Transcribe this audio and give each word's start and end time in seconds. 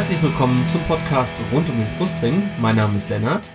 Herzlich 0.00 0.22
willkommen 0.22 0.66
zum 0.72 0.80
Podcast 0.84 1.36
Rund 1.52 1.68
um 1.68 1.76
den 1.76 1.98
Brustring. 1.98 2.42
Mein 2.58 2.76
Name 2.76 2.96
ist 2.96 3.10
Lennart. 3.10 3.46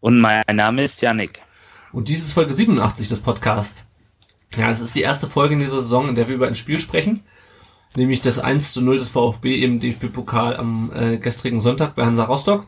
Und 0.00 0.20
mein 0.20 0.42
Name 0.52 0.82
ist 0.82 1.00
Yannick. 1.00 1.40
Und 1.94 2.10
dies 2.10 2.22
ist 2.22 2.32
Folge 2.32 2.52
87 2.52 3.08
des 3.08 3.20
Podcasts. 3.20 3.88
Ja, 4.54 4.68
es 4.68 4.82
ist 4.82 4.94
die 4.94 5.00
erste 5.00 5.26
Folge 5.26 5.54
in 5.54 5.60
dieser 5.60 5.80
Saison, 5.80 6.10
in 6.10 6.14
der 6.14 6.28
wir 6.28 6.34
über 6.34 6.48
ein 6.48 6.54
Spiel 6.54 6.80
sprechen. 6.80 7.24
Nämlich 7.96 8.20
das 8.20 8.38
1 8.38 8.74
zu 8.74 8.82
0 8.82 8.98
des 8.98 9.08
VfB 9.08 9.64
im 9.64 9.80
DFB-Pokal 9.80 10.54
am 10.54 10.92
äh, 10.94 11.16
gestrigen 11.16 11.62
Sonntag 11.62 11.94
bei 11.94 12.04
Hansa 12.04 12.24
Rostock. 12.24 12.66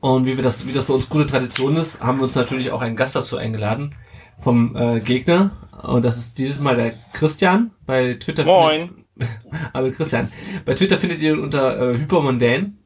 Und 0.00 0.26
wie 0.26 0.34
wir 0.34 0.42
das, 0.42 0.66
wie 0.66 0.72
das 0.72 0.86
bei 0.86 0.94
uns 0.94 1.08
gute 1.08 1.28
Tradition 1.28 1.76
ist, 1.76 2.00
haben 2.00 2.18
wir 2.18 2.24
uns 2.24 2.34
natürlich 2.34 2.72
auch 2.72 2.80
einen 2.80 2.96
Gast 2.96 3.14
dazu 3.14 3.36
eingeladen 3.36 3.94
vom 4.40 4.74
äh, 4.74 4.98
Gegner. 4.98 5.52
Und 5.84 6.04
das 6.04 6.16
ist 6.16 6.38
dieses 6.38 6.58
Mal 6.58 6.74
der 6.74 6.94
Christian. 7.12 7.70
Bei 7.86 8.14
Twitter 8.14 8.42
Moin. 8.42 8.97
Hallo 9.74 9.90
Christian. 9.92 10.30
Bei 10.64 10.74
Twitter 10.74 10.98
findet 10.98 11.20
ihr 11.20 11.32
ihn 11.32 11.40
unter 11.40 11.80
äh, 11.80 11.98
Hypermondän. 11.98 12.78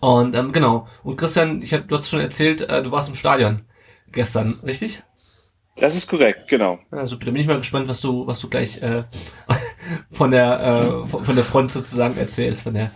Und 0.00 0.34
ähm, 0.34 0.52
genau. 0.52 0.88
Und 1.02 1.16
Christian, 1.16 1.62
ich 1.62 1.74
hab, 1.74 1.88
du 1.88 1.96
hast 1.96 2.08
schon 2.08 2.20
erzählt, 2.20 2.62
äh, 2.62 2.82
du 2.82 2.90
warst 2.90 3.08
im 3.08 3.14
Stadion 3.14 3.62
gestern, 4.10 4.58
richtig? 4.64 5.02
Das 5.76 5.96
ist 5.96 6.08
korrekt, 6.08 6.48
genau. 6.48 6.78
Ja, 6.92 7.06
super. 7.06 7.24
Da 7.24 7.30
bin 7.30 7.40
ich 7.40 7.46
mal 7.46 7.58
gespannt, 7.58 7.88
was 7.88 8.00
du, 8.00 8.26
was 8.26 8.40
du 8.40 8.48
gleich 8.48 8.82
äh, 8.82 9.04
von 10.10 10.30
der 10.30 10.60
äh, 10.60 11.06
von, 11.08 11.34
der 11.34 11.44
Front 11.44 11.72
sozusagen 11.72 12.16
erzählst, 12.16 12.64
von 12.64 12.74
der 12.74 12.90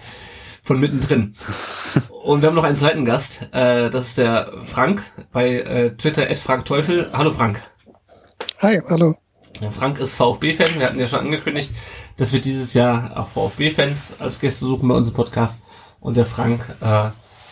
von 0.62 0.78
mittendrin. 0.80 1.32
Und 2.24 2.42
wir 2.42 2.48
haben 2.48 2.56
noch 2.56 2.64
einen 2.64 2.76
zweiten 2.76 3.04
Gast. 3.04 3.42
Äh, 3.52 3.88
das 3.88 4.08
ist 4.08 4.18
der 4.18 4.52
Frank 4.64 5.02
bei 5.32 5.60
äh, 5.60 5.96
Twitter 5.96 6.34
Frank 6.34 6.64
Teufel. 6.64 7.10
Hallo 7.12 7.32
Frank. 7.32 7.62
Hi, 8.58 8.80
hallo. 8.88 9.14
Frank 9.70 9.98
ist 9.98 10.14
VfB-Fan. 10.14 10.78
Wir 10.78 10.86
hatten 10.86 10.98
ja 10.98 11.06
schon 11.06 11.20
angekündigt, 11.20 11.70
dass 12.16 12.32
wir 12.32 12.40
dieses 12.40 12.74
Jahr 12.74 13.16
auch 13.16 13.28
VfB-Fans 13.28 14.16
als 14.20 14.40
Gäste 14.40 14.64
suchen 14.64 14.88
bei 14.88 14.94
unserem 14.94 15.16
Podcast. 15.16 15.60
Und 16.00 16.16
der 16.16 16.26
Frank 16.26 16.76
äh, 16.80 17.08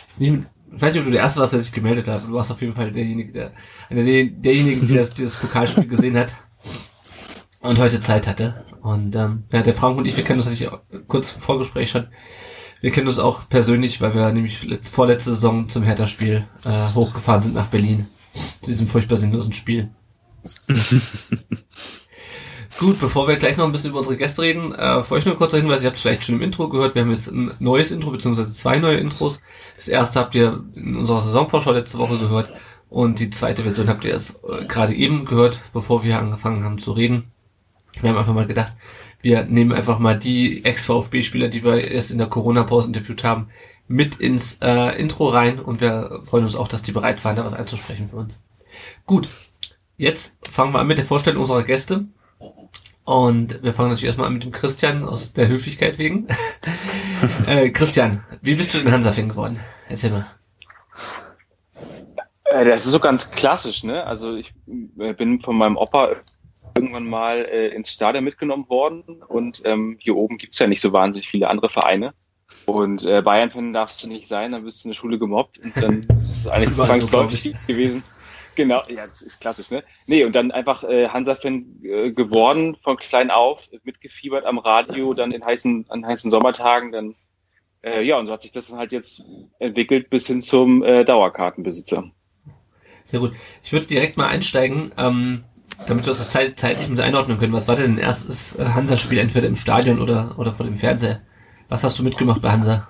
ist 0.09 0.19
nicht 0.19 0.43
ich 0.75 0.81
weiß 0.81 0.93
nicht, 0.93 1.01
ob 1.01 1.05
du 1.05 1.11
der 1.11 1.21
Erste 1.21 1.39
warst, 1.39 1.53
der 1.53 1.61
sich 1.61 1.71
gemeldet 1.71 2.07
hat. 2.07 2.27
Du 2.27 2.33
warst 2.33 2.51
auf 2.51 2.61
jeden 2.61 2.75
Fall 2.75 2.91
derjenige, 2.91 3.31
der, 3.31 3.51
einer 3.89 4.03
der, 4.03 4.25
derjenigen, 4.25 4.87
die 4.87 4.95
das, 4.95 5.11
die 5.11 5.23
das 5.23 5.37
Pokalspiel 5.37 5.87
gesehen 5.87 6.17
hat 6.17 6.35
und 7.61 7.79
heute 7.79 8.01
Zeit 8.01 8.27
hatte. 8.27 8.65
Und 8.81 9.15
ähm, 9.15 9.43
ja, 9.51 9.61
der 9.61 9.73
Frank 9.73 9.97
und 9.97 10.05
ich, 10.05 10.17
wir 10.17 10.23
kennen 10.23 10.39
uns 10.39 10.49
natürlich 10.49 10.71
kurz 11.07 11.33
im 11.33 11.41
Vorgespräch 11.41 11.89
schon. 11.89 12.07
Wir 12.81 12.91
kennen 12.91 13.07
uns 13.07 13.19
auch 13.19 13.47
persönlich, 13.49 14.01
weil 14.01 14.13
wir 14.13 14.31
nämlich 14.31 14.63
letzt, 14.63 14.89
vorletzte 14.89 15.33
Saison 15.33 15.69
zum 15.69 15.83
Hertha-Spiel 15.83 16.45
äh, 16.65 16.93
hochgefahren 16.93 17.41
sind 17.41 17.55
nach 17.55 17.67
Berlin. 17.67 18.07
Zu 18.61 18.69
diesem 18.69 18.87
furchtbar 18.87 19.17
sinnlosen 19.17 19.53
Spiel. 19.53 19.89
Gut, 22.77 22.99
bevor 22.99 23.27
wir 23.29 23.37
gleich 23.37 23.55
noch 23.55 23.65
ein 23.65 23.71
bisschen 23.71 23.91
über 23.91 23.99
unsere 23.99 24.17
Gäste 24.17 24.41
reden, 24.41 24.73
äh, 24.73 25.01
euch 25.09 25.25
nur 25.25 25.37
kurzer 25.37 25.57
Hinweis, 25.57 25.81
ihr 25.81 25.87
habt 25.87 25.95
es 25.95 26.01
vielleicht 26.01 26.25
schon 26.25 26.35
im 26.35 26.41
Intro 26.41 26.67
gehört, 26.67 26.93
wir 26.93 27.03
haben 27.03 27.11
jetzt 27.11 27.27
ein 27.31 27.51
neues 27.59 27.91
Intro, 27.91 28.11
beziehungsweise 28.11 28.51
zwei 28.51 28.79
neue 28.79 28.97
Intros. 28.97 29.41
Das 29.77 29.87
erste 29.87 30.19
habt 30.19 30.35
ihr 30.35 30.61
in 30.75 30.97
unserer 30.97 31.21
Saisonvorschau 31.21 31.71
letzte 31.71 31.99
Woche 31.99 32.19
gehört 32.19 32.51
und 32.89 33.21
die 33.21 33.29
zweite 33.29 33.63
Version 33.63 33.87
habt 33.87 34.03
ihr 34.03 34.11
erst 34.11 34.43
äh, 34.43 34.65
gerade 34.65 34.93
eben 34.93 35.23
gehört, 35.23 35.61
bevor 35.71 36.03
wir 36.03 36.19
angefangen 36.19 36.65
haben 36.65 36.79
zu 36.79 36.91
reden. 36.91 37.31
Wir 38.01 38.09
haben 38.09 38.17
einfach 38.17 38.33
mal 38.33 38.45
gedacht, 38.45 38.73
wir 39.21 39.45
nehmen 39.45 39.71
einfach 39.71 39.99
mal 39.99 40.19
die 40.19 40.65
Ex-VfB-Spieler, 40.65 41.47
die 41.47 41.63
wir 41.63 41.89
erst 41.89 42.11
in 42.11 42.17
der 42.17 42.27
Corona-Pause 42.27 42.87
interviewt 42.87 43.23
haben, 43.23 43.47
mit 43.87 44.17
ins 44.19 44.57
äh, 44.61 44.99
Intro 44.99 45.29
rein 45.29 45.59
und 45.59 45.79
wir 45.79 46.21
freuen 46.25 46.43
uns 46.43 46.57
auch, 46.57 46.67
dass 46.67 46.83
die 46.83 46.91
bereit 46.91 47.23
waren, 47.23 47.37
da 47.37 47.45
was 47.45 47.53
einzusprechen 47.53 48.09
für 48.09 48.17
uns. 48.17 48.43
Gut, 49.05 49.29
jetzt 49.95 50.35
fangen 50.49 50.73
wir 50.73 50.79
an 50.79 50.87
mit 50.87 50.97
der 50.97 51.05
Vorstellung 51.05 51.41
unserer 51.41 51.63
Gäste. 51.63 52.05
Und 53.03 53.61
wir 53.63 53.73
fangen 53.73 53.89
natürlich 53.89 54.05
erstmal 54.05 54.27
an 54.27 54.33
mit 54.33 54.43
dem 54.43 54.51
Christian 54.51 55.03
aus 55.05 55.33
der 55.33 55.47
Höflichkeit 55.47 55.99
wegen. 55.99 56.27
äh, 57.47 57.69
Christian, 57.69 58.23
wie 58.41 58.55
bist 58.55 58.73
du 58.73 58.79
denn 58.79 58.91
Hansa-Fan 58.91 59.29
geworden? 59.29 59.59
Erzähl 59.89 60.09
mal. 60.09 60.25
Äh, 62.45 62.65
Das 62.65 62.85
ist 62.85 62.91
so 62.91 62.99
ganz 62.99 63.31
klassisch, 63.31 63.83
ne? 63.83 64.05
Also 64.05 64.35
ich 64.35 64.53
äh, 64.99 65.13
bin 65.13 65.39
von 65.39 65.55
meinem 65.55 65.77
Opa 65.77 66.15
irgendwann 66.75 67.05
mal 67.05 67.45
äh, 67.45 67.67
ins 67.67 67.89
Stadion 67.89 68.23
mitgenommen 68.23 68.67
worden 68.69 69.21
und 69.27 69.61
ähm, 69.65 69.97
hier 69.99 70.15
oben 70.15 70.37
gibt's 70.37 70.59
ja 70.59 70.67
nicht 70.67 70.81
so 70.81 70.91
wahnsinnig 70.91 71.29
viele 71.29 71.49
andere 71.49 71.69
Vereine. 71.69 72.11
Und 72.65 73.05
äh, 73.05 73.21
Bayern-Fan 73.21 73.73
darfst 73.73 74.03
du 74.03 74.07
nicht 74.07 74.27
sein, 74.27 74.51
dann 74.51 74.65
wirst 74.65 74.83
du 74.83 74.87
in 74.87 74.91
der 74.91 74.95
Schule 74.95 75.17
gemobbt 75.17 75.59
und 75.59 75.75
dann 75.77 75.99
ist 76.27 76.37
es 76.37 76.47
eigentlich 76.47 76.73
zwangsläufig 76.75 77.55
gewesen. 77.67 78.03
Genau, 78.55 78.81
ja, 78.87 79.05
das 79.07 79.21
ist 79.21 79.41
klassisch, 79.41 79.69
ne? 79.69 79.83
Nee, 80.07 80.23
und 80.23 80.35
dann 80.35 80.51
einfach 80.51 80.83
äh, 80.83 81.09
Hansa-Fan 81.09 81.65
äh, 81.83 82.11
geworden, 82.11 82.77
von 82.83 82.97
klein 82.97 83.31
auf, 83.31 83.69
mitgefiebert 83.83 84.45
am 84.45 84.57
Radio, 84.57 85.13
dann 85.13 85.31
in 85.31 85.43
heißen, 85.43 85.85
an 85.89 86.05
heißen 86.05 86.31
Sommertagen, 86.31 86.91
dann 86.91 87.15
äh, 87.85 88.01
ja, 88.01 88.17
und 88.17 88.25
so 88.25 88.33
hat 88.33 88.41
sich 88.41 88.51
das 88.51 88.71
halt 88.71 88.91
jetzt 88.91 89.23
entwickelt 89.59 90.09
bis 90.09 90.25
hin 90.27 90.41
zum 90.41 90.83
äh, 90.83 91.05
Dauerkartenbesitzer. 91.05 92.09
Sehr 93.03 93.19
gut. 93.19 93.33
Ich 93.63 93.71
würde 93.71 93.85
direkt 93.85 94.17
mal 94.17 94.27
einsteigen, 94.27 94.91
ähm, 94.97 95.43
damit 95.87 96.05
wir 96.05 96.13
das 96.13 96.29
zeit 96.29 96.59
zeitlich 96.59 96.89
mit 96.89 96.99
einordnen 96.99 97.37
können. 97.37 97.53
Was 97.53 97.67
war 97.67 97.75
denn 97.75 97.99
erstes 97.99 98.57
äh, 98.57 98.65
Hansa-Spiel, 98.65 99.19
entweder 99.19 99.47
im 99.47 99.55
Stadion 99.55 100.01
oder, 100.01 100.33
oder 100.39 100.53
vor 100.53 100.65
dem 100.65 100.77
Fernseher? 100.77 101.21
Was 101.69 101.83
hast 101.83 101.99
du 101.99 102.03
mitgemacht 102.03 102.41
bei 102.41 102.51
Hansa? 102.51 102.89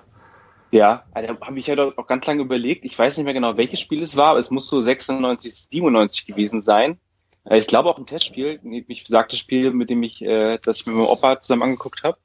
Ja, 0.72 1.04
also 1.12 1.40
habe 1.40 1.58
ich 1.58 1.66
ja 1.68 1.76
doch 1.76 1.96
auch 1.96 2.06
ganz 2.06 2.26
lange 2.26 2.42
überlegt. 2.42 2.84
Ich 2.84 2.98
weiß 2.98 3.16
nicht 3.16 3.24
mehr 3.24 3.34
genau, 3.34 3.56
welches 3.56 3.80
Spiel 3.80 4.02
es 4.02 4.16
war, 4.16 4.30
aber 4.30 4.38
es 4.40 4.50
muss 4.50 4.68
so 4.68 4.80
96, 4.82 5.66
97 5.70 6.26
gewesen 6.26 6.60
sein. 6.60 6.98
Äh, 7.44 7.58
Ich 7.58 7.66
glaube 7.66 7.88
auch 7.88 7.98
ein 7.98 8.06
Testspiel, 8.06 8.58
nämlich 8.62 9.04
besagtes 9.04 9.38
Spiel, 9.38 9.70
mit 9.70 9.90
dem 9.90 10.02
ich, 10.02 10.22
äh, 10.22 10.58
das 10.62 10.80
ich 10.80 10.86
mit 10.86 10.96
meinem 10.96 11.06
Opa 11.06 11.40
zusammen 11.40 11.62
angeguckt 11.62 12.02
habe. 12.02 12.18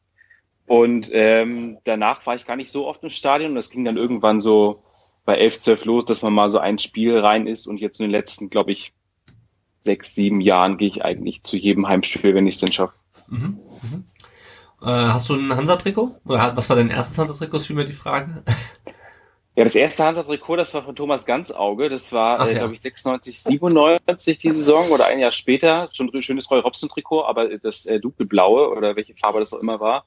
Und 0.66 1.10
ähm, 1.14 1.78
danach 1.84 2.26
war 2.26 2.36
ich 2.36 2.46
gar 2.46 2.56
nicht 2.56 2.72
so 2.72 2.88
oft 2.88 3.04
im 3.04 3.10
Stadion. 3.10 3.56
Das 3.56 3.70
ging 3.70 3.84
dann 3.86 3.98
irgendwann 3.98 4.42
so 4.42 4.84
bei 5.26 5.36
11, 5.36 5.60
12 5.60 5.86
los, 5.86 6.06
dass 6.06 6.22
man 6.22 6.34
mal 6.34 6.50
so 6.50 6.60
ein 6.60 6.80
Spiel 6.80 7.18
rein 7.18 7.46
ist. 7.46 7.68
Und 7.68 7.78
jetzt 7.80 8.00
in 8.00 8.06
den 8.06 8.12
letzten, 8.12 8.50
glaube 8.50 8.72
ich, 8.72 8.94
sechs, 9.82 10.16
sieben 10.16 10.42
Jahren 10.42 10.78
gehe 10.78 10.88
ich 10.88 11.04
eigentlich 11.04 11.44
zu 11.44 11.58
jedem 11.58 11.88
Heimspiel, 11.88 12.34
wenn 12.34 12.48
ich 12.48 12.56
es 12.56 12.62
denn 12.62 12.72
schaffe. 12.72 12.96
Mhm. 13.28 13.60
Mhm. 13.82 14.06
Äh, 14.82 14.86
hast 14.86 15.30
du 15.30 15.36
ein 15.36 15.56
Hansa-Trikot? 15.56 16.22
Oder 16.26 16.56
was 16.56 16.70
war 16.70 16.76
dein 16.76 16.90
erstes 16.90 17.18
Hansa-Trikot, 17.18 17.58
ist 17.58 17.68
vielmehr 17.68 17.86
die 17.86 17.94
Frage. 17.94 18.44
Ja, 19.54 19.66
das 19.66 19.76
erste 19.76 20.06
Hansa-Trikot, 20.06 20.56
das 20.56 20.74
war 20.74 20.84
von 20.84 20.96
Thomas 20.96 21.26
Ganzauge. 21.26 21.90
Das 21.90 22.14
war, 22.14 22.40
Ach 22.40 22.48
äh, 22.48 22.54
ja. 22.54 22.60
glaube 22.60 22.74
ich, 22.74 22.80
96, 22.80 23.44
97 23.44 24.38
die 24.38 24.52
Saison 24.52 24.90
oder 24.90 25.08
ein 25.08 25.20
Jahr 25.20 25.34
später. 25.34 25.90
Schon 25.92 26.10
ein 26.14 26.22
schönes 26.22 26.50
Roy 26.50 26.62
Robson-Trikot, 26.62 27.26
aber 27.26 27.58
das 27.58 27.86
äh, 27.86 28.00
dunkelblaue 28.00 28.70
oder 28.70 28.96
welche 28.96 29.14
Farbe 29.14 29.40
das 29.40 29.54
auch 29.54 29.60
immer 29.60 29.82
war. 29.82 30.06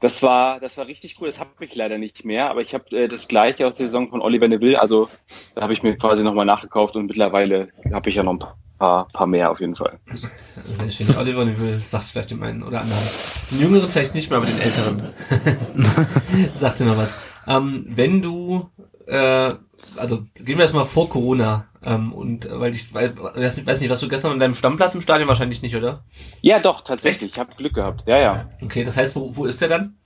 Das 0.00 0.22
war, 0.22 0.60
das 0.60 0.78
war 0.78 0.86
richtig 0.86 1.20
cool. 1.20 1.26
Das 1.26 1.38
habe 1.38 1.50
ich 1.60 1.74
leider 1.74 1.98
nicht 1.98 2.24
mehr, 2.24 2.48
aber 2.48 2.62
ich 2.62 2.72
habe 2.72 2.96
äh, 2.96 3.06
das 3.06 3.28
gleiche 3.28 3.66
aus 3.66 3.76
der 3.76 3.86
Saison 3.88 4.08
von 4.08 4.22
Oliver 4.22 4.48
Neville. 4.48 4.80
Also 4.80 5.10
da 5.54 5.60
habe 5.60 5.74
ich 5.74 5.82
mir 5.82 5.98
quasi 5.98 6.24
nochmal 6.24 6.46
nachgekauft 6.46 6.96
und 6.96 7.04
mittlerweile 7.06 7.68
habe 7.92 8.08
ich 8.08 8.14
ja 8.14 8.22
noch 8.22 8.32
ein 8.32 8.38
paar, 8.38 8.56
paar 8.80 9.26
mehr 9.26 9.50
auf 9.50 9.60
jeden 9.60 9.76
Fall. 9.76 9.98
Sehr 10.14 10.90
schön. 10.90 11.14
Oliver 11.16 11.44
Neville 11.44 11.76
sagt 11.76 12.04
vielleicht 12.04 12.30
dem 12.30 12.42
einen 12.42 12.62
oder 12.62 12.80
anderen. 12.80 13.02
Den 13.50 13.60
Jüngeren 13.60 13.90
vielleicht 13.90 14.14
nicht 14.14 14.30
mehr, 14.30 14.38
aber 14.38 14.46
den 14.46 14.58
Älteren. 14.58 15.02
sagt 16.54 16.80
noch 16.80 16.96
was. 16.96 17.18
Ähm, 17.46 17.86
wenn 17.90 18.22
du, 18.22 18.70
äh, 19.06 19.52
also 19.96 20.22
gehen 20.34 20.56
wir 20.56 20.60
erstmal 20.60 20.86
vor 20.86 21.08
Corona. 21.08 21.66
Ähm, 21.82 22.12
und 22.12 22.46
äh, 22.46 22.58
weil 22.58 22.74
ich 22.74 22.92
weil, 22.92 23.16
weiß, 23.16 23.58
nicht, 23.58 23.66
weiß 23.66 23.80
nicht, 23.80 23.90
was 23.90 24.00
du 24.00 24.08
gestern 24.08 24.32
an 24.32 24.38
deinem 24.38 24.54
Stammplatz 24.54 24.94
im 24.94 25.02
Stadion 25.02 25.28
wahrscheinlich 25.28 25.62
nicht, 25.62 25.76
oder? 25.76 26.04
Ja, 26.40 26.58
doch, 26.58 26.80
tatsächlich. 26.80 27.32
Ich 27.32 27.38
habe 27.38 27.54
Glück 27.54 27.74
gehabt. 27.74 28.04
Ja, 28.06 28.18
ja. 28.18 28.50
Okay, 28.62 28.84
das 28.84 28.96
heißt, 28.96 29.14
wo, 29.14 29.36
wo 29.36 29.44
ist 29.44 29.60
der 29.60 29.68
dann? 29.68 29.96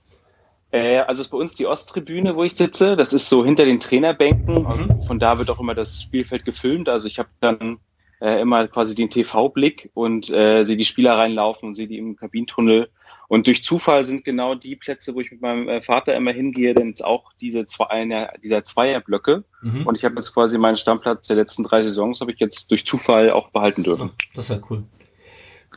Äh, 0.71 0.99
also 0.99 1.21
ist 1.21 1.29
bei 1.29 1.37
uns 1.37 1.53
die 1.53 1.65
Osttribüne, 1.65 2.35
wo 2.35 2.43
ich 2.43 2.55
sitze. 2.55 2.97
Das 2.97 3.13
ist 3.13 3.29
so 3.29 3.45
hinter 3.45 3.63
den 3.63 3.79
Trainerbänken. 3.79 4.63
Mhm. 4.63 4.99
Von 4.99 5.19
da 5.19 5.37
wird 5.37 5.49
auch 5.49 5.59
immer 5.59 5.75
das 5.75 6.01
Spielfeld 6.01 6.43
gefilmt. 6.43 6.89
Also 6.89 7.07
ich 7.07 7.19
habe 7.19 7.29
dann 7.39 7.79
äh, 8.21 8.41
immer 8.41 8.67
quasi 8.67 8.95
den 8.95 9.09
TV-Blick 9.09 9.89
und 9.93 10.29
äh, 10.29 10.65
sehe 10.65 10.77
die 10.77 10.85
Spieler 10.85 11.17
reinlaufen 11.17 11.69
und 11.69 11.75
sehe 11.75 11.87
die 11.87 11.97
im 11.97 12.15
Kabinentunnel. 12.15 12.89
Und 13.27 13.47
durch 13.47 13.63
Zufall 13.63 14.05
sind 14.05 14.23
genau 14.23 14.55
die 14.55 14.75
Plätze, 14.75 15.15
wo 15.15 15.21
ich 15.21 15.31
mit 15.31 15.41
meinem 15.41 15.67
äh, 15.67 15.81
Vater 15.81 16.15
immer 16.15 16.31
hingehe, 16.31 16.75
denn 16.75 16.91
es 16.91 17.01
auch 17.01 17.33
diese 17.41 17.65
zwei, 17.65 17.87
einer 17.87 18.29
dieser 18.43 18.63
Zweierblöcke. 18.63 19.43
Mhm. 19.61 19.87
Und 19.87 19.95
ich 19.95 20.05
habe 20.05 20.15
jetzt 20.15 20.33
quasi 20.33 20.57
meinen 20.57 20.77
Stammplatz 20.77 21.27
der 21.27 21.37
letzten 21.37 21.63
drei 21.63 21.83
Saisons, 21.83 22.21
habe 22.21 22.31
ich 22.31 22.39
jetzt 22.39 22.69
durch 22.69 22.85
Zufall 22.85 23.31
auch 23.31 23.49
behalten 23.49 23.83
dürfen. 23.83 24.11
Das 24.35 24.49
ist 24.49 24.55
ja 24.55 24.61
cool. 24.69 24.83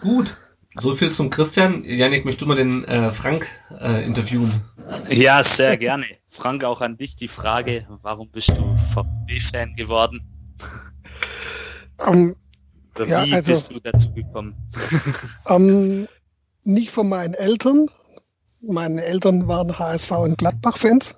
Gut. 0.00 0.36
So 0.80 0.94
viel 0.94 1.10
zum 1.10 1.30
Christian. 1.30 1.82
Janik, 1.84 2.24
möchtest 2.24 2.42
du 2.42 2.46
mal 2.46 2.56
den 2.56 2.84
äh, 2.84 3.12
Frank 3.12 3.48
äh, 3.80 4.04
interviewen? 4.04 4.62
Ja, 5.08 5.42
sehr 5.42 5.76
gerne. 5.76 6.06
Frank, 6.26 6.62
auch 6.62 6.80
an 6.82 6.96
dich 6.96 7.16
die 7.16 7.28
Frage, 7.28 7.86
warum 8.02 8.28
bist 8.30 8.50
du 8.50 8.76
VfB-Fan 8.94 9.74
geworden? 9.74 10.20
Ähm, 12.06 12.36
Oder 12.94 13.06
Ja, 13.06 13.24
wie 13.24 13.34
also- 13.34 13.52
bist 13.52 13.70
du 13.70 13.80
dazu 13.80 14.12
gekommen? 14.12 14.54
ähm, 15.48 16.08
nicht 16.64 16.90
von 16.90 17.08
meinen 17.08 17.34
Eltern. 17.34 17.88
Meine 18.60 19.04
Eltern 19.04 19.46
waren 19.46 19.78
HSV 19.78 20.10
und 20.10 20.38
Gladbach-Fans, 20.38 21.14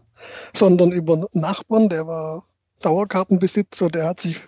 sondern 0.54 0.92
über 0.92 1.14
einen 1.14 1.26
Nachbarn, 1.32 1.88
der 1.88 2.06
war 2.06 2.44
Dauerkartenbesitzer, 2.82 3.88
der 3.88 4.08
hat 4.08 4.20
sich 4.20 4.42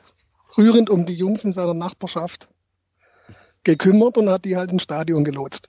rührend 0.58 0.90
um 0.90 1.06
die 1.06 1.14
Jungs 1.14 1.44
in 1.44 1.52
seiner 1.52 1.74
Nachbarschaft 1.74 2.48
gekümmert 3.64 4.18
und 4.18 4.28
hat 4.28 4.44
die 4.44 4.56
halt 4.56 4.70
ins 4.72 4.82
Stadion 4.82 5.24
gelotst. 5.24 5.68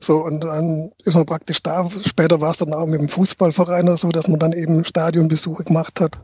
So, 0.00 0.24
und 0.24 0.40
dann 0.40 0.90
ist 1.04 1.14
man 1.14 1.26
praktisch 1.26 1.62
da. 1.62 1.88
Später 2.06 2.40
war 2.40 2.52
es 2.52 2.56
dann 2.56 2.72
auch 2.72 2.86
mit 2.86 3.00
dem 3.00 3.08
Fußballverein 3.08 3.86
oder 3.86 3.98
so, 3.98 4.08
dass 4.08 4.28
man 4.28 4.40
dann 4.40 4.52
eben 4.52 4.84
Stadionbesuche 4.84 5.64
gemacht 5.64 6.00
hat. 6.00 6.18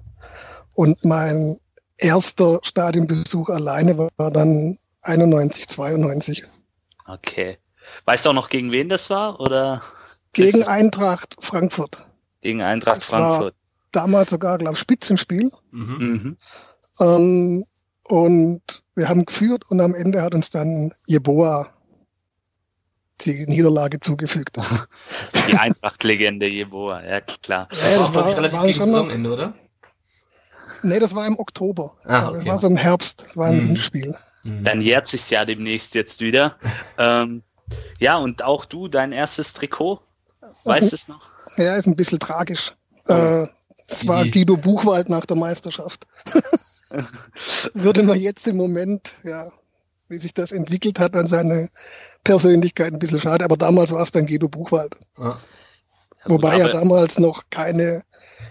Und 0.75 1.05
mein 1.05 1.61
erster 1.99 2.61
Stadionbesuch 2.63 3.49
alleine 3.49 3.97
war 3.99 4.31
dann 4.31 4.79
91, 5.03 5.69
92. 5.69 6.45
Okay. 7.07 7.59
Weißt 8.05 8.27
du 8.27 8.31
auch 8.31 8.35
noch, 8.35 8.49
gegen 8.49 8.73
wen 8.73 8.89
das 8.89 9.11
war? 9.11 9.39
Oder 9.41 9.81
Gegen 10.33 10.65
Eintracht 10.65 11.37
Frankfurt. 11.41 11.99
gegen 12.41 12.63
Eintracht 12.63 12.99
Das 13.03 13.13
war- 13.13 13.21
Frankfurt? 13.31 13.55
Damals 13.93 14.31
sogar, 14.31 14.59
glaube 14.59 14.75
ich, 14.75 14.81
Spitzenspiel. 14.81 15.51
Mhm. 15.71 15.97
Mhm. 15.99 16.37
Ähm, 17.01 17.65
und 18.09 18.61
wir 18.95 19.09
haben 19.09 19.25
geführt 19.25 19.65
und 19.71 19.81
am 19.81 19.95
Ende 19.95 20.21
hat 20.21 20.35
uns 20.35 20.51
dann 20.51 20.93
Jeboa 21.07 21.71
die 23.23 23.47
Niederlage 23.47 23.99
zugefügt. 24.01 24.57
Die 25.49 25.55
Eintracht-Legende 25.55 26.47
Jeboa, 26.47 27.03
ja 27.03 27.21
klar. 27.23 27.69
Das 27.71 27.85
war, 27.87 27.93
Ja, 27.93 28.01
auch, 28.07 28.13
glaube 28.13 28.29
ich, 28.29 28.37
war- 28.37 28.37
relativ 28.43 28.59
war 28.59 28.67
gegen 28.67 28.81
Saisonende, 28.81 29.33
oder? 29.33 29.55
Nee, 30.83 30.99
das 30.99 31.15
war 31.15 31.27
im 31.27 31.39
Oktober. 31.39 31.95
Ah, 32.05 32.21
Aber 32.23 32.33
Das 32.33 32.41
okay. 32.43 32.51
war 32.51 32.59
so 32.61 32.67
im 32.67 32.77
Herbst, 32.77 33.25
das 33.27 33.37
war 33.37 33.49
ein 33.49 33.57
Mhm. 33.57 33.67
Hinspiel. 33.69 34.15
Dann 34.45 34.81
jährt 34.81 35.07
sich's 35.09 35.29
ja 35.31 35.45
demnächst 35.45 35.95
jetzt 35.95 36.21
wieder. 36.21 36.57
ähm, 36.99 37.43
ja, 37.99 38.17
und 38.17 38.43
auch 38.45 38.65
du, 38.65 38.87
dein 38.89 39.11
erstes 39.13 39.53
Trikot, 39.55 40.01
weißt 40.65 40.93
es 40.93 41.09
noch? 41.09 41.21
Ja, 41.57 41.77
ist 41.77 41.87
ein 41.87 41.97
bisschen 41.97 42.21
tragisch. 42.21 42.73
Äh, 43.09 43.47
es 43.89 44.07
war 44.07 44.23
Die- 44.25 44.31
Guido 44.31 44.57
Buchwald 44.57 45.09
nach 45.09 45.27
der 45.27 45.37
Meisterschaft. 45.37 46.07
Würde 47.75 48.03
man 48.03 48.19
jetzt 48.21 48.47
im 48.47 48.57
Moment, 48.57 49.15
ja, 49.25 49.51
wie 50.09 50.19
sich 50.19 50.35
das 50.35 50.53
entwickelt 50.53 50.99
hat, 51.01 51.17
an 51.17 51.27
seine 51.27 51.69
Persönlichkeit 52.25 52.93
ein 52.93 52.99
bisschen 52.99 53.21
schade. 53.21 53.45
Aber 53.45 53.57
damals 53.57 53.91
war 53.93 54.03
es 54.03 54.13
dann 54.13 54.27
Guido 54.27 54.49
Buchwald. 54.49 54.97
Ah. 55.17 55.31
Ja, 55.31 55.37
Wobei 56.31 56.51
gut, 56.51 56.59
ja 56.61 56.65
aber- 56.67 56.73
damals 56.81 57.19
noch 57.19 57.45
keine, 57.51 58.05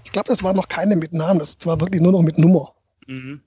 ich 0.05 0.11
glaube, 0.11 0.29
das 0.29 0.43
war 0.43 0.53
noch 0.53 0.69
keine 0.69 0.95
mit 0.95 1.13
Namen, 1.13 1.39
das 1.39 1.57
war 1.65 1.81
wirklich 1.81 2.01
nur 2.01 2.13
noch 2.13 2.21
mit 2.21 2.37
Nummer. 2.37 2.73
Mhm. 3.07 3.41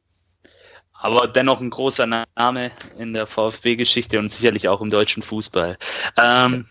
Aber 0.93 1.28
dennoch 1.28 1.60
ein 1.60 1.70
großer 1.70 2.06
Name 2.06 2.70
in 2.99 3.14
der 3.14 3.26
VfB-Geschichte 3.26 4.19
und 4.19 4.31
sicherlich 4.31 4.69
auch 4.69 4.81
im 4.81 4.90
deutschen 4.90 5.22
Fußball. 5.22 5.78
Ähm, 6.16 6.66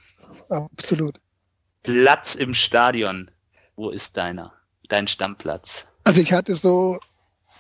Absolut. 0.49 1.19
Platz 1.83 2.35
im 2.35 2.53
Stadion. 2.53 3.31
Wo 3.77 3.89
ist 3.89 4.17
deiner? 4.17 4.51
Dein 4.89 5.07
Stammplatz? 5.07 5.87
Also 6.03 6.21
ich 6.21 6.33
hatte 6.33 6.55
so 6.55 6.99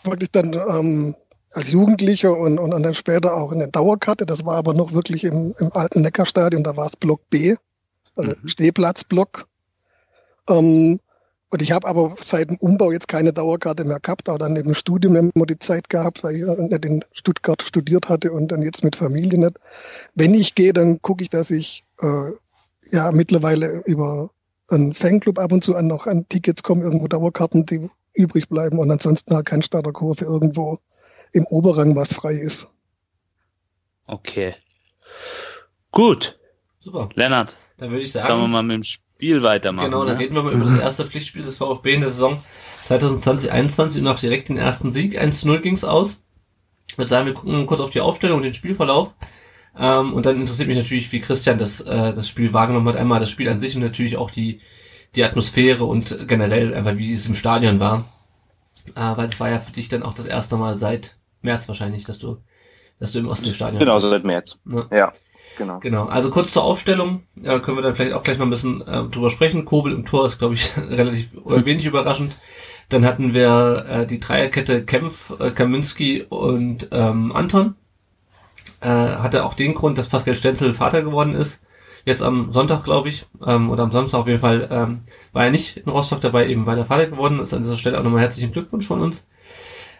wirklich 0.03 0.31
dann 0.31 0.53
ähm, 0.53 1.15
als 1.51 1.71
Jugendlicher 1.71 2.37
und, 2.37 2.59
und, 2.59 2.71
dann 2.71 2.93
später 2.93 3.35
auch 3.35 3.53
eine 3.53 3.69
Dauerkarte, 3.69 4.25
das 4.25 4.43
war 4.43 4.57
aber 4.57 4.73
noch 4.73 4.93
wirklich 4.93 5.23
im, 5.23 5.55
im 5.59 5.71
alten 5.73 6.01
Neckarstadion, 6.01 6.63
da 6.63 6.75
war 6.75 6.87
es 6.87 6.97
Block 6.97 7.29
B, 7.29 7.55
also 8.17 8.31
Mhm. 8.31 8.47
Stehplatzblock. 8.47 9.47
Ähm, 10.49 10.99
und 11.49 11.61
ich 11.61 11.71
habe 11.71 11.87
aber 11.87 12.15
seit 12.21 12.49
dem 12.49 12.57
Umbau 12.57 12.91
jetzt 12.91 13.07
keine 13.07 13.31
Dauerkarte 13.31 13.85
mehr 13.85 13.99
gehabt, 13.99 14.27
auch 14.27 14.37
dann 14.37 14.55
im 14.55 14.73
Studium 14.73 15.15
immer 15.15 15.45
die 15.45 15.59
Zeit 15.59 15.89
gehabt, 15.89 16.23
weil 16.23 16.35
ich 16.35 16.43
nicht 16.43 16.85
in 16.85 17.03
Stuttgart 17.13 17.61
studiert 17.61 18.09
hatte 18.09 18.31
und 18.33 18.51
dann 18.51 18.61
jetzt 18.61 18.83
mit 18.83 18.97
Familie 18.97 19.39
nicht. 19.39 19.57
Wenn 20.13 20.33
ich 20.33 20.55
gehe, 20.55 20.73
dann 20.73 21.01
gucke 21.01 21.23
ich, 21.23 21.29
dass 21.29 21.49
ich 21.49 21.85
äh, 22.01 22.31
ja 22.91 23.11
mittlerweile 23.11 23.81
über 23.85 24.29
einen 24.69 24.93
Fanclub 24.93 25.39
ab 25.39 25.53
und 25.53 25.63
zu 25.63 25.75
an 25.75 25.87
noch 25.87 26.05
an 26.05 26.27
Tickets 26.27 26.63
kommen, 26.63 26.81
irgendwo 26.81 27.07
Dauerkarten, 27.07 27.65
die 27.65 27.89
übrig 28.13 28.49
bleiben 28.49 28.79
und 28.79 28.91
ansonsten 28.91 29.33
halt 29.33 29.45
kein 29.45 29.61
Starterkurve 29.61 30.25
irgendwo 30.25 30.77
im 31.31 31.45
Oberrang, 31.45 31.95
was 31.95 32.13
frei 32.13 32.33
ist. 32.33 32.67
Okay. 34.07 34.55
Gut, 35.91 36.37
Super. 36.87 37.09
Lennart, 37.15 37.53
Dann 37.77 37.91
würde 37.91 38.03
ich 38.03 38.13
sollen 38.13 38.23
wir 38.23 38.27
sagen, 38.27 38.51
mal 38.51 38.63
mit 38.63 38.75
dem 38.77 38.83
Spiel 39.17 39.41
weitermachen? 39.41 39.89
genau, 39.89 40.05
dann 40.05 40.15
ne? 40.15 40.19
reden 40.19 40.35
wir 40.35 40.43
mal 40.43 40.53
über 40.53 40.63
das 40.63 40.79
erste 40.79 41.05
Pflichtspiel 41.07 41.41
des 41.41 41.57
VfB 41.57 41.95
in 41.95 42.01
der 42.01 42.09
Saison 42.09 42.41
2020-21 42.85 43.99
und 43.99 44.07
auch 44.07 44.19
direkt 44.19 44.49
den 44.49 44.57
ersten 44.57 44.91
Sieg. 44.91 45.19
1-0 45.19 45.59
ging's 45.59 45.83
aus. 45.83 46.21
Ich 46.87 46.97
würde 46.97 47.09
sagen, 47.09 47.25
wir 47.25 47.33
gucken 47.33 47.65
kurz 47.65 47.81
auf 47.81 47.89
die 47.89 47.99
Aufstellung 48.01 48.37
und 48.37 48.43
den 48.43 48.53
Spielverlauf. 48.53 49.15
Ähm, 49.77 50.13
und 50.13 50.25
dann 50.25 50.39
interessiert 50.39 50.67
mich 50.67 50.77
natürlich, 50.77 51.11
wie 51.11 51.19
Christian 51.21 51.57
das, 51.57 51.81
äh, 51.81 52.13
das 52.13 52.29
Spiel 52.29 52.53
wahrgenommen 52.53 52.87
hat. 52.87 52.95
Einmal 52.95 53.19
das 53.19 53.29
Spiel 53.31 53.49
an 53.49 53.59
sich 53.59 53.75
und 53.75 53.81
natürlich 53.81 54.17
auch 54.17 54.31
die, 54.31 54.61
die 55.15 55.23
Atmosphäre 55.23 55.83
und 55.83 56.27
generell 56.27 56.73
einfach, 56.73 56.97
wie 56.97 57.13
es 57.13 57.25
im 57.25 57.35
Stadion 57.35 57.79
war. 57.79 58.05
Äh, 58.95 59.17
weil 59.17 59.29
es 59.29 59.39
war 59.39 59.49
ja 59.49 59.59
für 59.59 59.73
dich 59.73 59.89
dann 59.89 60.03
auch 60.03 60.13
das 60.13 60.27
erste 60.27 60.57
Mal 60.57 60.77
seit 60.77 61.17
März 61.41 61.67
wahrscheinlich, 61.67 62.05
dass 62.05 62.19
du, 62.19 62.37
dass 62.99 63.11
du 63.11 63.19
im 63.19 63.27
Ostseestadion 63.27 63.79
Genau, 63.79 63.93
warst. 63.93 64.09
seit 64.09 64.23
März. 64.23 64.59
Ja. 64.65 64.87
Ja, 64.91 65.13
genau. 65.57 65.79
Genau, 65.79 66.05
also 66.05 66.29
kurz 66.29 66.51
zur 66.51 66.63
Aufstellung, 66.63 67.23
äh, 67.43 67.59
können 67.59 67.77
wir 67.77 67.81
dann 67.81 67.95
vielleicht 67.95 68.13
auch 68.13 68.23
gleich 68.23 68.37
mal 68.37 68.45
ein 68.45 68.51
bisschen 68.51 68.81
äh, 68.81 69.03
drüber 69.05 69.29
sprechen. 69.29 69.65
Kobel 69.65 69.93
im 69.93 70.05
Tor 70.05 70.25
ist, 70.25 70.39
glaube 70.39 70.55
ich, 70.55 70.71
relativ 70.89 71.29
oder 71.43 71.65
wenig 71.65 71.85
überraschend. 71.87 72.35
Dann 72.89 73.05
hatten 73.05 73.33
wir 73.33 73.85
äh, 73.89 74.07
die 74.07 74.19
Dreierkette 74.19 74.85
Kempf, 74.85 75.33
äh, 75.39 75.51
Kaminski 75.51 76.23
und 76.29 76.87
ähm, 76.91 77.31
Anton. 77.33 77.75
Äh, 78.79 78.87
hatte 78.87 79.43
auch 79.43 79.55
den 79.55 79.73
Grund, 79.73 79.97
dass 79.97 80.07
Pascal 80.07 80.35
Stenzel 80.35 80.73
Vater 80.73 81.01
geworden 81.01 81.33
ist. 81.33 81.61
Jetzt 82.05 82.23
am 82.23 82.53
Sonntag, 82.53 82.85
glaube 82.85 83.09
ich, 83.09 83.25
ähm, 83.45 83.69
oder 83.69 83.83
am 83.83 83.91
Samstag 83.91 84.19
auf 84.19 84.27
jeden 84.27 84.39
Fall, 84.39 84.69
ähm, 84.71 85.01
war 85.33 85.43
er 85.43 85.51
nicht 85.51 85.75
in 85.75 85.89
Rostock 85.89 86.21
dabei, 86.21 86.47
eben 86.47 86.65
weil 86.65 86.77
er 86.77 86.85
Vater 86.85 87.07
geworden 87.07 87.39
ist. 87.39 87.53
An 87.53 87.63
dieser 87.63 87.77
Stelle 87.77 87.99
auch 87.99 88.03
nochmal 88.03 88.21
herzlichen 88.21 88.53
Glückwunsch 88.53 88.87
von 88.87 89.01
uns. 89.01 89.27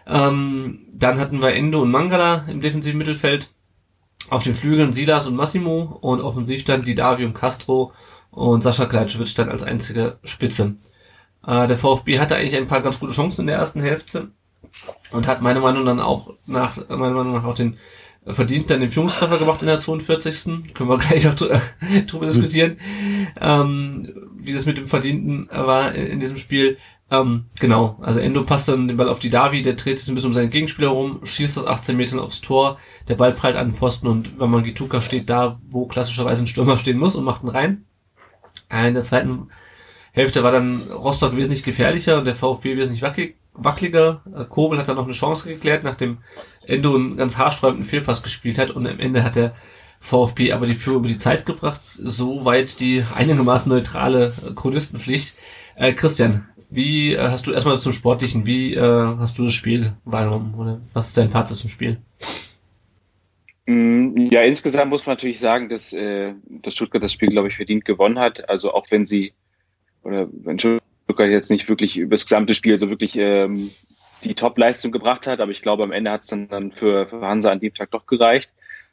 Ähm, 0.06 0.86
dann 0.90 1.18
hatten 1.18 1.42
wir 1.42 1.52
Endo 1.54 1.82
und 1.82 1.90
Mangala 1.90 2.46
im 2.48 2.62
defensiven 2.62 2.96
Mittelfeld. 2.96 3.50
Auf 4.30 4.42
den 4.44 4.54
Flügeln 4.54 4.92
Silas 4.92 5.26
und 5.26 5.36
Massimo 5.36 5.98
und 6.00 6.20
offensiv 6.20 6.64
dann 6.64 6.82
und 7.24 7.34
Castro 7.34 7.92
und 8.30 8.62
Sascha 8.62 8.86
Kleitschewitsch 8.86 9.36
dann 9.38 9.48
als 9.48 9.62
einzige 9.62 10.18
Spitze. 10.24 10.74
Äh, 11.46 11.66
der 11.66 11.78
VfB 11.78 12.18
hatte 12.18 12.36
eigentlich 12.36 12.56
ein 12.56 12.68
paar 12.68 12.82
ganz 12.82 13.00
gute 13.00 13.12
Chancen 13.12 13.42
in 13.42 13.46
der 13.48 13.56
ersten 13.56 13.80
Hälfte 13.80 14.28
und 15.12 15.26
hat 15.26 15.40
meiner 15.40 15.60
Meinung 15.60 15.84
nach 15.84 16.04
auch 16.04 16.34
nach 16.46 16.76
meiner 16.88 17.14
Meinung 17.14 17.32
nach 17.34 17.44
auch 17.44 17.54
den 17.54 17.78
äh, 18.26 18.34
verdient 18.34 18.70
dann 18.70 18.80
den 18.80 18.90
Führungstreffer 18.90 19.38
gemacht 19.38 19.62
in 19.62 19.68
der 19.68 19.78
42. 19.78 20.74
Können 20.74 20.90
wir 20.90 20.98
gleich 20.98 21.24
noch 21.24 21.36
drü- 21.36 21.60
drüber 22.06 22.26
diskutieren, 22.26 22.78
ähm, 23.40 24.12
wie 24.36 24.52
das 24.52 24.66
mit 24.66 24.76
dem 24.76 24.88
Verdienten 24.88 25.48
war 25.50 25.94
in, 25.94 26.06
in 26.06 26.20
diesem 26.20 26.36
Spiel. 26.36 26.76
Ähm, 27.10 27.46
genau, 27.58 27.96
also 28.02 28.20
Endo 28.20 28.42
passt 28.44 28.68
dann 28.68 28.86
den 28.86 28.98
Ball 28.98 29.08
auf 29.08 29.18
die 29.18 29.30
Davi, 29.30 29.62
der 29.62 29.74
dreht 29.74 29.98
sich 29.98 30.08
ein 30.08 30.14
bisschen 30.14 30.28
um 30.28 30.34
seinen 30.34 30.50
Gegenspieler 30.50 30.88
rum, 30.88 31.20
schießt 31.24 31.58
aus 31.58 31.66
18 31.66 31.96
Metern 31.96 32.18
aufs 32.18 32.42
Tor, 32.42 32.78
der 33.08 33.14
Ball 33.14 33.32
prallt 33.32 33.56
an 33.56 33.68
den 33.68 33.74
Pfosten 33.74 34.08
und 34.08 34.38
wenn 34.38 34.50
man 34.50 34.62
Gituka 34.62 35.00
steht 35.00 35.30
da, 35.30 35.58
wo 35.66 35.86
klassischerweise 35.86 36.44
ein 36.44 36.48
Stürmer 36.48 36.76
stehen 36.76 36.98
muss 36.98 37.16
und 37.16 37.24
macht 37.24 37.42
ihn 37.42 37.48
rein. 37.48 37.86
Äh, 38.70 38.88
In 38.88 38.94
der 38.94 39.02
zweiten 39.02 39.48
Hälfte 40.12 40.42
war 40.42 40.52
dann 40.52 40.90
Rostock 40.90 41.34
wesentlich 41.34 41.62
gefährlicher 41.62 42.18
und 42.18 42.26
der 42.26 42.36
VfB 42.36 42.76
wesentlich 42.76 43.02
wackelig, 43.02 43.36
wackeliger. 43.54 44.20
Äh, 44.36 44.44
Kobel 44.44 44.78
hat 44.78 44.88
dann 44.88 44.96
noch 44.96 45.04
eine 45.04 45.14
Chance 45.14 45.48
geklärt, 45.48 45.84
nachdem 45.84 46.18
Endo 46.66 46.94
einen 46.94 47.16
ganz 47.16 47.38
haarsträubenden 47.38 47.88
Fehlpass 47.88 48.22
gespielt 48.22 48.58
hat 48.58 48.70
und 48.70 48.86
am 48.86 49.00
Ende 49.00 49.24
hat 49.24 49.36
der 49.36 49.54
VfB 50.00 50.52
aber 50.52 50.66
die 50.66 50.74
Führung 50.74 51.00
über 51.00 51.08
die 51.08 51.18
Zeit 51.18 51.46
gebracht, 51.46 51.80
soweit 51.82 52.80
die 52.80 53.02
einigermaßen 53.16 53.72
neutrale 53.72 54.30
Chronistenpflicht. 54.54 55.34
Äh, 55.74 55.94
Christian, 55.94 56.46
wie 56.70 57.14
äh, 57.14 57.28
hast 57.28 57.46
du 57.46 57.52
erstmal 57.52 57.80
zum 57.80 57.92
Sportlichen, 57.92 58.46
wie 58.46 58.74
äh, 58.74 58.80
hast 59.18 59.38
du 59.38 59.44
das 59.44 59.54
Spiel 59.54 59.94
wahrgenommen 60.04 60.54
oder 60.54 60.80
was 60.92 61.08
ist 61.08 61.16
dein 61.16 61.30
Fazit 61.30 61.56
zum 61.58 61.70
Spiel? 61.70 61.98
Mm, 63.66 64.28
Ja, 64.30 64.42
insgesamt 64.42 64.90
muss 64.90 65.06
man 65.06 65.14
natürlich 65.16 65.40
sagen, 65.40 65.68
dass, 65.68 65.92
äh, 65.92 66.34
dass 66.62 66.74
Stuttgart 66.74 67.02
das 67.02 67.12
Spiel, 67.12 67.28
glaube 67.28 67.48
ich, 67.48 67.56
verdient 67.56 67.84
gewonnen 67.84 68.18
hat. 68.18 68.48
Also 68.48 68.72
auch 68.72 68.86
wenn 68.90 69.06
sie, 69.06 69.34
oder 70.02 70.28
wenn 70.32 70.58
Stuttgart 70.58 71.30
jetzt 71.30 71.50
nicht 71.50 71.68
wirklich 71.68 71.96
über 71.98 72.14
das 72.14 72.24
gesamte 72.26 72.54
Spiel 72.54 72.78
so 72.78 72.88
wirklich 72.90 73.16
ähm, 73.16 73.70
die 74.24 74.34
Top-Leistung 74.34 74.92
gebracht 74.92 75.26
hat, 75.26 75.40
aber 75.40 75.52
ich 75.52 75.62
glaube, 75.62 75.84
am 75.84 75.92
Ende 75.92 76.10
hat 76.10 76.22
es 76.22 76.28
dann, 76.28 76.48
dann 76.48 76.72
für, 76.72 77.06
für 77.08 77.20
Hansa 77.22 77.50
an 77.52 77.60
dem 77.60 77.74
Tag 77.74 77.90
doch 77.92 78.06
gereicht. 78.06 78.50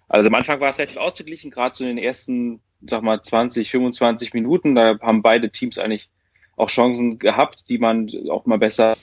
Also 0.08 0.30
am 0.30 0.36
Anfang 0.36 0.60
war 0.60 0.70
es 0.70 0.78
relativ 0.78 0.98
ausgeglichen, 0.98 1.52
gerade 1.52 1.76
so 1.76 1.84
in 1.84 1.96
den 1.96 2.04
ersten, 2.04 2.62
sag 2.88 3.02
mal, 3.02 3.22
20, 3.22 3.72
25 3.72 4.34
Minuten. 4.34 4.76
Da 4.76 5.00
haben 5.00 5.22
beide 5.24 5.50
Teams 5.52 5.80
eigentlich 5.80 6.10
auch 6.56 6.70
Chancen 6.70 7.20
gehabt, 7.20 7.66
die 7.70 7.78
man 7.78 8.10
auch 8.30 8.46
mal 8.46 8.58
besser 8.58 8.96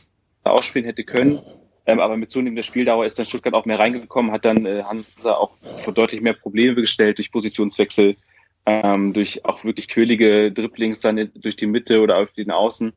ausspielen 0.44 0.86
hätte 0.86 1.04
können. 1.04 1.40
Ähm, 1.84 2.00
aber 2.00 2.16
mit 2.16 2.30
zunehmender 2.30 2.62
Spieldauer 2.62 3.04
ist 3.04 3.18
dann 3.18 3.26
Stuttgart 3.26 3.54
auch 3.54 3.64
mehr 3.64 3.78
reingekommen, 3.78 4.30
hat 4.30 4.44
dann 4.44 4.66
äh, 4.66 4.84
Hansa 4.84 5.34
auch 5.34 5.50
vor 5.78 5.92
deutlich 5.92 6.20
mehr 6.20 6.34
Probleme 6.34 6.76
gestellt 6.76 7.18
durch 7.18 7.32
Positionswechsel, 7.32 8.16
ähm, 8.66 9.12
durch 9.12 9.44
auch 9.44 9.64
wirklich 9.64 9.88
quälige 9.88 10.52
Dribblings 10.52 11.00
dann 11.00 11.30
durch 11.34 11.56
die 11.56 11.66
Mitte 11.66 12.00
oder 12.00 12.18
auf 12.18 12.32
den 12.32 12.52
Außen. 12.52 12.92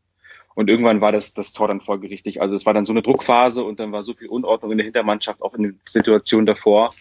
Und 0.54 0.70
irgendwann 0.70 1.02
war 1.02 1.12
das, 1.12 1.34
das 1.34 1.52
Tor 1.52 1.68
dann 1.68 1.82
folgerichtig. 1.82 2.42
Also 2.42 2.56
es 2.56 2.66
war 2.66 2.74
dann 2.74 2.86
so 2.86 2.94
eine 2.94 3.02
Druckphase 3.02 3.64
und 3.64 3.80
dann 3.80 3.92
war 3.92 4.04
so 4.04 4.14
viel 4.14 4.30
Unordnung 4.30 4.72
in 4.72 4.78
der 4.78 4.86
Hintermannschaft, 4.86 5.42
auch 5.42 5.54
in 5.56 5.64
der 5.64 5.74
Situation 5.86 6.46
davor, 6.46 6.94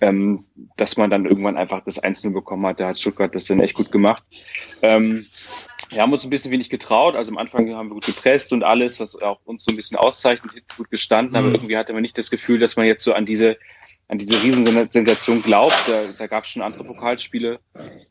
ähm, 0.00 0.40
dass 0.76 0.96
man 0.96 1.10
dann 1.10 1.26
irgendwann 1.26 1.56
einfach 1.56 1.82
das 1.84 1.98
Einzelne 1.98 2.34
bekommen 2.34 2.66
hat. 2.66 2.80
Da 2.80 2.88
hat 2.88 2.98
Stuttgart 2.98 3.34
das 3.34 3.44
dann 3.44 3.60
echt 3.60 3.74
gut 3.74 3.90
gemacht. 3.92 4.22
Ähm, 4.82 5.26
wir 5.90 6.02
haben 6.02 6.12
uns 6.12 6.24
ein 6.24 6.30
bisschen 6.30 6.52
wenig 6.52 6.70
getraut. 6.70 7.16
Also 7.16 7.30
am 7.30 7.38
Anfang 7.38 7.74
haben 7.74 7.88
wir 7.88 7.94
gut 7.94 8.06
gepresst 8.06 8.52
und 8.52 8.62
alles, 8.62 9.00
was 9.00 9.20
auch 9.20 9.40
uns 9.44 9.64
so 9.64 9.72
ein 9.72 9.76
bisschen 9.76 9.98
auszeichnet, 9.98 10.52
gut 10.76 10.90
gestanden. 10.90 11.36
Aber 11.36 11.48
Mhm. 11.48 11.54
irgendwie 11.54 11.76
hatte 11.76 11.92
man 11.92 12.02
nicht 12.02 12.18
das 12.18 12.30
Gefühl, 12.30 12.58
dass 12.58 12.76
man 12.76 12.86
jetzt 12.86 13.04
so 13.04 13.12
an 13.12 13.26
diese 13.26 13.58
an 14.08 14.18
diese 14.18 14.42
Riesensensation 14.42 15.40
glaubt. 15.42 15.76
Da, 15.86 16.04
da 16.18 16.26
gab 16.26 16.44
es 16.44 16.50
schon 16.50 16.62
andere 16.62 16.84
Pokalspiele. 16.84 17.60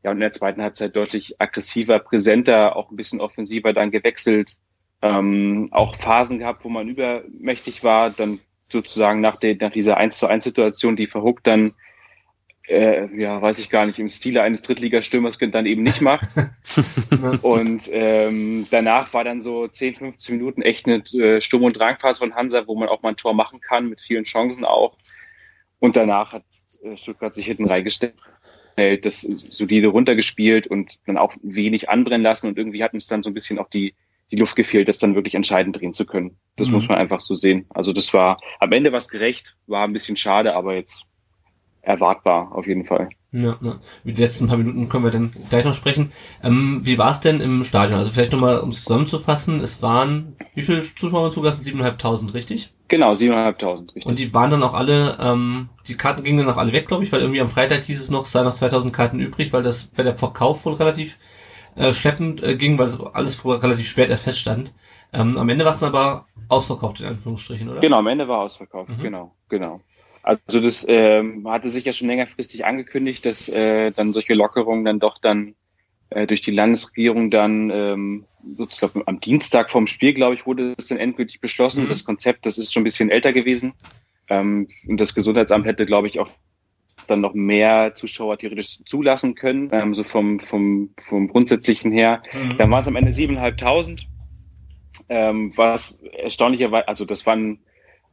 Ja, 0.04 0.12
und 0.12 0.18
in 0.18 0.22
der 0.22 0.32
zweiten 0.32 0.62
Halbzeit 0.62 0.96
deutlich 0.96 1.42
aggressiver, 1.42 2.00
präsenter, 2.00 2.76
auch 2.78 2.90
ein 2.90 2.96
bisschen 2.96 3.20
offensiver 3.20 3.74
dann 3.74 3.92
gewechselt. 3.92 4.56
Ähm, 5.02 5.68
auch 5.72 5.96
Phasen 5.96 6.40
gehabt, 6.40 6.64
wo 6.64 6.70
man 6.70 6.88
übermächtig 6.88 7.84
war, 7.84 8.10
dann 8.10 8.40
sozusagen 8.72 9.22
nach, 9.22 9.38
der, 9.38 9.56
nach 9.60 9.72
dieser 9.72 9.98
1 9.98 10.18
zu 10.18 10.28
1 10.28 10.44
Situation, 10.44 10.96
die 10.96 11.08
verhuckt 11.08 11.48
dann, 11.48 11.74
äh, 12.70 13.08
ja, 13.20 13.42
weiß 13.42 13.60
ich 13.60 13.70
gar 13.70 13.86
nicht, 13.86 13.98
im 13.98 14.10
Stile 14.10 14.44
eines 14.44 14.62
Drittligastürmers 14.62 15.40
dann 15.40 15.66
eben 15.66 15.82
nicht 15.84 16.02
macht. 16.02 16.28
Und 17.42 17.90
ähm, 17.92 18.66
danach 18.70 19.12
war 19.14 19.24
dann 19.24 19.42
so 19.42 19.68
10, 19.68 19.96
15 19.96 20.38
Minuten 20.38 20.62
echt 20.62 20.86
eine 20.86 21.04
äh, 21.14 21.42
Sturm- 21.42 21.64
und 21.64 21.78
Drangphase 21.78 22.20
von 22.20 22.36
Hansa, 22.36 22.68
wo 22.68 22.76
man 22.76 22.90
auch 22.90 23.02
mal 23.02 23.10
ein 23.10 23.18
Tor 23.18 23.34
machen 23.34 23.60
kann, 23.60 23.90
mit 23.90 24.02
vielen 24.02 24.24
Chancen 24.24 24.66
auch. 24.66 24.98
Und 25.80 25.96
danach 25.96 26.34
hat 26.34 26.44
äh, 26.84 26.96
Stuttgart 26.96 27.34
sich 27.34 27.48
hinten 27.48 27.68
reingestellt, 27.68 28.14
das 29.02 29.22
solide 29.22 29.88
runtergespielt 29.88 30.68
und 30.68 31.00
dann 31.06 31.18
auch 31.18 31.34
wenig 31.42 31.90
anbrennen 31.90 32.24
lassen. 32.24 32.48
Und 32.48 32.58
irgendwie 32.58 32.84
hat 32.84 32.94
uns 32.94 33.08
dann 33.08 33.24
so 33.24 33.30
ein 33.30 33.34
bisschen 33.34 33.58
auch 33.58 33.70
die, 33.70 33.96
die 34.32 34.36
Luft 34.38 34.56
gefehlt, 34.56 34.88
das 34.88 35.00
dann 35.00 35.16
wirklich 35.16 35.36
entscheidend 35.36 35.80
drehen 35.80 35.94
zu 35.94 36.06
können. 36.06 36.38
Das 36.56 36.68
Mhm. 36.68 36.74
muss 36.76 36.88
man 36.88 36.98
einfach 36.98 37.20
so 37.20 37.36
sehen. 37.36 37.66
Also 37.70 37.94
das 37.94 38.14
war 38.14 38.38
am 38.60 38.72
Ende 38.72 38.92
was 38.92 39.08
gerecht, 39.10 39.56
war 39.68 39.86
ein 39.86 39.94
bisschen 39.94 40.18
schade, 40.18 40.56
aber 40.56 40.76
jetzt 40.76 41.06
erwartbar 41.82 42.52
auf 42.54 42.68
jeden 42.68 42.86
Fall. 42.86 43.10
Ja, 43.32 43.58
ja. 43.62 43.80
Über 44.04 44.14
die 44.14 44.22
letzten 44.22 44.48
paar 44.48 44.58
Minuten 44.58 44.90
können 44.90 45.04
wir 45.04 45.12
dann 45.12 45.34
gleich 45.50 45.64
noch 45.64 45.76
sprechen. 45.76 46.12
Ähm, 46.44 46.82
wie 46.84 46.98
war 46.98 47.12
es 47.12 47.22
denn 47.22 47.42
im 47.42 47.64
Stadion? 47.64 48.00
Also 48.00 48.12
vielleicht 48.12 48.32
nochmal, 48.32 48.60
um 48.60 48.70
es 48.70 48.84
zusammenzufassen, 48.84 49.62
es 49.62 49.82
waren, 49.84 50.36
wie 50.56 50.64
viele 50.64 50.82
Zuschauer 50.82 51.32
zugelassen? 51.32 51.64
7.500, 51.64 52.34
richtig? 52.34 52.74
Genau, 52.88 53.12
7.500, 53.14 53.96
richtig. 53.96 54.06
Und 54.08 54.18
die 54.18 54.34
waren 54.34 54.50
dann 54.50 54.64
auch 54.64 54.74
alle, 54.74 55.18
ähm, 55.22 55.70
die 55.88 55.96
Karten 55.96 56.24
gingen 56.24 56.40
dann 56.40 56.50
auch 56.50 56.58
alle 56.58 56.74
weg, 56.74 56.88
glaube 56.88 57.04
ich, 57.04 57.12
weil 57.12 57.22
irgendwie 57.22 57.42
am 57.42 57.50
Freitag 57.50 57.84
hieß 57.84 58.02
es 58.02 58.10
noch, 58.10 58.24
es 58.24 58.32
seien 58.32 58.46
noch 58.46 58.54
2000 58.54 58.94
Karten 58.94 59.20
übrig, 59.20 59.54
weil 59.54 59.62
das, 59.62 59.92
weil 59.96 60.06
der 60.06 60.16
Verkauf 60.16 60.66
wohl 60.66 60.74
relativ 60.74 61.20
äh, 61.76 61.94
schleppend 61.94 62.44
äh, 62.44 62.56
ging, 62.56 62.78
weil 62.78 62.88
es 62.88 63.00
alles 63.00 63.36
vorher 63.36 63.64
relativ 63.64 63.88
spät 63.88 64.10
erst 64.10 64.24
feststand. 64.24 64.74
Ähm, 65.12 65.38
am 65.38 65.50
Ende 65.50 65.66
war 65.66 65.72
es 65.72 65.80
dann 65.80 65.90
aber 65.90 66.26
ausverkauft, 66.50 67.00
in 67.02 67.08
Anführungsstrichen, 67.08 67.70
oder? 67.70 67.82
Genau, 67.82 67.98
am 67.98 68.08
Ende 68.08 68.28
war 68.28 68.40
ausverkauft, 68.40 68.92
Mhm. 68.98 69.04
genau, 69.04 69.36
genau. 69.50 69.82
Also 70.22 70.60
das 70.60 70.86
ähm, 70.90 71.48
hatte 71.48 71.70
sich 71.70 71.86
ja 71.86 71.92
schon 71.92 72.08
längerfristig 72.08 72.66
angekündigt, 72.66 73.26
dass 73.26 73.50
äh, 73.50 73.92
dann 73.92 74.14
solche 74.14 74.34
Lockerungen 74.34 74.86
dann 74.86 75.00
doch 75.00 75.18
dann 75.18 75.56
äh, 76.10 76.28
durch 76.28 76.42
die 76.42 76.52
Landesregierung 76.52 77.32
dann 77.32 77.70
ähm, 77.72 78.26
sozusagen 78.58 79.04
am 79.06 79.20
Dienstag 79.20 79.72
vom 79.72 79.88
Spiel, 79.88 80.14
glaube 80.14 80.36
ich, 80.36 80.46
wurde 80.46 80.76
das 80.76 80.88
dann 80.88 80.98
endgültig 80.98 81.40
beschlossen. 81.40 81.86
Mhm. 81.86 81.90
Das 81.90 82.04
Konzept, 82.04 82.46
das 82.46 82.58
ist 82.58 82.74
schon 82.74 82.82
ein 82.82 82.84
bisschen 82.86 83.10
älter 83.10 83.32
gewesen. 83.32 83.74
Ähm, 84.28 84.68
und 84.88 85.00
das 85.00 85.16
Gesundheitsamt 85.16 85.66
hätte, 85.66 85.86
glaube 85.86 86.08
ich, 86.08 86.20
auch 86.20 86.30
dann 87.10 87.22
noch 87.22 87.34
mehr 87.34 87.96
Zuschauer 87.96 88.38
theoretisch 88.38 88.84
zulassen 88.86 89.36
können, 89.36 89.70
ähm, 89.72 89.96
so 89.96 90.04
vom, 90.04 90.40
vom, 90.40 90.94
vom 91.00 91.28
Grundsätzlichen 91.28 91.92
her. 91.92 92.24
Mhm. 92.34 92.58
Dann 92.58 92.72
waren 92.72 92.82
es 92.82 92.88
am 92.88 92.96
Ende 92.96 93.12
7.500, 93.12 94.06
ähm, 95.10 95.52
was 95.58 96.02
erstaunlicherweise, 96.02 96.88
also 96.88 97.06
das 97.06 97.26
waren, 97.26 97.60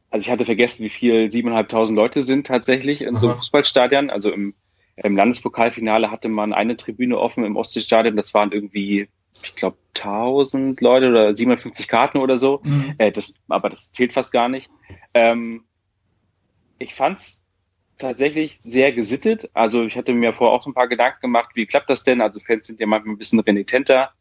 also 0.09 0.25
ich 0.25 0.31
hatte 0.31 0.45
vergessen, 0.45 0.83
wie 0.83 0.89
viel 0.89 1.27
7.500 1.27 1.93
Leute 1.93 2.21
sind 2.21 2.47
tatsächlich 2.47 3.01
in 3.01 3.17
so 3.17 3.27
einem 3.27 3.33
Aha. 3.33 3.39
Fußballstadion. 3.39 4.09
Also 4.09 4.31
im, 4.31 4.55
im 4.95 5.15
Landespokalfinale 5.15 6.09
hatte 6.09 6.29
man 6.29 6.53
eine 6.53 6.77
Tribüne 6.77 7.17
offen 7.17 7.43
im 7.43 7.55
Ostseestadion, 7.55 8.15
das 8.15 8.33
waren 8.33 8.51
irgendwie, 8.51 9.09
ich 9.43 9.55
glaube, 9.55 9.77
1000 9.95 10.81
Leute 10.81 11.09
oder 11.09 11.35
750 11.35 11.87
Karten 11.87 12.17
oder 12.17 12.37
so. 12.37 12.61
Mhm. 12.63 12.95
Äh, 12.97 13.11
das, 13.11 13.35
aber 13.47 13.69
das 13.69 13.91
zählt 13.91 14.13
fast 14.13 14.31
gar 14.31 14.49
nicht. 14.49 14.69
Ähm, 15.13 15.63
ich 16.79 16.93
fand's 16.93 17.43
tatsächlich 17.97 18.57
sehr 18.59 18.91
gesittet. 18.91 19.49
Also 19.53 19.83
ich 19.83 19.97
hatte 19.97 20.13
mir 20.13 20.33
vorher 20.33 20.55
auch 20.57 20.63
so 20.63 20.69
ein 20.69 20.73
paar 20.73 20.87
Gedanken 20.87 21.21
gemacht, 21.21 21.51
wie 21.55 21.65
klappt 21.65 21.89
das 21.89 22.03
denn? 22.03 22.21
Also 22.21 22.39
Fans 22.39 22.67
sind 22.67 22.79
ja 22.79 22.87
manchmal 22.87 23.15
ein 23.15 23.17
bisschen 23.17 23.39
renitenter. 23.39 24.11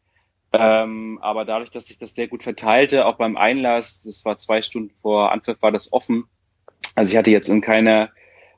Ähm, 0.52 1.18
aber 1.20 1.44
dadurch, 1.44 1.70
dass 1.70 1.86
sich 1.86 1.98
das 1.98 2.14
sehr 2.14 2.28
gut 2.28 2.42
verteilte, 2.42 3.04
auch 3.06 3.16
beim 3.16 3.36
Einlass, 3.36 4.02
das 4.02 4.24
war 4.24 4.38
zwei 4.38 4.62
Stunden 4.62 4.94
vor 5.02 5.32
Anpfiff, 5.32 5.60
war 5.60 5.72
das 5.72 5.92
offen. 5.92 6.24
Also 6.94 7.12
ich 7.12 7.18
hatte 7.18 7.30
jetzt 7.30 7.48
in 7.48 7.60
keiner 7.60 8.10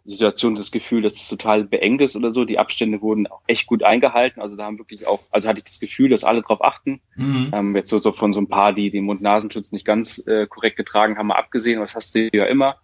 Situation 0.05 0.55
das 0.55 0.71
Gefühl, 0.71 1.03
dass 1.03 1.15
es 1.15 1.29
total 1.29 1.65
beengt 1.65 2.01
ist 2.01 2.17
oder 2.17 2.33
so. 2.33 2.45
Die 2.45 2.59
Abstände 2.59 3.03
wurden 3.03 3.27
auch 3.27 3.43
echt 3.47 3.67
gut 3.67 3.83
eingehalten. 3.83 4.41
Also 4.41 4.57
da 4.57 4.65
haben 4.65 4.79
wirklich 4.79 5.07
auch, 5.07 5.21
also 5.33 5.49
hatte 5.49 5.59
ich 5.59 5.65
das 5.65 5.81
Gefühl, 5.81 6.09
dass 6.09 6.25
alle 6.25 6.43
drauf 6.43 6.63
achten. 6.63 7.01
Mhm. 7.17 7.51
Ähm, 7.53 7.77
jetzt 7.77 7.91
so, 7.91 7.99
so 7.99 8.13
von 8.13 8.33
so 8.33 8.41
ein 8.41 8.49
paar, 8.49 8.73
die 8.73 8.91
den 8.91 9.05
Mund-Nasenschutz 9.05 9.73
nicht 9.73 9.85
ganz 9.85 10.27
äh, 10.27 10.47
korrekt 10.47 10.77
getragen 10.77 11.19
haben, 11.19 11.27
mal 11.27 11.35
abgesehen, 11.35 11.77
aber 11.77 11.87
das 11.87 11.97
hast 11.97 12.15
du 12.15 12.29
ja 12.33 12.45
immer. 12.47 12.77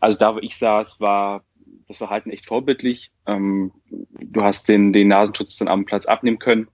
Also 0.00 0.18
da, 0.18 0.34
wo 0.34 0.38
ich 0.40 0.56
saß, 0.56 1.00
war 1.00 1.44
das 1.88 1.98
Verhalten 1.98 2.30
echt 2.30 2.46
vorbildlich. 2.46 3.12
Ähm, 3.26 3.72
du 3.88 4.42
hast 4.42 4.68
den, 4.68 4.92
den 4.92 5.08
Nasenschutz 5.08 5.56
dann 5.56 5.68
am 5.68 5.84
Platz 5.84 6.06
abnehmen 6.06 6.38
können. 6.38 6.68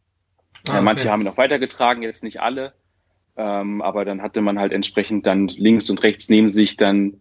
Ah, 0.68 0.78
Äh, 0.78 0.82
manche 0.82 1.04
okay. 1.04 1.12
haben 1.12 1.22
ihn 1.22 1.28
auch 1.28 1.36
weitergetragen, 1.36 2.02
jetzt 2.02 2.24
nicht 2.24 2.40
alle. 2.40 2.74
Ähm, 3.36 3.82
aber 3.82 4.04
dann 4.04 4.22
hatte 4.22 4.40
man 4.40 4.58
halt 4.58 4.72
entsprechend 4.72 5.26
dann 5.26 5.48
links 5.48 5.88
und 5.90 6.02
rechts 6.02 6.28
neben 6.28 6.50
sich 6.50 6.76
dann 6.76 7.20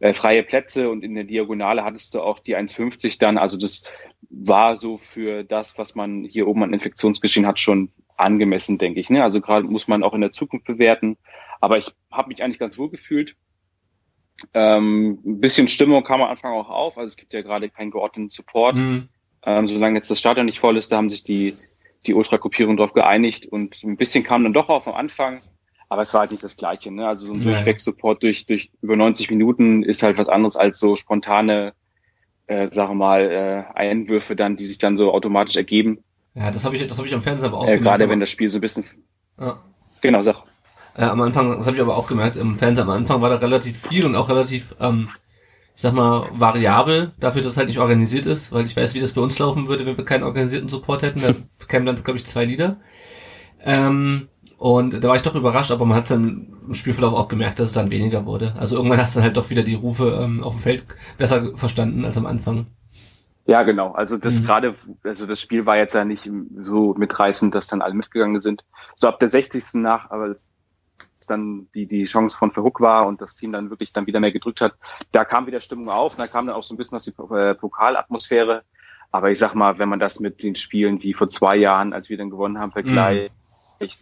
äh, 0.00 0.12
freie 0.12 0.42
Plätze 0.42 0.90
und 0.90 1.02
in 1.02 1.14
der 1.14 1.24
Diagonale 1.24 1.84
hattest 1.84 2.14
du 2.14 2.20
auch 2.20 2.40
die 2.40 2.56
1,50 2.56 3.18
dann. 3.18 3.38
Also 3.38 3.56
das 3.56 3.84
war 4.28 4.76
so 4.76 4.96
für 4.96 5.44
das, 5.44 5.78
was 5.78 5.94
man 5.94 6.24
hier 6.24 6.46
oben 6.46 6.62
an 6.62 6.72
Infektionsgeschehen 6.72 7.46
hat, 7.46 7.58
schon 7.58 7.90
angemessen, 8.16 8.78
denke 8.78 9.00
ich. 9.00 9.10
Ne? 9.10 9.22
Also 9.22 9.40
gerade 9.40 9.66
muss 9.66 9.88
man 9.88 10.02
auch 10.02 10.14
in 10.14 10.20
der 10.20 10.32
Zukunft 10.32 10.66
bewerten. 10.66 11.16
Aber 11.60 11.78
ich 11.78 11.90
habe 12.10 12.28
mich 12.28 12.42
eigentlich 12.42 12.58
ganz 12.58 12.76
wohl 12.76 12.90
gefühlt. 12.90 13.36
Ähm, 14.54 15.18
ein 15.24 15.40
bisschen 15.40 15.68
Stimmung 15.68 16.04
kam 16.04 16.22
am 16.22 16.30
Anfang 16.30 16.52
auch 16.52 16.68
auf. 16.68 16.98
Also 16.98 17.08
es 17.08 17.16
gibt 17.16 17.32
ja 17.32 17.42
gerade 17.42 17.70
keinen 17.70 17.90
geordneten 17.90 18.30
Support. 18.30 18.76
Mhm. 18.76 19.08
Ähm, 19.44 19.68
solange 19.68 19.96
jetzt 19.96 20.10
das 20.10 20.18
Stadion 20.18 20.46
nicht 20.46 20.58
voll 20.58 20.76
ist, 20.76 20.90
da 20.92 20.96
haben 20.96 21.08
sich 21.08 21.24
die, 21.24 21.54
die 22.06 22.14
Ultragruppierungen 22.14 22.76
darauf 22.76 22.92
geeinigt 22.92 23.46
und 23.46 23.82
ein 23.84 23.96
bisschen 23.96 24.24
kam 24.24 24.42
dann 24.42 24.52
doch 24.52 24.68
auf 24.68 24.88
am 24.88 24.94
Anfang, 24.94 25.40
aber 25.88 26.02
es 26.02 26.12
war 26.14 26.22
halt 26.22 26.32
nicht 26.32 26.42
das 26.42 26.56
Gleiche. 26.56 26.90
Ne? 26.90 27.06
Also 27.06 27.28
so 27.28 27.34
ein 27.34 27.42
Ja. 27.42 27.52
Durchweg-Support 27.52 28.22
durch, 28.22 28.46
durch 28.46 28.70
über 28.82 28.96
90 28.96 29.30
Minuten 29.30 29.82
ist 29.84 30.02
halt 30.02 30.18
was 30.18 30.28
anderes 30.28 30.56
als 30.56 30.78
so 30.80 30.96
spontane, 30.96 31.74
äh, 32.48 32.68
sagen 32.72 32.90
wir 32.90 32.94
mal, 32.96 33.20
äh, 33.30 33.72
Einwürfe 33.74 34.34
dann, 34.36 34.56
die 34.56 34.64
sich 34.64 34.78
dann 34.78 34.96
so 34.96 35.12
automatisch 35.12 35.56
ergeben. 35.56 36.02
Ja, 36.34 36.50
das 36.50 36.64
habe 36.64 36.76
ich, 36.76 36.86
das 36.86 36.98
habe 36.98 37.06
ich 37.08 37.14
am 37.14 37.22
Fernseher 37.22 37.48
aber 37.48 37.58
auch 37.58 37.68
Äh, 37.68 37.78
gerade 37.78 38.08
wenn 38.08 38.20
das 38.20 38.30
Spiel 38.30 38.50
so 38.50 38.58
ein 38.58 38.60
bisschen, 38.60 38.84
ja. 39.40 39.62
genau, 40.00 40.22
sag. 40.22 40.42
Äh, 40.96 41.04
am 41.04 41.20
Anfang, 41.20 41.50
das 41.58 41.66
habe 41.66 41.76
ich 41.76 41.82
aber 41.82 41.96
auch 41.96 42.06
gemerkt, 42.08 42.36
im 42.36 42.58
Fernseher 42.58 42.84
am 42.84 42.90
Anfang 42.90 43.20
war 43.22 43.30
da 43.30 43.36
relativ 43.36 43.88
viel 43.88 44.06
und 44.06 44.16
auch 44.16 44.28
relativ, 44.28 44.74
ähm, 44.80 45.10
ich 45.74 45.82
sag 45.82 45.94
mal, 45.94 46.30
variabel, 46.32 47.12
dafür, 47.20 47.42
dass 47.42 47.52
es 47.52 47.58
halt 47.58 47.68
nicht 47.68 47.80
organisiert 47.80 48.26
ist, 48.26 48.52
weil 48.52 48.66
ich 48.66 48.76
weiß, 48.76 48.94
wie 48.94 49.00
das 49.00 49.14
bei 49.14 49.20
uns 49.20 49.38
laufen 49.38 49.68
würde, 49.68 49.86
wenn 49.86 49.96
wir 49.98 50.04
keinen 50.04 50.24
organisierten 50.24 50.68
Support 50.70 51.02
hätten. 51.02 51.20
Da 51.22 51.34
kämen 51.68 51.86
dann, 51.86 51.96
glaube 51.96 52.18
ich, 52.18 52.26
zwei 52.26 52.44
Lieder. 52.46 52.78
Ähm, 53.60 54.28
und 54.58 54.92
da 55.04 55.08
war 55.08 55.16
ich 55.16 55.22
doch 55.22 55.34
überrascht, 55.34 55.70
aber 55.70 55.86
man 55.86 55.96
hat 55.98 56.10
dann 56.10 56.56
im 56.66 56.74
Spielverlauf 56.74 57.14
auch 57.14 57.28
gemerkt, 57.28 57.58
dass 57.60 57.68
es 57.68 57.74
dann 57.74 57.90
weniger 57.90 58.26
wurde. 58.26 58.54
Also 58.58 58.76
irgendwann 58.76 58.98
hast 59.00 59.14
du 59.14 59.18
dann 59.18 59.24
halt 59.26 59.36
doch 59.36 59.50
wieder 59.50 59.62
die 59.64 59.74
Rufe 59.74 60.18
ähm, 60.22 60.42
auf 60.44 60.54
dem 60.54 60.60
Feld 60.62 60.86
besser 61.18 61.56
verstanden 61.56 62.04
als 62.04 62.16
am 62.18 62.26
Anfang. 62.26 62.66
Ja, 63.46 63.62
genau. 63.62 63.92
Also 63.92 64.18
das 64.18 64.40
Mhm. 64.40 64.44
gerade, 64.44 64.74
also 65.04 65.26
das 65.26 65.40
Spiel 65.40 65.66
war 65.66 65.76
jetzt 65.76 65.94
ja 65.94 66.04
nicht 66.04 66.30
so 66.62 66.94
mitreißend, 66.94 67.54
dass 67.54 67.68
dann 67.68 67.80
alle 67.82 67.94
mitgegangen 67.94 68.40
sind. 68.40 68.64
So 68.96 69.06
ab 69.08 69.20
der 69.20 69.28
60. 69.28 69.82
nach, 69.82 70.10
aber 70.10 70.28
es 70.28 70.50
dann 71.26 71.68
die, 71.74 71.86
die 71.86 72.04
Chance 72.04 72.36
von 72.36 72.50
Verhook 72.50 72.80
war 72.80 73.06
und 73.06 73.20
das 73.20 73.34
Team 73.34 73.52
dann 73.52 73.70
wirklich 73.70 73.92
dann 73.92 74.06
wieder 74.06 74.20
mehr 74.20 74.32
gedrückt 74.32 74.60
hat, 74.60 74.74
da 75.12 75.24
kam 75.24 75.46
wieder 75.46 75.60
Stimmung 75.60 75.88
auf, 75.88 76.14
und 76.14 76.20
da 76.20 76.26
kam 76.26 76.46
dann 76.46 76.56
auch 76.56 76.62
so 76.62 76.74
ein 76.74 76.76
bisschen 76.76 76.96
aus 76.96 77.04
die 77.04 77.14
äh, 77.34 77.54
Pokalatmosphäre. 77.54 78.62
Aber 79.12 79.30
ich 79.30 79.38
sag 79.38 79.54
mal, 79.54 79.78
wenn 79.78 79.88
man 79.88 80.00
das 80.00 80.20
mit 80.20 80.42
den 80.42 80.56
Spielen 80.56 81.02
wie 81.02 81.14
vor 81.14 81.28
zwei 81.30 81.56
Jahren, 81.56 81.92
als 81.92 82.08
wir 82.08 82.18
dann 82.18 82.30
gewonnen 82.30 82.58
haben, 82.58 82.72
vergleicht, 82.72 83.32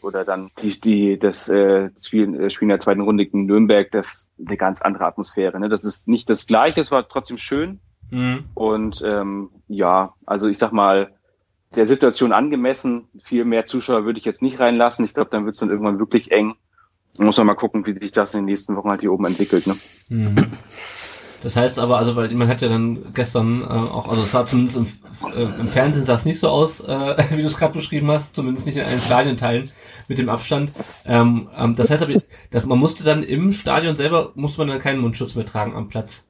oder 0.03 0.25
dann 0.25 0.51
die, 0.63 0.81
die 0.81 1.19
das 1.19 1.49
äh, 1.49 1.91
Spiel, 1.99 2.41
äh, 2.41 2.51
Spiel 2.51 2.67
in 2.67 2.71
der 2.71 2.79
zweiten 2.79 3.01
Runde 3.01 3.27
gegen 3.27 3.47
Nürnberg, 3.47 3.91
das 3.91 4.07
ist 4.07 4.31
eine 4.47 4.57
ganz 4.57 4.83
andere 4.83 5.05
Atmosphäre. 5.05 5.59
Ne? 5.61 5.69
Das 5.69 5.85
ist 5.85 6.09
nicht 6.09 6.31
das 6.31 6.47
Gleiche, 6.47 6.81
es 6.81 6.91
war 6.91 7.09
trotzdem 7.09 7.39
schön, 7.39 7.81
Mhm. 8.11 8.45
und 8.55 9.03
ähm, 9.07 9.51
ja, 9.67 10.15
also 10.27 10.49
ich 10.49 10.59
sag 10.59 10.73
mal, 10.73 11.13
der 11.75 11.87
Situation 11.87 12.33
angemessen, 12.33 13.09
viel 13.23 13.45
mehr 13.45 13.65
Zuschauer 13.67 14.05
würde 14.05 14.19
ich 14.19 14.25
jetzt 14.25 14.43
nicht 14.43 14.61
reinlassen. 14.61 15.05
Ich 15.05 15.15
glaube, 15.15 15.31
dann 15.31 15.45
wird 15.45 15.55
es 15.55 15.61
dann 15.61 15.71
irgendwann 15.71 15.99
wirklich 15.99 16.31
eng. 16.31 16.55
Muss 17.19 17.37
man 17.37 17.47
mal 17.47 17.55
gucken, 17.55 17.87
wie 17.87 17.95
sich 17.95 18.13
das 18.13 18.35
in 18.35 18.41
den 18.41 18.47
nächsten 18.47 18.77
Wochen 18.77 18.91
halt 18.91 19.01
hier 19.01 19.13
oben 19.13 19.27
entwickelt. 19.27 19.67
Ne? 19.67 19.77
Mhm. 20.09 20.35
Das 21.45 21.57
heißt 21.57 21.79
aber, 21.79 21.99
also 21.99 22.17
weil 22.17 22.33
man 22.35 22.49
hat 22.49 22.63
ja 22.63 22.71
dann 22.71 23.13
gestern 23.13 23.61
äh, 23.61 23.67
auch, 23.67 24.09
also 24.09 24.23
es 24.23 24.33
sah 24.33 24.47
zumindest 24.47 24.79
im, 24.79 24.87
äh, 25.37 25.61
im 25.61 25.69
Fernsehen 25.69 26.07
sah 26.07 26.15
es 26.15 26.25
nicht 26.25 26.41
so 26.41 26.49
aus, 26.49 26.81
äh, 26.81 27.17
wie 27.31 27.43
du 27.43 27.47
es 27.47 27.59
gerade 27.59 27.75
beschrieben 27.75 28.11
hast, 28.11 28.35
zumindest 28.35 28.67
nicht 28.67 28.77
in 28.77 28.83
allen 28.83 28.99
Stadienteilen 28.99 29.71
mit 30.09 30.17
dem 30.17 30.31
Abstand. 30.31 30.73
Ähm, 31.05 31.51
ähm, 31.55 31.77
das 31.77 31.91
heißt 31.91 32.03
aber, 32.03 32.15
dass 32.51 32.65
man 32.65 32.79
musste 32.79 33.05
dann 33.05 33.23
im 33.23 33.53
Stadion 33.53 33.95
selber 33.95 34.33
musste 34.35 34.61
man 34.61 34.69
dann 34.69 34.79
keinen 34.81 35.01
Mundschutz 35.01 35.35
mehr 35.35 35.45
tragen 35.45 35.77
am 35.77 35.89
Platz. 35.89 36.27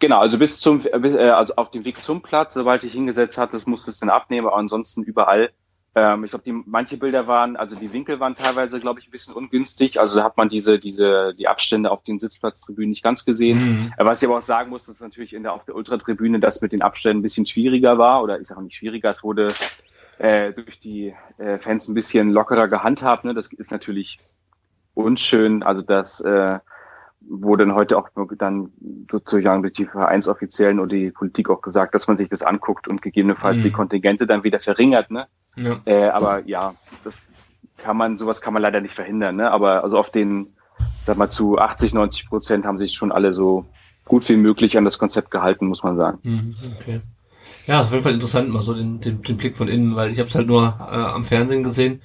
Genau, 0.00 0.18
also 0.18 0.36
bis 0.38 0.58
zum, 0.58 0.78
bis, 0.78 1.14
äh, 1.14 1.30
also 1.30 1.54
auf 1.54 1.70
dem 1.70 1.84
Weg 1.84 2.02
zum 2.04 2.20
Platz, 2.20 2.54
sobald 2.54 2.82
ich 2.82 2.92
hingesetzt 2.92 3.38
hatte, 3.38 3.52
das 3.52 3.66
musste 3.66 3.92
es 3.92 4.00
dann 4.00 4.10
abnehmen, 4.10 4.48
aber 4.48 4.56
ansonsten 4.56 5.04
überall 5.04 5.50
ähm, 5.98 6.24
ich 6.24 6.30
glaube, 6.30 6.44
die 6.44 6.52
manche 6.52 6.96
Bilder 6.96 7.26
waren, 7.26 7.56
also 7.56 7.74
die 7.74 7.92
Winkel 7.92 8.20
waren 8.20 8.34
teilweise, 8.34 8.78
glaube 8.78 9.00
ich, 9.00 9.08
ein 9.08 9.10
bisschen 9.10 9.34
ungünstig. 9.34 10.00
Also 10.00 10.22
hat 10.22 10.36
man 10.36 10.48
diese, 10.48 10.78
diese, 10.78 11.34
die 11.34 11.48
Abstände 11.48 11.90
auf 11.90 12.04
den 12.04 12.18
Sitzplatztribünen 12.18 12.90
nicht 12.90 13.02
ganz 13.02 13.24
gesehen. 13.24 13.58
Mhm. 13.58 13.92
Was 13.98 14.22
ich 14.22 14.28
aber 14.28 14.38
auch 14.38 14.42
sagen 14.42 14.70
muss, 14.70 14.88
ist 14.88 15.00
natürlich 15.00 15.32
in 15.32 15.42
der, 15.42 15.52
auf 15.52 15.64
der 15.64 15.74
Ultratribüne 15.74 16.40
das 16.40 16.60
mit 16.60 16.72
den 16.72 16.82
Abständen 16.82 17.20
ein 17.20 17.22
bisschen 17.22 17.46
schwieriger 17.46 17.98
war, 17.98 18.22
oder 18.22 18.38
ist 18.38 18.56
auch 18.56 18.60
nicht 18.60 18.76
schwieriger, 18.76 19.10
es 19.10 19.24
wurde 19.24 19.52
äh, 20.18 20.52
durch 20.52 20.78
die 20.78 21.14
äh, 21.38 21.58
Fans 21.58 21.88
ein 21.88 21.94
bisschen 21.94 22.30
lockerer 22.30 22.68
gehandhabt. 22.68 23.24
Ne? 23.24 23.34
Das 23.34 23.52
ist 23.52 23.72
natürlich 23.72 24.18
unschön. 24.94 25.62
Also 25.62 25.82
das 25.82 26.20
äh, 26.20 26.58
wurde 27.28 27.66
dann 27.66 27.74
heute 27.74 27.98
auch 27.98 28.08
dann 28.38 28.72
sozusagen 29.10 29.62
durch 29.62 29.74
die 29.74 29.86
Vereinsoffiziellen 29.86 30.80
oder 30.80 30.96
die 30.96 31.10
Politik 31.10 31.50
auch 31.50 31.60
gesagt, 31.60 31.94
dass 31.94 32.08
man 32.08 32.16
sich 32.16 32.28
das 32.28 32.42
anguckt 32.42 32.88
und 32.88 33.02
gegebenenfalls 33.02 33.58
mhm. 33.58 33.62
die 33.62 33.70
Kontingente 33.70 34.26
dann 34.26 34.44
wieder 34.44 34.58
verringert. 34.58 35.10
Ne? 35.10 35.26
Ja. 35.56 35.80
Äh, 35.84 36.08
aber 36.08 36.42
ja, 36.46 36.74
das 37.04 37.30
kann 37.76 37.96
man, 37.96 38.16
sowas 38.16 38.40
kann 38.40 38.54
man 38.54 38.62
leider 38.62 38.80
nicht 38.80 38.94
verhindern. 38.94 39.36
Ne? 39.36 39.50
Aber 39.50 39.84
also 39.84 39.98
auf 39.98 40.10
den, 40.10 40.54
sag 41.04 41.16
mal, 41.16 41.30
zu 41.30 41.58
80, 41.58 41.94
90 41.94 42.28
Prozent 42.28 42.66
haben 42.66 42.78
sich 42.78 42.94
schon 42.94 43.12
alle 43.12 43.34
so 43.34 43.66
gut 44.04 44.28
wie 44.28 44.36
möglich 44.36 44.76
an 44.78 44.84
das 44.84 44.98
Konzept 44.98 45.30
gehalten, 45.30 45.66
muss 45.66 45.82
man 45.82 45.96
sagen. 45.96 46.18
Mhm, 46.22 46.54
okay. 46.80 47.00
Ja, 47.66 47.82
auf 47.82 47.90
jeden 47.90 48.02
Fall 48.02 48.14
interessant, 48.14 48.48
mal 48.48 48.62
so 48.62 48.74
den, 48.74 49.00
den, 49.00 49.22
den 49.22 49.36
Blick 49.36 49.56
von 49.56 49.68
innen, 49.68 49.94
weil 49.96 50.10
ich 50.10 50.18
habe 50.18 50.28
es 50.28 50.34
halt 50.34 50.46
nur 50.46 50.74
äh, 50.80 50.94
am 50.94 51.24
Fernsehen 51.24 51.62
gesehen. 51.62 52.02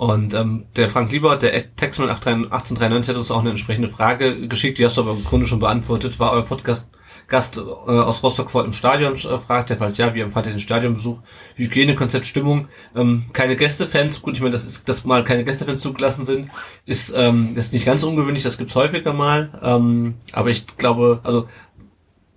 Und 0.00 0.32
ähm, 0.32 0.64
der 0.76 0.88
Frank 0.88 1.12
Lieber, 1.12 1.36
der 1.36 1.76
Textman 1.76 2.08
1893, 2.08 3.10
hat 3.10 3.18
uns 3.18 3.30
auch 3.30 3.40
eine 3.40 3.50
entsprechende 3.50 3.90
Frage 3.90 4.48
geschickt, 4.48 4.78
die 4.78 4.86
hast 4.86 4.96
du 4.96 5.02
aber 5.02 5.10
im 5.10 5.22
Grunde 5.22 5.46
schon 5.46 5.58
beantwortet. 5.58 6.18
War 6.18 6.32
euer 6.32 6.46
Podcast 6.46 6.88
Gast 7.28 7.58
äh, 7.58 7.60
aus 7.60 8.22
Rostock 8.22 8.50
vor 8.50 8.64
im 8.64 8.72
Stadion 8.72 9.16
äh, 9.16 9.38
fragt, 9.38 9.68
der 9.68 9.78
weiß 9.78 9.98
ja, 9.98 10.14
wie 10.14 10.20
empfand 10.20 10.46
ihr 10.46 10.52
den 10.52 10.58
Stadionbesuch? 10.58 11.18
Hygienekonzept, 11.56 12.24
Stimmung, 12.24 12.68
ähm, 12.96 13.24
keine 13.34 13.56
Gästefans, 13.56 14.22
gut, 14.22 14.36
ich 14.36 14.40
meine, 14.40 14.52
das 14.52 14.64
ist, 14.64 14.88
dass 14.88 15.04
mal 15.04 15.22
keine 15.22 15.44
Gästefans 15.44 15.82
zugelassen 15.82 16.24
sind, 16.24 16.48
ist, 16.86 17.12
ähm, 17.14 17.54
ist 17.54 17.74
nicht 17.74 17.84
ganz 17.84 18.02
ungewöhnlich, 18.02 18.42
das 18.42 18.56
gibt's 18.56 18.74
häufiger 18.76 19.12
mal, 19.12 19.60
ähm, 19.62 20.14
aber 20.32 20.48
ich 20.48 20.66
glaube, 20.78 21.20
also 21.24 21.46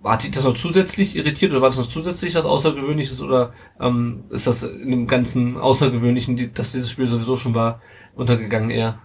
war 0.04 0.18
dich 0.18 0.32
das 0.32 0.44
noch 0.44 0.54
zusätzlich 0.54 1.16
irritiert 1.16 1.52
oder 1.52 1.62
war 1.62 1.70
das 1.70 1.78
noch 1.78 1.88
zusätzlich 1.88 2.34
was 2.34 2.44
Außergewöhnliches 2.44 3.22
oder 3.22 3.54
ähm, 3.80 4.24
ist 4.28 4.46
das 4.46 4.62
in 4.62 4.90
dem 4.90 5.06
ganzen 5.06 5.56
Außergewöhnlichen, 5.56 6.36
die, 6.36 6.52
dass 6.52 6.72
dieses 6.72 6.90
Spiel 6.90 7.06
sowieso 7.06 7.36
schon 7.36 7.54
war, 7.54 7.80
untergegangen 8.14 8.68
eher? 8.68 8.98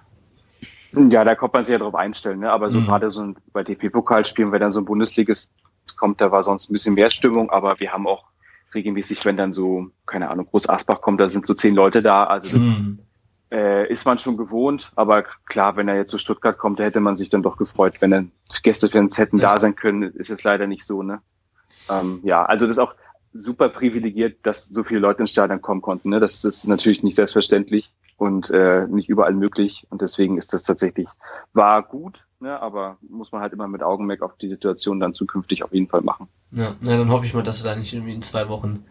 Ja, 0.92 1.24
da 1.24 1.36
kommt 1.36 1.54
man 1.54 1.64
sich 1.64 1.72
ja 1.72 1.80
drauf 1.80 1.96
einstellen, 1.96 2.40
ne? 2.40 2.52
aber 2.52 2.70
so 2.70 2.82
mhm. 2.82 2.86
gerade 2.86 3.10
so 3.10 3.22
ein, 3.22 3.38
bei 3.54 3.64
DP-Pokalspielen, 3.64 4.52
wenn 4.52 4.60
dann 4.60 4.74
so 4.74 4.82
ein 4.82 4.86
Bundesligist 4.86 5.50
kommt, 5.96 6.20
da 6.20 6.34
war 6.34 6.44
sonst 6.44 6.70
ein 6.70 6.74
bisschen 6.74 6.96
mehr 6.96 7.10
Stimmung, 7.10 7.50
aber 7.50 7.80
wir 7.80 7.94
haben 7.94 8.06
auch 8.06 8.26
regelmäßig, 8.76 9.24
wenn 9.24 9.38
dann 9.38 9.54
so, 9.54 9.88
keine 10.06 10.30
Ahnung, 10.30 10.48
Groß 10.48 10.68
Asbach 10.68 11.00
kommt, 11.00 11.22
da 11.22 11.30
sind 11.30 11.48
so 11.48 11.54
zehn 11.54 11.76
Leute 11.76 12.02
da, 12.02 12.26
also 12.26 12.58
das 12.58 12.68
mhm. 12.68 13.00
Äh, 13.52 13.92
ist 13.92 14.06
man 14.06 14.18
schon 14.18 14.38
gewohnt, 14.38 14.92
aber 14.96 15.24
klar, 15.46 15.76
wenn 15.76 15.88
er 15.88 15.96
jetzt 15.96 16.12
zu 16.12 16.18
Stuttgart 16.18 16.58
kommt, 16.58 16.80
da 16.80 16.84
hätte 16.84 17.00
man 17.00 17.18
sich 17.18 17.30
dann 17.30 17.44
doch 17.44 17.58
gefreut, 17.58 18.02
wenn 18.02 18.12
dann 18.12 18.32
Gästefans 18.64 19.18
hätten 19.18 19.38
ja. 19.38 19.54
da 19.54 19.60
sein 19.60 19.76
können, 19.76 20.04
ist 20.04 20.30
es 20.30 20.44
leider 20.44 20.68
nicht 20.68 20.86
so, 20.86 21.04
ne? 21.04 21.22
Ähm, 21.90 22.20
ja, 22.24 22.46
also 22.46 22.66
das 22.66 22.74
ist 22.74 22.80
auch 22.80 22.94
super 23.34 23.70
privilegiert, 23.70 24.38
dass 24.44 24.66
so 24.66 24.84
viele 24.84 25.00
Leute 25.00 25.22
ins 25.22 25.32
Stadion 25.32 25.62
kommen 25.62 25.82
konnten, 25.82 26.10
ne? 26.10 26.20
Das, 26.20 26.44
ist 26.44 26.68
natürlich 26.68 27.04
nicht 27.04 27.16
selbstverständlich 27.16 27.92
und 28.18 28.50
äh, 28.52 28.86
nicht 28.88 29.10
überall 29.10 29.34
möglich 29.34 29.88
und 29.90 30.02
deswegen 30.02 30.38
ist 30.38 30.54
das 30.54 30.64
tatsächlich, 30.64 31.08
war 31.54 31.82
gut, 31.84 32.28
ne, 32.40 32.62
aber 32.62 32.98
muss 33.08 33.32
man 33.32 33.42
halt 33.42 33.54
immer 33.54 33.68
mit 33.68 33.82
Augenmerk 33.82 34.22
auf 34.22 34.36
die 34.38 34.50
Situation 34.50 35.00
dann 35.00 35.14
zukünftig 35.14 35.64
auf 35.64 35.74
jeden 35.74 35.88
Fall 35.88 36.02
machen. 36.02 36.28
Ja, 36.52 36.76
na, 36.82 36.98
dann 36.98 37.10
hoffe 37.10 37.26
ich 37.26 37.34
mal, 37.34 37.44
dass 37.44 37.64
da 37.64 37.76
nicht 37.76 37.94
irgendwie 37.94 38.14
in 38.14 38.22
zwei 38.22 38.50
Wochen 38.50 38.86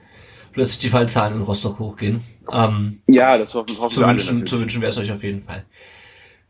plötzlich 0.58 0.80
die 0.80 0.88
Fallzahlen 0.88 1.36
in 1.36 1.42
Rostock 1.42 1.78
hochgehen. 1.78 2.20
Ähm, 2.50 3.00
ja, 3.06 3.38
das 3.38 3.54
hoffen, 3.54 3.78
hoffen 3.78 3.94
zu 3.94 4.00
wir 4.00 4.08
wünschen, 4.08 4.44
Zu 4.44 4.58
wünschen 4.58 4.80
wäre 4.80 4.90
es 4.90 4.98
euch 4.98 5.12
auf 5.12 5.22
jeden 5.22 5.44
Fall. 5.44 5.64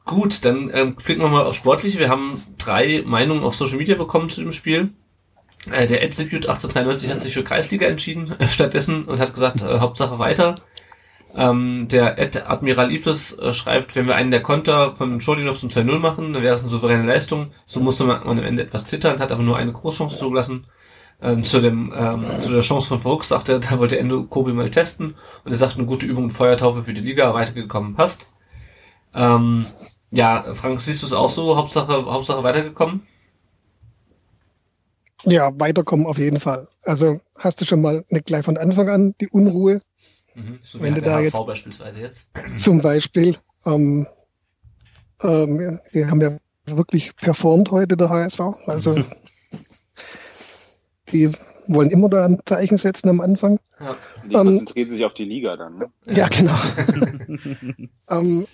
Gut, 0.07 0.47
dann 0.47 0.71
ähm, 0.73 0.97
klicken 0.97 1.23
wir 1.23 1.29
mal 1.29 1.45
auf 1.45 1.55
Sportliche. 1.55 1.99
Wir 1.99 2.09
haben 2.09 2.43
drei 2.57 3.03
Meinungen 3.05 3.45
auf 3.45 3.55
Social 3.55 3.77
Media 3.77 3.97
bekommen 3.97 4.31
zu 4.31 4.41
dem 4.41 4.53
Spiel. 4.53 4.95
Äh, 5.71 5.87
der 5.87 6.03
Execute 6.03 6.49
1893 6.49 7.11
hat 7.11 7.21
sich 7.21 7.35
für 7.35 7.45
Kreisliga 7.45 7.87
entschieden 7.87 8.33
äh, 8.39 8.47
stattdessen 8.49 9.05
und 9.05 9.21
hat 9.21 9.35
gesagt, 9.35 9.61
äh, 9.61 9.79
Hauptsache 9.79 10.19
weiter. 10.19 10.55
Ähm, 11.37 11.89
der 11.89 12.19
Ed 12.19 12.49
Admiral 12.49 12.91
Ibis 12.91 13.37
äh, 13.37 13.53
schreibt, 13.53 13.95
wenn 13.95 14.07
wir 14.07 14.17
einen 14.17 14.31
der 14.31 14.43
Konter 14.43 14.97
von 14.97 15.21
Scholinov 15.21 15.59
zum 15.59 15.69
2-0 15.69 15.99
machen, 15.99 16.33
dann 16.33 16.43
wäre 16.43 16.55
es 16.55 16.63
eine 16.63 16.71
souveräne 16.71 17.05
Leistung. 17.05 17.53
So 17.67 17.81
musste 17.81 18.05
man, 18.05 18.25
man 18.25 18.39
am 18.39 18.45
Ende 18.47 18.63
etwas 18.63 18.87
zittern, 18.87 19.19
hat 19.19 19.33
aber 19.33 19.43
nur 19.43 19.59
eine 19.59 19.73
Großchance 19.73 20.17
zugelassen. 20.17 20.65
Ähm, 21.21 21.43
zu 21.43 21.61
dem 21.61 21.93
ähm, 21.97 22.25
zu 22.41 22.51
der 22.51 22.61
Chance 22.61 22.87
von 22.89 23.01
Vogt 23.01 23.25
sagte 23.25 23.53
er, 23.53 23.59
da 23.59 23.79
wollte 23.79 23.99
Endo 23.99 24.23
Kobi 24.25 24.53
mal 24.53 24.71
testen 24.71 25.17
und 25.45 25.51
er 25.51 25.59
sagt, 25.59 25.77
eine 25.77 25.87
gute 25.87 26.07
Übung 26.07 26.25
und 26.25 26.31
Feuertaufe 26.31 26.85
für 26.85 26.95
die 26.95 27.01
Liga, 27.01 27.35
weitergekommen 27.35 27.97
passt. 27.97 28.27
Ähm, 29.15 29.67
ja, 30.11 30.55
Frank, 30.55 30.81
siehst 30.81 31.03
du 31.03 31.07
es 31.07 31.13
auch 31.13 31.31
so? 31.31 31.57
Hauptsache, 31.57 32.07
Hauptsache 32.07 32.45
weitergekommen? 32.45 33.03
Ja, 35.25 35.51
weiterkommen 35.59 36.07
auf 36.07 36.19
jeden 36.19 36.39
Fall. 36.39 36.69
Also 36.83 37.21
hast 37.37 37.61
du 37.61 37.65
schon 37.65 37.83
mal 37.83 38.05
nicht 38.11 38.27
gleich 38.27 38.45
von 38.45 38.57
Anfang 38.57 38.89
an 38.89 39.15
die 39.21 39.29
Unruhe, 39.29 39.81
Mhm. 40.39 40.61
So 40.63 40.81
Wenn 40.81 40.95
du 40.95 41.03
da 41.03 41.15
HSV 41.15 41.25
jetzt 41.25 41.47
beispielsweise 41.47 42.01
jetzt. 42.01 42.29
Zum 42.57 42.81
Beispiel, 42.81 43.37
ähm, 43.67 44.07
ähm, 45.23 45.81
wir 45.91 46.11
haben 46.11 46.21
ja 46.21 46.39
wirklich 46.67 47.15
performt 47.17 47.71
heute 47.71 47.97
der 47.97 48.09
HSV. 48.09 48.41
Also 48.67 48.95
die 51.13 51.31
wollen 51.67 51.91
immer 51.91 52.09
da 52.09 52.25
ein 52.25 52.39
Zeichen 52.47 52.79
setzen 52.79 53.09
am 53.09 53.21
Anfang. 53.21 53.59
Ja. 53.81 53.97
Die 54.25 54.35
ähm, 54.35 54.47
konzentrieren 54.47 54.91
sich 54.91 55.05
auf 55.05 55.15
die 55.15 55.25
Liga 55.25 55.57
dann. 55.57 55.77
Ne? 55.79 55.91
Ja, 56.07 56.29
genau. 56.29 56.55
ähm, 58.11 58.47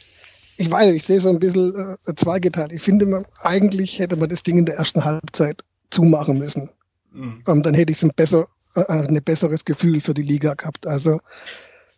ich 0.56 0.70
weiß, 0.70 0.94
ich 0.94 1.04
sehe 1.04 1.20
so 1.20 1.30
ein 1.30 1.38
bisschen 1.38 1.96
äh, 2.06 2.14
zweigeteilt. 2.14 2.72
Ich 2.72 2.82
finde, 2.82 3.06
man, 3.06 3.24
eigentlich 3.40 3.98
hätte 3.98 4.16
man 4.16 4.28
das 4.28 4.42
Ding 4.42 4.58
in 4.58 4.66
der 4.66 4.76
ersten 4.76 5.04
Halbzeit 5.04 5.62
zumachen 5.90 6.38
müssen. 6.38 6.70
Mhm. 7.12 7.42
Ähm, 7.46 7.62
dann 7.62 7.74
hätte 7.74 7.92
ich 7.92 8.02
ein 8.02 8.12
besser, 8.14 8.46
äh, 8.74 8.84
ein 8.86 9.22
besseres 9.22 9.64
Gefühl 9.64 10.00
für 10.00 10.14
die 10.14 10.22
Liga 10.22 10.54
gehabt. 10.54 10.86
Also 10.86 11.20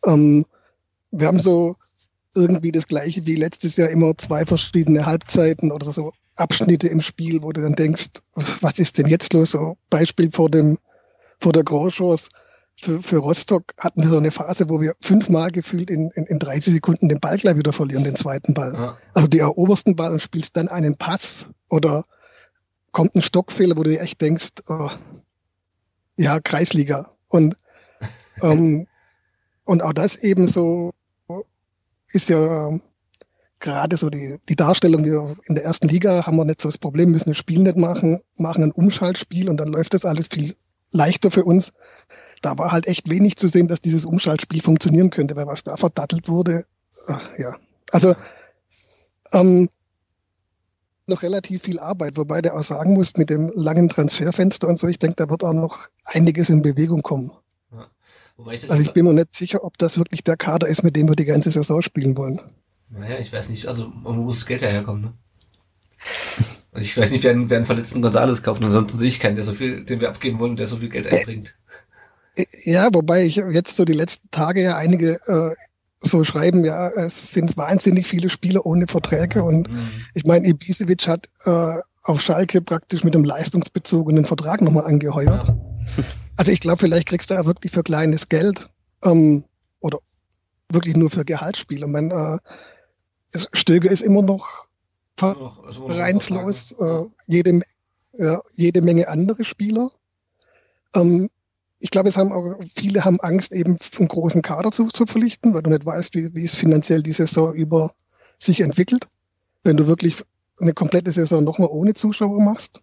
ähm, 0.05 0.45
wir 1.11 1.27
haben 1.27 1.39
so 1.39 1.77
irgendwie 2.37 2.73
das 2.73 2.87
gleiche 2.87 3.27
wie 3.27 3.37
letztes 3.37 3.77
Jahr 3.77 3.89
immer 3.89 4.17
zwei 4.19 4.45
verschiedene 4.45 5.07
Halbzeiten 5.07 5.73
oder 5.73 5.93
so 5.93 6.13
Abschnitte 6.37 6.89
im 6.89 7.01
Spiel, 7.01 7.43
wo 7.43 7.53
du 7.53 7.63
dann 7.63 7.75
denkst, 7.75 8.11
was 8.61 8.79
ist 8.79 8.99
denn 8.99 9.07
jetzt 9.07 9.33
los? 9.33 9.53
So 9.53 9.77
Beispiel 9.91 10.31
vor 10.31 10.51
dem, 10.51 10.79
vor 11.41 11.53
der 11.53 11.65
Großchance 11.65 12.29
für, 12.79 13.01
für 13.01 13.17
Rostock 13.17 13.73
hatten 13.79 14.03
wir 14.03 14.09
so 14.09 14.19
eine 14.19 14.31
Phase, 14.31 14.69
wo 14.69 14.81
wir 14.81 14.95
fünfmal 15.01 15.51
gefühlt 15.51 15.91
in, 15.91 16.11
in, 16.11 16.27
in 16.27 16.39
30 16.39 16.75
Sekunden 16.75 17.09
den 17.09 17.21
Ball 17.21 17.39
gleich 17.39 17.57
wieder 17.57 17.73
verlieren, 17.73 18.05
den 18.05 18.17
zweiten 18.17 18.53
Ball. 18.53 18.75
Ja. 18.75 18.99
Also 19.15 19.29
die 19.29 19.39
erobersten 19.39 19.97
Ball 19.97 20.13
und 20.13 20.21
spielst 20.21 20.57
dann 20.57 20.69
einen 20.69 20.97
Pass 20.97 21.49
oder 21.71 22.05
kommt 22.93 23.15
ein 23.15 23.23
Stockfehler, 23.23 23.77
wo 23.77 23.83
du 23.83 23.91
dir 23.91 24.01
echt 24.03 24.21
denkst, 24.21 24.51
oh, 24.69 24.91
ja, 26.17 26.39
Kreisliga. 26.41 27.11
Und 27.29 27.57
ähm, 28.43 28.87
und 29.67 29.83
auch 29.83 29.93
das 29.93 30.17
eben 30.17 30.49
so 30.49 30.93
ist 32.13 32.29
ja 32.29 32.69
ähm, 32.69 32.83
gerade 33.61 33.97
so 33.97 34.11
die, 34.11 34.37
die 34.49 34.57
Darstellung, 34.57 35.05
wir 35.05 35.37
in 35.47 35.55
der 35.55 35.65
ersten 35.65 35.89
Liga 35.89 36.27
haben 36.27 36.37
wir 36.37 36.45
nicht 36.45 36.61
so 36.61 36.69
das 36.69 36.79
Problem, 36.79 37.11
müssen 37.11 37.31
das 37.31 37.39
Spiel 37.39 37.61
nicht 37.61 37.77
machen, 37.77 38.21
machen 38.37 38.63
ein 38.63 38.73
Umschaltspiel 38.73 39.49
und 39.49 39.57
dann 39.57 39.69
läuft 39.69 39.95
das 39.95 40.05
alles 40.05 40.29
viel 40.29 40.55
leichter 40.93 41.31
für 41.31 41.45
uns. 41.45 41.73
Da 42.43 42.59
war 42.59 42.73
halt 42.73 42.87
echt 42.87 43.11
wenig 43.11 43.37
zu 43.37 43.49
sehen, 43.49 43.69
dass 43.69 43.81
dieses 43.81 44.05
Umschaltspiel 44.05 44.63
funktionieren 44.63 45.11
könnte, 45.11 45.37
weil 45.37 45.47
was 45.47 45.65
da 45.65 45.77
verdattelt 45.77 46.29
wurde, 46.29 46.65
ach, 47.09 47.39
ja. 47.39 47.57
Also 47.93 48.15
ähm, 49.33 49.69
noch 51.07 51.23
relativ 51.23 51.63
viel 51.63 51.79
Arbeit, 51.79 52.17
wobei 52.17 52.43
der 52.43 52.57
auch 52.57 52.65
sagen 52.65 52.95
muss, 52.95 53.17
mit 53.17 53.31
dem 53.31 53.53
langen 53.55 53.89
Transferfenster 53.89 54.69
und 54.69 54.79
so, 54.79 54.89
ich 54.89 54.99
denke, 54.99 55.17
da 55.17 55.31
wird 55.31 55.45
auch 55.45 55.53
noch 55.53 55.79
einiges 56.05 56.51
in 56.51 56.63
Bewegung 56.63 57.03
kommen. 57.03 57.33
Ich 58.39 58.71
also 58.71 58.83
ich 58.83 58.93
bin 58.93 59.07
mir 59.07 59.15
nicht 59.15 59.35
sicher, 59.35 59.65
ob 59.65 59.79
das 59.79 59.97
wirklich 59.97 60.23
der 60.23 60.37
Kader 60.37 60.67
ist, 60.69 60.83
mit 60.83 60.95
dem 60.95 61.09
wir 61.09 61.17
die 61.17 61.25
ganze 61.25 61.51
Saison 61.51 61.81
spielen 61.81 62.17
wollen. 62.17 62.41
Naja, 62.91 63.19
ich 63.19 63.33
weiß 63.33 63.49
nicht, 63.49 63.67
also 63.67 63.93
wo 64.03 64.13
muss 64.13 64.41
das 64.41 64.47
Geld 64.47 64.63
herkommen, 64.63 65.03
ne? 65.03 65.13
Und 66.73 66.83
ich 66.83 66.97
weiß 66.97 67.11
nicht, 67.11 67.25
wer 67.25 67.33
einen, 67.33 67.51
wer 67.51 67.57
einen 67.57 67.67
verletzten 67.67 68.03
Gonzales 68.03 68.43
kauft, 68.43 68.63
ansonsten 68.63 68.99
sehe 68.99 69.09
ich 69.09 69.19
keinen, 69.19 69.37
der 69.37 69.45
so 69.45 69.55
viel, 69.55 69.85
den 69.85 70.01
wir 70.01 70.11
abgeben 70.11 70.39
wollen, 70.39 70.57
der 70.57 70.67
so 70.67 70.77
viel 70.77 70.91
Geld 70.91 71.11
einbringt. 71.11 71.57
Ja, 72.65 72.91
wobei 72.93 73.25
ich 73.25 73.37
jetzt 73.37 73.77
so 73.77 73.87
die 73.87 73.95
letzten 73.95 74.31
Tage 74.31 74.63
ja 74.63 74.77
einige 74.77 75.19
äh, 75.27 75.55
so 76.03 76.23
schreiben, 76.23 76.65
ja, 76.65 76.91
es 76.91 77.33
sind 77.33 77.57
wahnsinnig 77.57 78.07
viele 78.07 78.29
Spieler 78.29 78.67
ohne 78.67 78.87
Verträge 78.87 79.43
und 79.43 79.73
mhm. 79.73 79.89
ich 80.15 80.25
meine, 80.25 80.47
Ibisevic 80.47 81.09
hat 81.09 81.29
äh, 81.45 81.81
auf 82.03 82.21
Schalke 82.21 82.61
praktisch 82.61 83.03
mit 83.05 83.15
einem 83.15 83.25
leistungsbezogenen 83.25 84.27
Vertrag 84.27 84.61
nochmal 84.61 84.85
angeheuert. 84.85 85.49
Ja. 85.49 86.05
Also 86.37 86.53
ich 86.53 86.61
glaube, 86.61 86.81
vielleicht 86.81 87.09
kriegst 87.09 87.31
du 87.31 87.35
da 87.35 87.47
wirklich 87.47 87.73
für 87.73 87.83
kleines 87.83 88.29
Geld 88.29 88.69
ähm, 89.05 89.45
oder 89.81 89.99
wirklich 90.71 90.97
nur 90.97 91.11
für 91.11 91.25
Gehaltsspieler. 91.25 91.87
Ich 91.87 91.93
meine, 91.93 92.41
äh, 93.35 93.39
Stöger 93.53 93.91
ist 93.91 94.03
immer 94.03 94.23
noch 94.23 94.47
vereinslos, 95.17 96.73
äh, 96.73 97.05
jede, 97.27 97.61
ja, 98.13 98.43
jede 98.55 98.83
Menge 98.83 99.09
andere 99.09 99.45
Spieler. 99.45 99.91
Ähm, 100.95 101.31
ich 101.79 101.91
glaube, 101.91 102.09
es 102.09 102.17
haben 102.17 102.33
auch, 102.33 102.59
viele 102.75 103.05
haben 103.05 103.21
Angst, 103.21 103.53
eben 103.53 103.79
einen 103.99 104.09
großen 104.09 104.43
Kader 104.43 104.73
zu, 104.73 104.89
zu 104.89 105.07
verlichten, 105.07 105.55
weil 105.55 105.63
du 105.63 105.71
nicht 105.71 105.85
weißt, 105.87 106.15
wie, 106.15 106.35
wie 106.35 106.45
es 106.45 106.55
finanziell 106.55 107.03
die 107.03 107.13
Saison 107.13 107.55
über 107.55 107.95
sich 108.39 108.61
entwickelt. 108.61 109.09
Wenn 109.63 109.77
du 109.77 109.87
wirklich 109.87 110.23
eine 110.59 110.73
komplette 110.73 111.13
Saison 111.13 111.45
nochmal 111.45 111.69
ohne 111.71 111.95
Zuschauer 111.95 112.41
machst, 112.41 112.81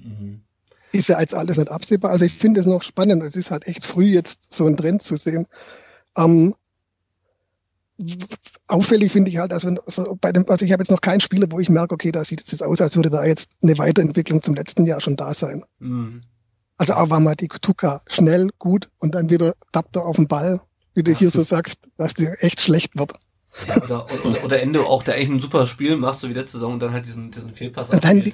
mhm. 0.00 0.42
Ist 0.92 1.08
ja 1.08 1.20
jetzt 1.20 1.34
alles 1.34 1.56
nicht 1.56 1.70
absehbar. 1.70 2.10
Also 2.10 2.24
ich 2.24 2.34
finde 2.34 2.60
es 2.60 2.66
noch 2.66 2.82
spannend. 2.82 3.22
Es 3.22 3.36
ist 3.36 3.50
halt 3.50 3.66
echt 3.66 3.84
früh, 3.84 4.06
jetzt 4.06 4.52
so 4.54 4.66
einen 4.66 4.76
Trend 4.76 5.02
zu 5.02 5.16
sehen. 5.16 5.46
Ähm, 6.16 6.54
auffällig 8.68 9.12
finde 9.12 9.30
ich 9.30 9.38
halt, 9.38 9.52
dass 9.52 9.64
wenn 9.64 9.78
also 9.80 10.16
bei 10.20 10.32
dem, 10.32 10.48
also 10.48 10.64
ich 10.64 10.72
habe 10.72 10.82
jetzt 10.82 10.90
noch 10.90 11.00
keinen 11.00 11.20
Spieler, 11.20 11.46
wo 11.50 11.58
ich 11.58 11.68
merke, 11.68 11.94
okay, 11.94 12.12
da 12.12 12.24
sieht 12.24 12.42
es 12.42 12.52
jetzt 12.52 12.62
aus, 12.62 12.80
als 12.80 12.96
würde 12.96 13.10
da 13.10 13.24
jetzt 13.24 13.50
eine 13.62 13.76
Weiterentwicklung 13.76 14.42
zum 14.42 14.54
letzten 14.54 14.86
Jahr 14.86 15.00
schon 15.00 15.16
da 15.16 15.34
sein. 15.34 15.64
Mhm. 15.80 16.20
Also 16.76 16.94
auch 16.94 17.10
war 17.10 17.18
mal 17.18 17.34
die 17.34 17.48
Tuka 17.48 18.02
schnell, 18.08 18.50
gut 18.58 18.88
und 18.98 19.14
dann 19.14 19.30
wieder 19.30 19.54
tappt 19.72 19.96
er 19.96 20.06
auf 20.06 20.16
den 20.16 20.28
Ball, 20.28 20.60
wie 20.94 21.02
du 21.02 21.12
hier 21.12 21.30
so 21.30 21.42
sagst, 21.42 21.80
dass 21.96 22.14
dir 22.14 22.36
echt 22.38 22.60
schlecht 22.60 22.96
wird. 22.96 23.14
Ja, 23.66 23.82
oder, 23.82 24.06
oder, 24.24 24.44
oder 24.44 24.62
Ende 24.62 24.80
auch, 24.80 25.02
der 25.02 25.14
eigentlich 25.14 25.30
ein 25.30 25.40
super 25.40 25.66
Spiel 25.66 25.96
machst, 25.96 26.20
so 26.20 26.28
wie 26.28 26.34
letzte 26.34 26.58
Saison 26.58 26.74
und 26.74 26.80
dann 26.80 26.92
halt 26.92 27.06
diesen, 27.06 27.32
diesen 27.32 27.52
Fehlpass 27.54 27.90
und 27.90 28.04
dann, 28.04 28.32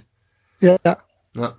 ja, 0.60 0.76
ja. 0.84 0.98
Ja. 1.34 1.56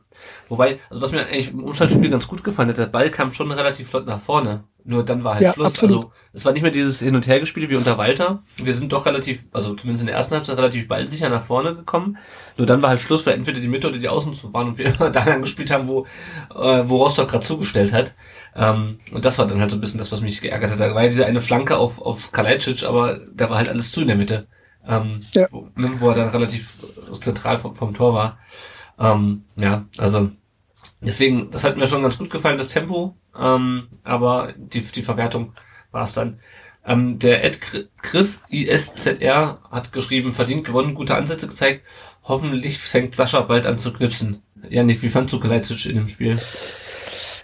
Wobei, 0.48 0.80
also 0.90 1.02
was 1.02 1.12
mir 1.12 1.26
eigentlich 1.26 1.52
im 1.52 1.64
Umschaltspiel 1.64 2.10
ganz 2.10 2.28
gut 2.28 2.44
gefallen 2.44 2.70
hat, 2.70 2.78
der 2.78 2.86
Ball 2.86 3.12
kam 3.12 3.34
schon 3.34 3.52
relativ 3.52 3.90
flott 3.90 4.06
nach 4.06 4.22
vorne. 4.22 4.64
Nur 4.86 5.04
dann 5.04 5.24
war 5.24 5.34
halt 5.34 5.44
ja, 5.44 5.54
Schluss. 5.54 5.68
Absolut. 5.68 6.06
Also 6.06 6.12
es 6.32 6.46
war 6.46 6.54
nicht 6.54 6.62
mehr 6.62 6.72
dieses 6.72 7.00
Hin- 7.00 7.16
und 7.16 7.28
Hergespiel 7.28 7.70
wie 7.70 7.76
unter 7.76 7.98
Walter. 7.98 8.44
Wir 8.58 8.74
sind 8.74 8.94
doch 8.94 9.06
relativ, 9.06 9.44
also 9.52 9.74
zumindest 9.74 10.04
in 10.04 10.08
der 10.08 10.16
ersten 10.16 10.36
Halbzeit 10.36 10.58
relativ 10.58 10.88
ballsicher 10.88 11.28
nach 11.28 11.42
vorne 11.42 11.76
gekommen. 11.76 12.18
Nur 12.56 12.68
dann 12.68 12.82
war 12.82 12.92
halt 12.92 13.02
Schluss, 13.02 13.26
weil 13.26 13.34
entweder 13.34 13.60
die 13.60 13.68
Mitte 13.68 13.90
oder 13.90 13.98
die 13.98 14.08
Außen 14.08 14.34
zu 14.34 14.54
waren 14.54 14.68
und 14.68 14.78
wir 14.78 14.92
da 15.12 15.24
lang 15.26 15.42
gespielt 15.42 15.72
haben, 15.72 15.88
wo, 15.88 16.06
äh, 16.54 16.84
wo 16.88 16.98
Rostock 16.98 17.30
gerade 17.30 17.44
zugestellt 17.44 17.92
hat. 17.92 18.14
Ähm, 18.56 18.98
und 19.12 19.26
das 19.26 19.38
war 19.40 19.48
dann 19.48 19.60
halt 19.60 19.72
so 19.72 19.78
ein 19.78 19.82
bisschen 19.82 19.98
das, 19.98 20.12
was 20.12 20.22
mich 20.22 20.40
geärgert 20.40 20.72
hat. 20.72 20.80
Da 20.80 20.96
war 20.96 21.02
ja 21.02 21.10
diese 21.10 21.26
eine 21.26 21.42
Flanke 21.42 21.78
auf, 21.78 22.00
auf 22.00 22.32
Kalajdzic, 22.32 22.84
aber 22.84 23.20
da 23.34 23.50
war 23.50 23.58
halt 23.58 23.70
alles 23.70 23.92
zu 23.92 24.02
in 24.02 24.08
der 24.08 24.16
Mitte. 24.16 24.48
Ähm, 24.88 25.22
ja. 25.34 25.48
wo, 25.52 25.68
wo 25.76 26.10
er 26.10 26.16
dann 26.16 26.30
relativ 26.30 26.80
zentral 27.22 27.58
vom, 27.58 27.76
vom 27.76 27.94
Tor 27.96 28.14
war. 28.14 28.38
Ähm, 29.00 29.44
ja, 29.58 29.86
also 29.98 30.32
deswegen, 31.02 31.52
das 31.52 31.64
hat 31.64 31.78
mir 31.78 31.88
schon 31.88 32.04
ganz 32.04 32.18
gut 32.18 32.30
gefallen, 32.30 32.58
das 32.58 32.70
Tempo, 32.70 33.16
ähm, 33.38 33.88
aber 34.04 34.54
die, 34.58 34.82
die 34.82 35.04
Verwertung 35.04 35.54
war 35.92 36.04
es 36.04 36.14
dann. 36.14 36.40
Ähm, 36.86 37.18
der 37.20 37.44
Ed 37.44 37.60
Chris 38.02 38.46
ISZR 38.50 39.60
hat 39.72 39.92
geschrieben, 39.92 40.34
verdient 40.34 40.66
gewonnen, 40.66 40.94
gute 40.94 41.16
Ansätze 41.16 41.48
gezeigt. 41.48 41.84
Hoffentlich 42.24 42.78
fängt 42.78 43.16
Sascha 43.16 43.42
bald 43.42 43.66
an 43.66 43.80
zu 43.80 43.92
knipsen. 43.92 44.44
Janik, 44.70 45.02
wie 45.02 45.10
fandst 45.10 45.34
du 45.34 45.40
Gleitzitsch 45.40 45.88
in 45.88 45.96
dem 45.96 46.08
Spiel? 46.08 46.40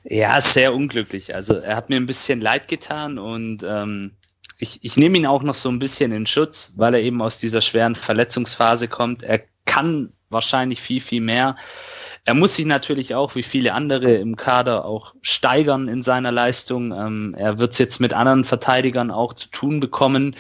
Ja, 0.03 0.39
sehr 0.41 0.73
unglücklich. 0.73 1.35
Also 1.35 1.55
er 1.55 1.75
hat 1.75 1.89
mir 1.89 1.97
ein 1.97 2.07
bisschen 2.07 2.41
leid 2.41 2.67
getan 2.67 3.17
und 3.19 3.63
ähm, 3.67 4.11
ich, 4.57 4.83
ich 4.83 4.97
nehme 4.97 5.17
ihn 5.17 5.25
auch 5.25 5.43
noch 5.43 5.55
so 5.55 5.69
ein 5.69 5.79
bisschen 5.79 6.11
in 6.11 6.25
Schutz, 6.25 6.73
weil 6.77 6.93
er 6.93 7.01
eben 7.01 7.21
aus 7.21 7.39
dieser 7.39 7.61
schweren 7.61 7.95
Verletzungsphase 7.95 8.87
kommt. 8.87 9.23
Er 9.23 9.41
kann 9.65 10.11
wahrscheinlich 10.31 10.81
viel, 10.81 11.01
viel 11.01 11.21
mehr. 11.21 11.55
Er 12.23 12.33
muss 12.35 12.55
sich 12.55 12.65
natürlich 12.65 13.15
auch, 13.15 13.35
wie 13.35 13.43
viele 13.43 13.73
andere 13.73 14.13
im 14.13 14.35
Kader, 14.35 14.85
auch 14.85 15.15
steigern 15.21 15.87
in 15.87 16.03
seiner 16.03 16.31
Leistung. 16.31 16.91
Ähm, 16.91 17.35
er 17.37 17.57
wird 17.57 17.71
es 17.71 17.79
jetzt 17.79 17.99
mit 17.99 18.13
anderen 18.13 18.43
Verteidigern 18.43 19.09
auch 19.09 19.33
zu 19.33 19.49
tun 19.49 19.79
bekommen. 19.79 20.35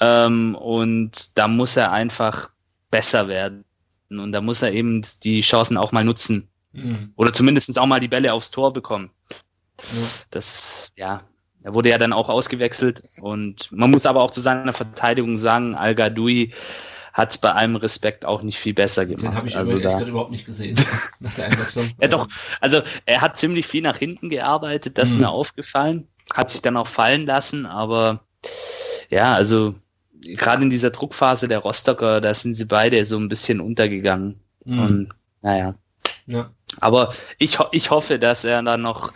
Ähm, 0.00 0.56
und 0.56 1.38
da 1.38 1.46
muss 1.46 1.76
er 1.76 1.92
einfach 1.92 2.50
besser 2.90 3.28
werden. 3.28 3.64
Und 4.10 4.32
da 4.32 4.40
muss 4.40 4.62
er 4.62 4.72
eben 4.72 5.02
die 5.22 5.40
Chancen 5.42 5.76
auch 5.76 5.92
mal 5.92 6.04
nutzen. 6.04 6.48
Mhm. 6.72 7.12
Oder 7.16 7.32
zumindest 7.32 7.78
auch 7.78 7.86
mal 7.86 8.00
die 8.00 8.08
Bälle 8.08 8.32
aufs 8.32 8.50
Tor 8.50 8.72
bekommen. 8.72 9.10
Mhm. 9.92 10.06
Das, 10.30 10.92
ja, 10.96 11.22
er 11.62 11.74
wurde 11.74 11.90
ja 11.90 11.98
dann 11.98 12.12
auch 12.12 12.28
ausgewechselt. 12.28 13.02
Und 13.20 13.70
man 13.70 13.90
muss 13.90 14.06
aber 14.06 14.20
auch 14.20 14.30
zu 14.30 14.40
seiner 14.40 14.72
Verteidigung 14.72 15.36
sagen, 15.36 15.74
Al-Gadoui 15.74 16.52
hat 17.12 17.30
es 17.30 17.38
bei 17.38 17.52
allem 17.52 17.76
Respekt 17.76 18.24
auch 18.24 18.42
nicht 18.42 18.58
viel 18.58 18.74
besser 18.74 19.06
gemacht. 19.06 19.24
Den 19.24 19.34
habe 19.34 19.48
ich 19.48 19.56
also 19.56 19.78
da, 19.78 20.00
überhaupt 20.00 20.30
nicht 20.30 20.46
gesehen 20.46 20.78
nach 21.20 21.34
der 21.34 21.46
Einwechslung. 21.46 21.90
ja 22.00 22.08
doch, 22.08 22.28
also 22.60 22.82
er 23.06 23.20
hat 23.20 23.38
ziemlich 23.38 23.66
viel 23.66 23.82
nach 23.82 23.96
hinten 23.96 24.30
gearbeitet, 24.30 24.98
das 24.98 25.10
mhm. 25.10 25.14
ist 25.14 25.20
mir 25.20 25.30
aufgefallen, 25.30 26.08
hat 26.32 26.50
sich 26.50 26.62
dann 26.62 26.76
auch 26.76 26.86
fallen 26.86 27.26
lassen, 27.26 27.66
aber 27.66 28.20
ja, 29.10 29.34
also 29.34 29.74
gerade 30.22 30.62
in 30.62 30.70
dieser 30.70 30.90
Druckphase 30.90 31.48
der 31.48 31.58
Rostocker, 31.58 32.20
da 32.20 32.34
sind 32.34 32.54
sie 32.54 32.66
beide 32.66 33.04
so 33.04 33.18
ein 33.18 33.28
bisschen 33.28 33.60
untergegangen. 33.60 34.40
Mhm. 34.64 34.78
Und 34.80 35.08
naja. 35.42 35.74
Ja. 36.26 36.50
Aber 36.80 37.12
ich, 37.38 37.58
ich 37.72 37.90
hoffe, 37.90 38.18
dass 38.18 38.44
er 38.44 38.62
dann 38.62 38.82
noch 38.82 39.12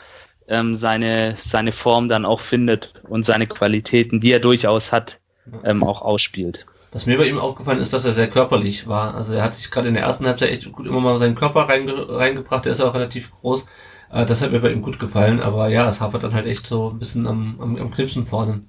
ähm, 0.48 0.74
seine, 0.74 1.35
seine 1.37 1.72
Form 1.72 2.09
dann 2.09 2.24
auch 2.24 2.40
findet 2.40 2.94
und 3.09 3.24
seine 3.24 3.46
Qualitäten, 3.46 4.20
die 4.20 4.33
er 4.33 4.40
durchaus 4.40 4.92
hat, 4.92 5.20
ähm, 5.62 5.83
auch 5.83 6.02
ausspielt. 6.02 6.66
Was 6.94 7.07
mir 7.07 7.18
bei 7.18 7.26
ihm 7.26 7.38
aufgefallen 7.38 7.80
ist, 7.80 7.92
dass 7.92 8.04
er 8.04 8.12
sehr 8.12 8.30
körperlich 8.30 8.87
war. 8.87 9.16
Also 9.16 9.35
er 9.35 9.42
hat 9.42 9.57
sich 9.57 9.70
gerade 9.72 9.88
in 9.88 9.94
der 9.94 10.04
ersten 10.04 10.26
Halbzeit 10.26 10.50
echt 10.50 10.70
gut 10.70 10.87
immer 10.87 11.00
mal 11.00 11.18
seinen 11.18 11.35
Körper 11.35 11.68
reinge 11.68 12.09
reingebracht. 12.09 12.64
Der 12.64 12.72
ist 12.72 12.78
ja 12.78 12.85
auch 12.85 12.94
relativ 12.94 13.33
groß. 13.33 13.66
Äh, 14.12 14.24
das 14.26 14.40
hat 14.40 14.52
mir 14.52 14.61
bei 14.61 14.70
ihm 14.70 14.80
gut 14.80 15.00
gefallen. 15.00 15.40
Aber 15.40 15.68
ja, 15.68 15.88
es 15.88 16.00
hapert 16.00 16.22
dann 16.22 16.35
halt 16.35 16.46
echt 16.46 16.68
so 16.68 16.90
ein 16.90 17.00
bisschen 17.00 17.26
am, 17.26 17.61
am, 17.61 17.76
am 17.76 17.90
Knipsen 17.90 18.26
vorne. 18.26 18.62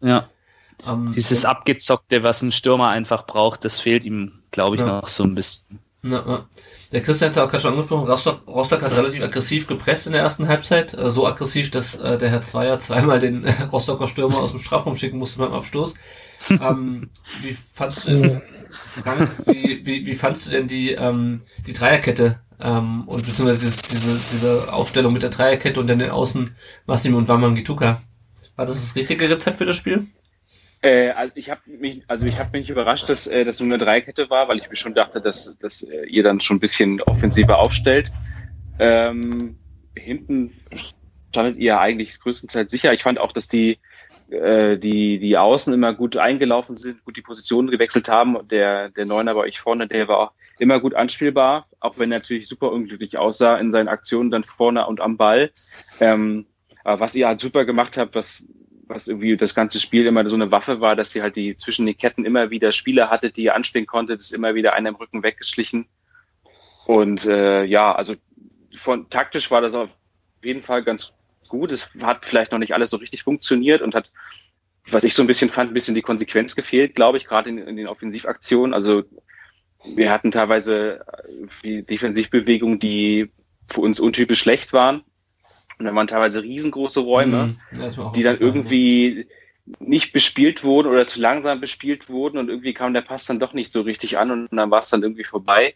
Ja. 0.00 0.26
Um, 0.86 1.08
ähm, 1.08 1.12
Dieses 1.12 1.44
abgezockte, 1.44 2.22
was 2.22 2.40
ein 2.40 2.52
Stürmer 2.52 2.88
einfach 2.88 3.26
braucht, 3.26 3.66
das 3.66 3.78
fehlt 3.78 4.06
ihm, 4.06 4.32
glaube 4.50 4.76
ich, 4.76 4.80
ja. 4.80 4.88
noch 4.88 5.08
so 5.08 5.22
ein 5.24 5.34
bisschen. 5.34 5.78
Ja, 6.02 6.24
ja. 6.26 6.46
Der 6.90 7.02
Christian 7.02 7.30
hat 7.30 7.36
es 7.36 7.42
auch 7.42 7.50
gerade 7.50 7.62
schon 7.62 7.72
angesprochen, 7.74 8.10
Rostock, 8.10 8.46
Rostock 8.46 8.82
hat 8.82 8.96
relativ 8.96 9.22
aggressiv 9.22 9.66
gepresst 9.66 10.06
in 10.06 10.14
der 10.14 10.22
ersten 10.22 10.48
Halbzeit. 10.48 10.94
Äh, 10.94 11.10
so 11.10 11.26
aggressiv, 11.26 11.70
dass 11.70 11.96
äh, 11.96 12.16
der 12.18 12.30
Herr 12.30 12.42
Zweier 12.42 12.78
zweimal 12.80 13.20
den 13.20 13.46
Rostocker 13.70 14.08
Stürmer 14.08 14.38
aus 14.40 14.52
dem 14.52 14.60
Strafraum 14.60 14.96
schicken 14.96 15.18
musste 15.18 15.38
beim 15.38 15.52
Abstoß. 15.52 15.94
Ähm, 16.50 17.08
wie 17.42 17.52
fandst 17.52 18.08
du 18.08 18.12
denn, 18.12 18.42
Frank, 18.70 19.30
wie, 19.46 19.84
wie, 19.84 20.06
wie 20.06 20.14
fandst 20.14 20.46
du 20.46 20.50
denn 20.50 20.68
die, 20.68 20.92
ähm, 20.92 21.42
die 21.66 21.72
Dreierkette 21.72 22.40
ähm, 22.60 23.08
und 23.08 23.24
beziehungsweise 23.26 23.60
dieses, 23.60 23.82
diese, 23.82 24.20
diese 24.32 24.72
Aufstellung 24.72 25.12
mit 25.12 25.22
der 25.22 25.30
Dreierkette 25.30 25.80
und 25.80 25.86
dann 25.86 25.98
den 25.98 26.10
Außen 26.10 26.54
Massimo 26.86 27.18
und 27.18 27.28
Waman 27.28 27.54
Gituka? 27.54 28.02
War 28.56 28.66
das 28.66 28.80
das 28.80 28.96
richtige 28.96 29.28
Rezept 29.28 29.58
für 29.58 29.66
das 29.66 29.76
Spiel? 29.76 30.08
Äh, 30.82 31.10
also 31.10 31.32
ich 31.36 31.48
habe 31.48 31.60
mich, 31.66 32.02
also 32.08 32.26
ich 32.26 32.38
habe 32.38 32.58
mich 32.58 32.68
überrascht, 32.68 33.08
dass 33.08 33.26
äh, 33.26 33.44
das 33.44 33.60
nur 33.60 33.68
eine 33.68 33.82
Dreikette 33.82 34.28
war, 34.30 34.48
weil 34.48 34.58
ich 34.58 34.68
mir 34.68 34.76
schon 34.76 34.94
dachte, 34.94 35.20
dass, 35.20 35.56
dass 35.58 35.82
äh, 35.82 36.06
ihr 36.06 36.22
dann 36.22 36.40
schon 36.40 36.56
ein 36.56 36.60
bisschen 36.60 37.00
offensiver 37.02 37.58
aufstellt. 37.58 38.10
Ähm, 38.78 39.56
hinten 39.96 40.52
standet 41.30 41.56
ihr 41.58 41.78
eigentlich 41.78 42.18
größtenteils 42.20 42.70
sicher. 42.70 42.92
Ich 42.92 43.02
fand 43.04 43.18
auch, 43.18 43.32
dass 43.32 43.48
die 43.48 43.78
äh, 44.32 44.78
die 44.78 45.18
die 45.18 45.36
Außen 45.36 45.72
immer 45.72 45.94
gut 45.94 46.16
eingelaufen 46.16 46.76
sind, 46.76 47.04
gut 47.04 47.16
die 47.16 47.22
Positionen 47.22 47.70
gewechselt 47.70 48.08
haben. 48.08 48.36
Und 48.36 48.50
der 48.50 48.90
der 48.90 49.06
Neuner 49.06 49.34
bei 49.34 49.40
euch 49.40 49.60
vorne, 49.60 49.86
der 49.86 50.08
war 50.08 50.18
auch 50.18 50.32
immer 50.58 50.80
gut 50.80 50.94
anspielbar, 50.94 51.66
auch 51.80 51.98
wenn 51.98 52.12
er 52.12 52.18
natürlich 52.18 52.48
super 52.48 52.72
unglücklich 52.72 53.18
aussah 53.18 53.56
in 53.58 53.72
seinen 53.72 53.88
Aktionen 53.88 54.30
dann 54.30 54.44
vorne 54.44 54.86
und 54.86 55.00
am 55.00 55.16
Ball. 55.16 55.50
Ähm, 56.00 56.46
aber 56.84 57.00
was 57.00 57.14
ihr 57.14 57.28
halt 57.28 57.40
super 57.40 57.64
gemacht 57.64 57.96
habt, 57.96 58.14
was 58.14 58.44
was 58.86 59.08
irgendwie 59.08 59.36
das 59.36 59.54
ganze 59.54 59.80
Spiel 59.80 60.06
immer 60.06 60.28
so 60.28 60.34
eine 60.34 60.50
Waffe 60.50 60.80
war, 60.80 60.96
dass 60.96 61.12
sie 61.12 61.22
halt 61.22 61.36
die 61.36 61.56
zwischen 61.56 61.86
den 61.86 61.96
Ketten 61.96 62.24
immer 62.24 62.50
wieder 62.50 62.72
Spieler 62.72 63.10
hatte, 63.10 63.30
die 63.30 63.44
ihr 63.44 63.54
anspielen 63.54 63.86
konnte, 63.86 64.16
das 64.16 64.26
ist 64.26 64.34
immer 64.34 64.54
wieder 64.54 64.74
einer 64.74 64.90
im 64.90 64.96
Rücken 64.96 65.22
weggeschlichen. 65.22 65.88
Und 66.86 67.24
äh, 67.26 67.64
ja, 67.64 67.94
also 67.94 68.14
von 68.74 69.08
taktisch 69.08 69.50
war 69.50 69.60
das 69.60 69.74
auf 69.74 69.88
jeden 70.42 70.62
Fall 70.62 70.82
ganz 70.82 71.12
gut. 71.48 71.70
Es 71.70 71.90
hat 72.00 72.24
vielleicht 72.24 72.52
noch 72.52 72.58
nicht 72.58 72.74
alles 72.74 72.90
so 72.90 72.96
richtig 72.96 73.22
funktioniert 73.22 73.82
und 73.82 73.94
hat, 73.94 74.10
was 74.90 75.04
ich 75.04 75.14
so 75.14 75.22
ein 75.22 75.26
bisschen 75.26 75.50
fand, 75.50 75.70
ein 75.70 75.74
bisschen 75.74 75.94
die 75.94 76.02
Konsequenz 76.02 76.56
gefehlt, 76.56 76.94
glaube 76.94 77.18
ich, 77.18 77.26
gerade 77.26 77.50
in, 77.50 77.58
in 77.58 77.76
den 77.76 77.88
Offensivaktionen. 77.88 78.74
Also 78.74 79.04
wir 79.94 80.10
hatten 80.10 80.30
teilweise 80.30 81.04
äh, 81.62 81.82
Defensivbewegungen, 81.82 82.78
die 82.78 83.30
für 83.70 83.80
uns 83.80 84.00
untypisch 84.00 84.40
schlecht 84.40 84.72
waren. 84.72 85.02
Und 85.78 85.86
dann 85.86 85.94
waren 85.94 86.06
teilweise 86.06 86.42
riesengroße 86.42 87.00
Räume, 87.00 87.56
mhm, 87.72 88.12
die 88.14 88.22
dann 88.22 88.38
irgendwie 88.38 89.26
nicht 89.78 90.12
bespielt 90.12 90.64
wurden 90.64 90.88
oder 90.88 91.06
zu 91.06 91.20
langsam 91.20 91.60
bespielt 91.60 92.08
wurden 92.08 92.38
und 92.38 92.48
irgendwie 92.48 92.74
kam 92.74 92.94
der 92.94 93.02
Pass 93.02 93.26
dann 93.26 93.38
doch 93.38 93.52
nicht 93.52 93.72
so 93.72 93.82
richtig 93.82 94.18
an 94.18 94.30
und 94.30 94.48
dann 94.50 94.70
war 94.70 94.80
es 94.80 94.90
dann 94.90 95.02
irgendwie 95.02 95.24
vorbei. 95.24 95.74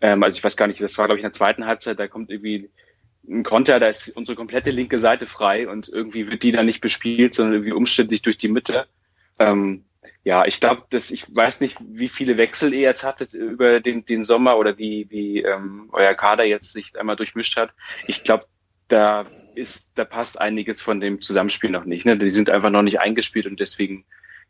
Ähm, 0.00 0.22
also 0.22 0.38
ich 0.38 0.44
weiß 0.44 0.56
gar 0.56 0.68
nicht, 0.68 0.80
das 0.80 0.96
war 0.98 1.06
glaube 1.06 1.18
ich 1.18 1.24
in 1.24 1.30
der 1.30 1.32
zweiten 1.32 1.66
Halbzeit, 1.66 1.98
da 1.98 2.06
kommt 2.06 2.30
irgendwie 2.30 2.70
ein 3.28 3.42
Konter, 3.42 3.80
da 3.80 3.88
ist 3.88 4.16
unsere 4.16 4.36
komplette 4.36 4.70
linke 4.70 4.98
Seite 4.98 5.26
frei 5.26 5.68
und 5.68 5.88
irgendwie 5.88 6.30
wird 6.30 6.42
die 6.42 6.52
dann 6.52 6.66
nicht 6.66 6.80
bespielt, 6.80 7.34
sondern 7.34 7.54
irgendwie 7.54 7.72
umständlich 7.72 8.22
durch 8.22 8.38
die 8.38 8.48
Mitte. 8.48 8.86
Ähm, 9.38 9.84
Ja, 10.22 10.44
ich 10.44 10.60
glaube, 10.60 10.82
dass 10.90 11.10
ich 11.10 11.24
weiß 11.34 11.62
nicht, 11.62 11.78
wie 11.80 12.08
viele 12.08 12.36
Wechsel 12.36 12.74
ihr 12.74 12.80
jetzt 12.80 13.04
hattet 13.04 13.32
über 13.34 13.80
den, 13.80 14.04
den 14.04 14.22
Sommer 14.24 14.58
oder 14.58 14.76
wie, 14.76 15.06
wie 15.08 15.42
ähm, 15.42 15.88
euer 15.92 16.14
Kader 16.14 16.44
jetzt 16.44 16.72
sich 16.74 16.98
einmal 16.98 17.16
durchmischt 17.16 17.56
hat. 17.56 17.72
Ich 18.06 18.22
glaube, 18.24 18.44
da 18.88 19.24
ist, 19.54 19.90
da 19.94 20.04
passt 20.04 20.38
einiges 20.38 20.82
von 20.82 21.00
dem 21.00 21.22
Zusammenspiel 21.22 21.70
noch 21.70 21.86
nicht. 21.86 22.04
Ne? 22.04 22.18
Die 22.18 22.28
sind 22.28 22.50
einfach 22.50 22.70
noch 22.70 22.82
nicht 22.82 23.00
eingespielt 23.00 23.46
und 23.46 23.60
deswegen 23.60 24.04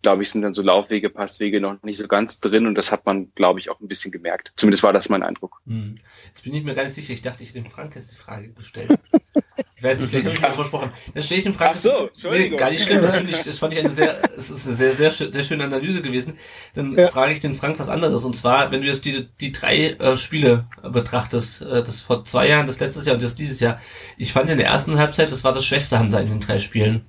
glaube 0.04 0.22
ich, 0.22 0.30
sind 0.30 0.42
dann 0.42 0.52
so 0.52 0.60
Laufwege, 0.62 1.08
Passwege 1.08 1.60
noch 1.62 1.82
nicht 1.82 1.98
so 1.98 2.06
ganz 2.06 2.38
drin 2.40 2.66
und 2.66 2.74
das 2.76 2.92
hat 2.92 3.06
man, 3.06 3.32
glaube 3.34 3.58
ich, 3.58 3.70
auch 3.70 3.80
ein 3.80 3.88
bisschen 3.88 4.12
gemerkt. 4.12 4.52
Zumindest 4.56 4.82
war 4.82 4.92
das 4.92 5.08
mein 5.08 5.22
Eindruck. 5.22 5.60
Hm. 5.66 5.98
Jetzt 6.26 6.44
bin 6.44 6.54
ich 6.54 6.62
mir 6.62 6.74
gar 6.74 6.84
nicht 6.84 6.92
sicher. 6.92 7.14
Ich 7.14 7.22
dachte, 7.22 7.42
ich 7.42 7.48
hätte 7.48 7.62
dem 7.62 7.70
Frank 7.70 7.94
jetzt 7.94 8.12
die 8.12 8.16
Frage 8.16 8.48
gestellt. 8.50 8.90
ich 9.76 9.82
weiß 9.82 10.00
nicht, 10.00 10.10
vielleicht 10.10 10.26
habe 10.26 10.34
ich 10.34 10.40
gerade 10.42 10.54
versprochen. 10.54 10.92
Dann 11.14 11.22
stehe 11.22 11.38
ich 11.38 11.44
dem 11.44 11.54
Frank. 11.54 11.72
Ach 11.74 11.78
so, 11.78 12.08
Entschuldigung. 12.08 12.50
Nee, 12.52 12.56
gar 12.58 12.70
nicht 12.70 12.84
schlimm. 12.84 13.00
Das, 13.00 13.20
ich, 13.22 13.42
das 13.44 13.58
fand 13.58 13.72
ich 13.72 13.80
eine 13.80 13.90
sehr, 13.90 14.18
es 14.36 14.50
ist 14.50 14.66
eine 14.66 14.76
sehr, 14.76 14.92
sehr, 14.92 15.10
sehr 15.10 15.44
schöne 15.44 15.64
Analyse 15.64 16.02
gewesen. 16.02 16.38
Dann 16.74 16.94
Ja. 16.96 17.08
frage 17.08 17.32
ich 17.32 17.40
den 17.40 17.54
Frank 17.54 17.78
was 17.78 17.88
anderes. 17.88 18.24
Und 18.24 18.36
zwar, 18.36 18.70
wenn 18.70 18.82
du 18.82 18.86
jetzt 18.86 19.04
die, 19.06 19.26
die 19.40 19.52
drei 19.52 19.90
äh, 19.92 20.16
Spiele 20.18 20.66
betrachtest, 20.82 21.62
äh, 21.62 21.82
das 21.82 22.00
vor 22.00 22.24
zwei 22.24 22.48
Jahren, 22.48 22.66
das 22.66 22.78
letztes 22.78 23.06
Jahr 23.06 23.14
und 23.14 23.22
das 23.22 23.34
dieses 23.34 23.60
Jahr. 23.60 23.80
Ich 24.18 24.32
fand 24.32 24.50
in 24.50 24.58
der 24.58 24.66
ersten 24.66 24.98
Halbzeit, 24.98 25.32
das 25.32 25.44
war 25.44 25.52
das 25.54 25.64
schwächste 25.64 25.98
Hansa 25.98 26.20
in 26.20 26.28
den 26.28 26.40
drei 26.40 26.58
Spielen. 26.60 27.06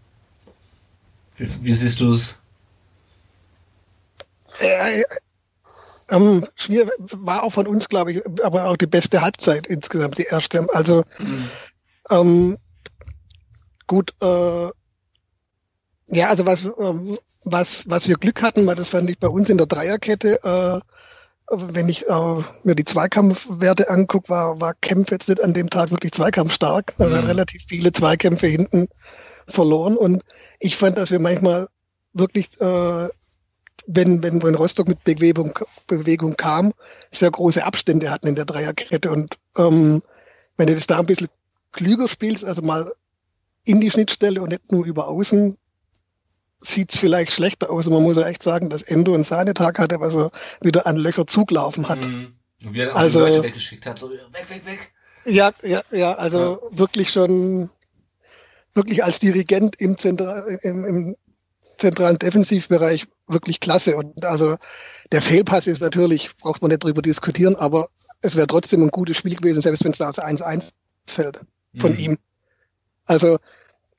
Wie, 1.38 1.49
wie 1.63 1.73
siehst 1.73 1.99
du 1.99 2.13
es? 2.13 2.41
Äh, 4.59 5.03
ähm, 6.09 6.45
schwierig, 6.55 6.91
war 6.99 7.43
auch 7.43 7.51
von 7.53 7.67
uns, 7.67 7.89
glaube 7.89 8.11
ich, 8.11 8.21
aber 8.43 8.65
auch 8.67 8.77
die 8.77 8.87
beste 8.87 9.21
Halbzeit 9.21 9.67
insgesamt, 9.67 10.17
die 10.17 10.23
erste. 10.23 10.67
Also 10.73 11.03
ähm, 12.11 12.57
gut, 13.87 14.13
äh, 14.21 14.69
ja, 16.07 16.29
also 16.29 16.45
was, 16.45 16.63
ähm, 16.63 17.17
was, 17.45 17.83
was 17.89 18.07
wir 18.07 18.15
Glück 18.17 18.41
hatten, 18.43 18.67
weil 18.67 18.75
das 18.75 18.89
fand 18.89 19.09
ich 19.09 19.17
bei 19.19 19.27
uns 19.27 19.49
in 19.49 19.57
der 19.57 19.65
Dreierkette, 19.65 20.39
äh, 20.43 20.79
wenn 21.51 21.89
ich 21.89 22.07
äh, 22.07 22.43
mir 22.63 22.75
die 22.75 22.83
Zweikampfwerte 22.83 23.89
angucke, 23.89 24.29
war, 24.29 24.59
war 24.61 24.73
Kempf 24.75 25.11
jetzt 25.11 25.29
nicht 25.29 25.43
an 25.43 25.53
dem 25.53 25.69
Tag 25.69 25.91
wirklich 25.91 26.11
zweikampfstark. 26.11 26.93
Also 26.97 27.13
er 27.13 27.17
hat 27.19 27.25
Mhm. 27.25 27.31
relativ 27.31 27.63
viele 27.67 27.91
Zweikämpfe 27.91 28.47
hinten 28.47 28.87
verloren. 29.47 29.95
Und 29.97 30.23
ich 30.59 30.75
fand, 30.77 30.97
dass 30.97 31.11
wir 31.11 31.19
manchmal 31.19 31.67
wirklich, 32.13 32.49
äh, 32.61 33.09
wenn, 33.88 34.24
wenn, 34.24 34.41
wenn 34.41 34.56
Rostock 34.56 34.88
mit 34.88 35.04
Bewegung, 35.04 35.58
Bewegung 35.88 36.36
kam, 36.36 36.74
sehr 37.12 37.32
große 37.32 37.63
Abstände 37.63 38.10
hatten 38.10 38.28
in 38.28 38.36
der 38.36 38.45
Dreierkette. 38.45 39.12
Und 39.12 39.38
ähm, 39.58 40.02
wenn 40.58 40.67
du 40.67 40.76
das 40.76 40.88
da 40.88 41.00
ein 41.00 41.06
bisschen 41.06 41.28
klüger 41.71 42.08
spielst, 42.08 42.45
also 42.45 42.62
mal 42.62 42.91
in 43.65 43.82
die 43.82 43.91
Schnittstelle 43.91 44.41
und 44.41 44.50
nicht 44.50 44.71
nur 44.71 44.86
über 44.86 45.08
außen, 45.08 45.58
sieht's 46.60 46.98
vielleicht 46.98 47.32
schlechter 47.32 47.69
aus. 47.69 47.88
Und 47.88 47.93
man 47.93 48.04
muss 48.04 48.17
ja 48.17 48.28
echt 48.28 48.43
sagen, 48.43 48.69
dass 48.69 48.84
Endo 48.84 49.13
einen 49.13 49.24
Sahnetag 49.24 49.78
hatte, 49.80 50.00
was 50.00 50.13
er 50.13 50.32
wieder 50.62 50.88
an 50.88 50.98
Löcher 50.98 51.28
zugelaufen 51.28 51.89
hat. 51.89 52.06
Mhm. 52.06 52.34
Und 52.63 52.74
wie 52.74 52.82
er 52.82 52.95
Also- 52.95 53.26
die 53.26 53.32
Leute 53.32 53.43
weggeschickt 53.43 53.86
hat. 53.86 54.00
So, 54.00 54.10
weg, 54.12 54.50
weg, 54.50 54.65
weg. 54.65 54.91
Ja, 55.26 55.52
ja, 55.63 55.82
ja, 55.91 56.13
also 56.13 56.69
wirklich 56.71 57.10
schon, 57.10 57.71
wirklich 58.76 59.04
als 59.04 59.19
Dirigent 59.19 59.76
im, 59.80 59.98
Zentra 59.98 60.45
im, 60.62 60.86
im 60.86 61.15
zentralen 61.77 62.17
Defensivbereich 62.19 63.07
wirklich 63.27 63.59
klasse. 63.59 63.95
Und 63.95 64.23
also 64.25 64.55
der 65.11 65.21
Fehlpass 65.21 65.67
ist 65.67 65.81
natürlich, 65.81 66.35
braucht 66.38 66.61
man 66.61 66.69
nicht 66.69 66.83
drüber 66.83 67.01
diskutieren, 67.01 67.55
aber 67.55 67.89
es 68.21 68.35
wäre 68.35 68.47
trotzdem 68.47 68.81
ein 68.83 68.89
gutes 68.89 69.17
Spiel 69.17 69.35
gewesen, 69.35 69.61
selbst 69.61 69.83
wenn 69.83 69.91
es 69.91 69.97
da 69.97 70.09
aus 70.09 70.19
1-1 70.19 70.71
fällt 71.07 71.41
von 71.79 71.91
Mhm. 71.93 71.97
ihm. 71.97 72.17
Also 73.05 73.38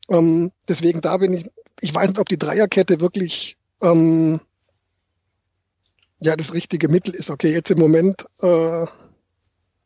ähm, 0.08 0.52
deswegen 0.68 1.00
da 1.00 1.16
bin 1.16 1.34
ich, 1.34 1.50
ich 1.80 1.94
weiß 1.94 2.08
nicht, 2.08 2.18
ob 2.18 2.28
die 2.28 2.38
Dreierkette 2.38 3.00
wirklich 3.00 3.56
ähm, 3.82 4.40
ja 6.20 6.34
das 6.36 6.52
richtige 6.54 6.88
Mittel 6.88 7.14
ist. 7.14 7.30
Okay, 7.30 7.52
jetzt 7.52 7.70
im 7.70 7.78
Moment 7.78 8.24
äh, 8.40 8.86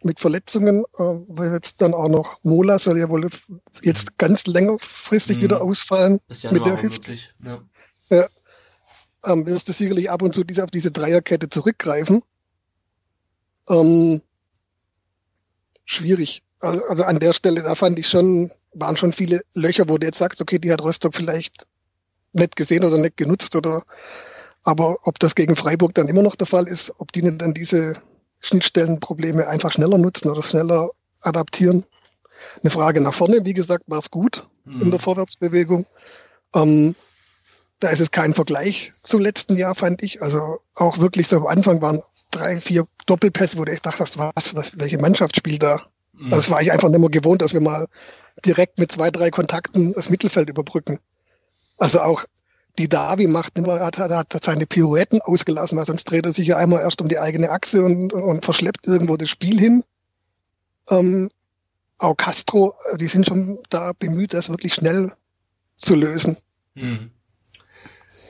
mit 0.03 0.21
Verletzungen, 0.21 0.85
äh, 0.97 1.03
weil 1.29 1.53
jetzt 1.53 1.83
dann 1.83 1.93
auch 1.93 2.09
noch 2.09 2.39
Mola 2.43 2.79
soll 2.79 2.99
ja 2.99 3.09
wohl 3.11 3.29
jetzt 3.83 4.17
ganz 4.19 4.47
längerfristig 4.47 5.39
Mhm. 5.39 5.43
wieder 5.43 5.63
ausfallen. 5.63 6.21
Ist 6.29 6.45
mit 6.45 6.53
Januar 6.53 6.65
der 6.65 6.75
auch 6.79 6.83
Hüfte. 6.83 7.11
möglich. 7.11 7.35
Ja. 7.45 7.63
Ähm, 8.11 9.47
wirst 9.47 9.69
du 9.69 9.73
sicherlich 9.73 10.11
ab 10.11 10.23
und 10.23 10.35
zu 10.35 10.45
diese, 10.45 10.65
auf 10.65 10.71
diese 10.71 10.91
Dreierkette 10.91 11.49
zurückgreifen. 11.49 12.23
Ähm, 13.69 14.23
schwierig. 15.85 16.43
Also, 16.61 16.85
also 16.87 17.05
an 17.05 17.19
der 17.21 17.33
Stelle, 17.33 17.63
da 17.63 17.75
fand 17.75 17.99
ich 17.99 18.09
schon, 18.09 18.51
waren 18.75 18.97
schon 18.97 19.13
viele 19.13 19.43
Löcher, 19.55 19.89
wo 19.89 19.99
du 19.99 20.07
jetzt 20.07 20.19
sagst, 20.19 20.41
okay, 20.41 20.59
die 20.59 20.73
hat 20.73 20.83
Rostock 20.83 21.15
vielleicht 21.15 21.67
nicht 22.33 22.57
gesehen 22.57 22.85
oder 22.85 22.99
nicht 22.99 23.17
genutzt 23.17 23.57
oder 23.57 23.83
aber 24.63 24.99
ob 25.05 25.19
das 25.19 25.35
gegen 25.35 25.57
Freiburg 25.57 25.95
dann 25.95 26.09
immer 26.09 26.23
noch 26.23 26.37
der 26.37 26.47
Fall 26.47 26.69
ist, 26.69 26.93
ob 26.99 27.13
die 27.13 27.23
dann 27.23 27.55
diese 27.55 27.95
Schnittstellenprobleme 28.41 29.47
einfach 29.49 29.73
schneller 29.73 29.97
nutzen 29.99 30.29
oder 30.31 30.43
schneller 30.43 30.91
adaptieren. 31.23 31.85
Eine 32.63 32.71
Frage 32.71 33.01
nach 33.01 33.15
vorne, 33.15 33.41
wie 33.45 33.55
gesagt, 33.55 33.85
war 33.87 33.99
es 33.99 34.11
gut 34.11 34.47
in 34.67 34.89
Mhm. 34.89 34.91
der 34.91 35.01
Vorwärtsbewegung. 35.01 35.87
Ähm, 36.55 36.95
da 37.81 37.89
ist 37.89 38.01
es 38.01 38.11
kein 38.11 38.35
Vergleich 38.35 38.93
zum 39.03 39.21
letzten 39.21 39.57
Jahr, 39.57 39.75
fand 39.75 40.03
ich. 40.03 40.23
Also 40.23 40.61
auch 40.75 40.99
wirklich 40.99 41.29
so 41.29 41.39
am 41.39 41.47
Anfang 41.47 41.81
waren 41.83 42.03
drei, 42.31 42.61
vier 42.61 42.87
Doppelpässe, 43.07 43.59
wo 43.59 43.65
du 43.65 43.73
echt 43.73 43.87
dachtest, 43.87 44.19
was, 44.19 44.55
was, 44.55 44.73
welche 44.79 44.99
Mannschaft 44.99 45.37
spielt 45.37 45.63
da? 45.63 45.83
Mhm. 46.13 46.27
Also 46.27 46.37
das 46.37 46.51
war 46.51 46.63
ich 46.63 46.71
einfach 46.71 46.89
nicht 46.89 47.01
mehr 47.01 47.09
gewohnt, 47.09 47.43
dass 47.43 47.53
wir 47.53 47.61
mal 47.61 47.87
direkt 48.45 48.79
mit 48.79 48.93
zwei, 48.93 49.11
drei 49.11 49.31
Kontakten 49.31 49.95
das 49.95 50.11
Mittelfeld 50.11 50.49
überbrücken. 50.49 50.99
Also 51.79 52.01
auch 52.01 52.25
die 52.79 52.89
Davi 52.89 53.27
macht 53.27 53.59
immer, 53.59 53.81
hat, 53.81 53.99
hat, 53.99 54.11
hat 54.13 54.45
seine 54.45 54.67
Pirouetten 54.67 55.21
ausgelassen, 55.23 55.77
weil 55.77 55.87
sonst 55.87 56.05
dreht 56.05 56.27
er 56.27 56.33
sich 56.33 56.49
ja 56.49 56.57
einmal 56.57 56.81
erst 56.81 57.01
um 57.01 57.09
die 57.09 57.19
eigene 57.19 57.51
Achse 57.51 57.85
und, 57.85 58.13
und 58.13 58.45
verschleppt 58.45 58.87
irgendwo 58.87 59.17
das 59.17 59.31
Spiel 59.31 59.59
hin. 59.59 59.85
Ähm, 60.91 61.31
auch 61.99 62.17
Castro, 62.17 62.75
die 62.97 63.09
sind 63.09 63.27
schon 63.27 63.59
da 63.71 63.93
bemüht, 63.99 64.33
das 64.33 64.49
wirklich 64.49 64.75
schnell 64.75 65.13
zu 65.77 65.95
lösen. 65.95 66.37
Mhm. 66.75 67.11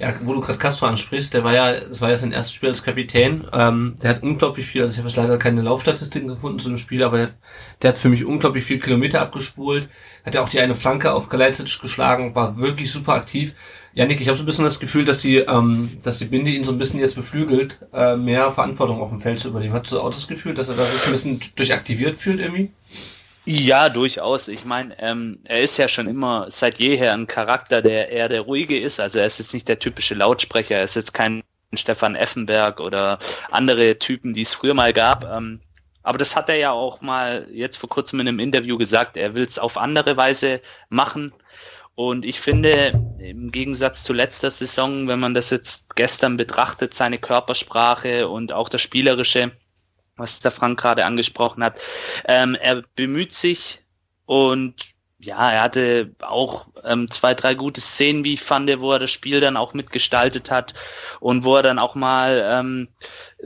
Ja, 0.00 0.14
wo 0.22 0.32
du 0.32 0.40
gerade 0.40 0.58
Castro 0.58 0.86
ansprichst, 0.86 1.34
der 1.34 1.44
war 1.44 1.52
ja, 1.52 1.78
das 1.78 2.00
war 2.00 2.08
ja 2.08 2.16
sein 2.16 2.32
erstes 2.32 2.54
Spiel 2.54 2.70
als 2.70 2.82
Kapitän. 2.82 3.46
Ähm, 3.52 3.96
der 4.02 4.10
hat 4.10 4.22
unglaublich 4.22 4.64
viel, 4.64 4.80
also 4.80 4.94
ich 4.94 4.98
habe 4.98 5.08
jetzt 5.10 5.18
leider 5.18 5.36
keine 5.36 5.60
Laufstatistiken 5.60 6.28
gefunden 6.28 6.58
zu 6.58 6.68
dem 6.70 6.78
Spiel, 6.78 7.02
aber 7.02 7.18
der, 7.18 7.30
der 7.82 7.90
hat 7.90 7.98
für 7.98 8.08
mich 8.08 8.24
unglaublich 8.24 8.64
viel 8.64 8.80
Kilometer 8.80 9.20
abgespult. 9.20 9.90
Hat 10.24 10.34
ja 10.34 10.42
auch 10.42 10.48
die 10.48 10.58
eine 10.58 10.74
Flanke 10.74 11.12
auf 11.12 11.28
Kalajdzic 11.28 11.82
geschlagen, 11.82 12.34
war 12.34 12.56
wirklich 12.56 12.90
super 12.90 13.12
aktiv. 13.12 13.54
Janik, 13.92 14.22
ich 14.22 14.28
habe 14.28 14.38
so 14.38 14.42
ein 14.42 14.46
bisschen 14.46 14.64
das 14.64 14.80
Gefühl, 14.80 15.04
dass 15.04 15.20
die, 15.20 15.36
ähm, 15.36 15.90
dass 16.02 16.18
die 16.18 16.24
Binde 16.24 16.50
ihn 16.50 16.64
so 16.64 16.72
ein 16.72 16.78
bisschen 16.78 17.00
jetzt 17.00 17.16
beflügelt, 17.16 17.80
äh, 17.92 18.16
mehr 18.16 18.50
Verantwortung 18.52 19.02
auf 19.02 19.10
dem 19.10 19.20
Feld 19.20 19.38
zu 19.38 19.48
übernehmen. 19.48 19.74
Hast 19.74 19.92
du 19.92 20.00
auch 20.00 20.14
das 20.14 20.28
Gefühl, 20.28 20.54
dass 20.54 20.70
er 20.70 20.76
da 20.76 20.86
sich 20.86 21.04
ein 21.04 21.12
bisschen 21.12 21.40
durchaktiviert 21.56 22.16
fühlt 22.16 22.40
irgendwie? 22.40 22.70
Ja, 23.46 23.88
durchaus. 23.88 24.48
Ich 24.48 24.64
meine, 24.64 24.98
ähm, 25.00 25.40
er 25.44 25.62
ist 25.62 25.78
ja 25.78 25.88
schon 25.88 26.06
immer 26.06 26.50
seit 26.50 26.78
jeher 26.78 27.12
ein 27.14 27.26
Charakter, 27.26 27.80
der 27.82 28.10
eher 28.10 28.28
der 28.28 28.42
ruhige 28.42 28.78
ist. 28.78 29.00
Also 29.00 29.18
er 29.18 29.26
ist 29.26 29.38
jetzt 29.38 29.54
nicht 29.54 29.68
der 29.68 29.78
typische 29.78 30.14
Lautsprecher, 30.14 30.76
er 30.76 30.84
ist 30.84 30.96
jetzt 30.96 31.14
kein 31.14 31.42
Stefan 31.74 32.16
Effenberg 32.16 32.80
oder 32.80 33.18
andere 33.50 33.98
Typen, 33.98 34.34
die 34.34 34.42
es 34.42 34.54
früher 34.54 34.74
mal 34.74 34.92
gab. 34.92 35.24
Ähm, 35.24 35.60
aber 36.02 36.18
das 36.18 36.36
hat 36.36 36.48
er 36.48 36.56
ja 36.56 36.72
auch 36.72 37.00
mal 37.00 37.46
jetzt 37.52 37.76
vor 37.76 37.88
kurzem 37.88 38.20
in 38.20 38.28
einem 38.28 38.40
Interview 38.40 38.78
gesagt. 38.78 39.16
Er 39.16 39.34
will 39.34 39.44
es 39.44 39.58
auf 39.58 39.78
andere 39.78 40.16
Weise 40.16 40.60
machen. 40.88 41.32
Und 41.94 42.24
ich 42.24 42.40
finde, 42.40 42.92
im 43.18 43.52
Gegensatz 43.52 44.04
zu 44.04 44.12
letzter 44.12 44.50
Saison, 44.50 45.06
wenn 45.08 45.20
man 45.20 45.34
das 45.34 45.50
jetzt 45.50 45.96
gestern 45.96 46.36
betrachtet, 46.36 46.94
seine 46.94 47.18
Körpersprache 47.18 48.28
und 48.28 48.52
auch 48.52 48.68
das 48.68 48.80
Spielerische, 48.80 49.52
was 50.20 50.40
der 50.40 50.50
Frank 50.50 50.78
gerade 50.78 51.04
angesprochen 51.04 51.64
hat, 51.64 51.80
ähm, 52.26 52.56
er 52.60 52.82
bemüht 52.94 53.32
sich 53.32 53.80
und 54.26 54.94
ja, 55.22 55.50
er 55.50 55.62
hatte 55.62 56.14
auch 56.22 56.68
ähm, 56.84 57.10
zwei, 57.10 57.34
drei 57.34 57.54
gute 57.54 57.80
Szenen, 57.80 58.24
wie 58.24 58.34
ich 58.34 58.40
fand, 58.40 58.70
wo 58.80 58.92
er 58.92 58.98
das 58.98 59.10
Spiel 59.10 59.40
dann 59.40 59.56
auch 59.56 59.74
mitgestaltet 59.74 60.50
hat 60.50 60.72
und 61.20 61.44
wo 61.44 61.56
er 61.56 61.62
dann 61.62 61.78
auch 61.78 61.94
mal 61.94 62.42
ähm, 62.50 62.88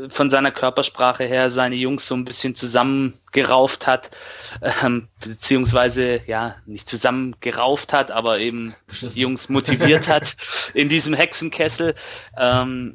von 0.09 0.31
seiner 0.31 0.53
Körpersprache 0.53 1.25
her 1.25 1.51
seine 1.51 1.75
Jungs 1.75 2.07
so 2.07 2.15
ein 2.15 2.25
bisschen 2.25 2.55
zusammengerauft 2.55 3.89
hat, 3.89 4.11
ähm, 4.83 5.09
beziehungsweise 5.21 6.21
ja, 6.27 6.55
nicht 6.67 6.89
zusammengerauft 6.89 7.93
hat, 7.93 8.13
aber 8.13 8.39
eben 8.39 8.77
die 9.01 9.21
Jungs 9.21 9.49
motiviert 9.49 10.09
hat 10.09 10.37
in 10.75 10.89
diesem 10.89 11.15
Hexenkessel. 11.15 11.95
Ähm, 12.39 12.95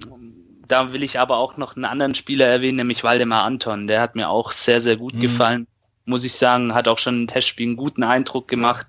da 0.69 0.93
will 0.93 1.03
ich 1.03 1.19
aber 1.19 1.37
auch 1.37 1.57
noch 1.57 1.75
einen 1.75 1.83
anderen 1.85 2.15
Spieler 2.15 2.47
erwähnen, 2.47 2.77
nämlich 2.77 3.03
Waldemar 3.03 3.43
Anton. 3.43 3.87
Der 3.87 3.99
hat 4.01 4.15
mir 4.15 4.29
auch 4.29 4.51
sehr, 4.53 4.79
sehr 4.79 4.95
gut 4.95 5.15
Mhm. 5.15 5.19
gefallen, 5.19 5.67
muss 6.05 6.23
ich 6.23 6.35
sagen. 6.35 6.73
Hat 6.73 6.87
auch 6.87 6.97
schon 6.97 7.21
im 7.23 7.27
Testspiel 7.27 7.67
einen 7.67 7.75
guten 7.75 8.03
Eindruck 8.03 8.47
gemacht. 8.47 8.87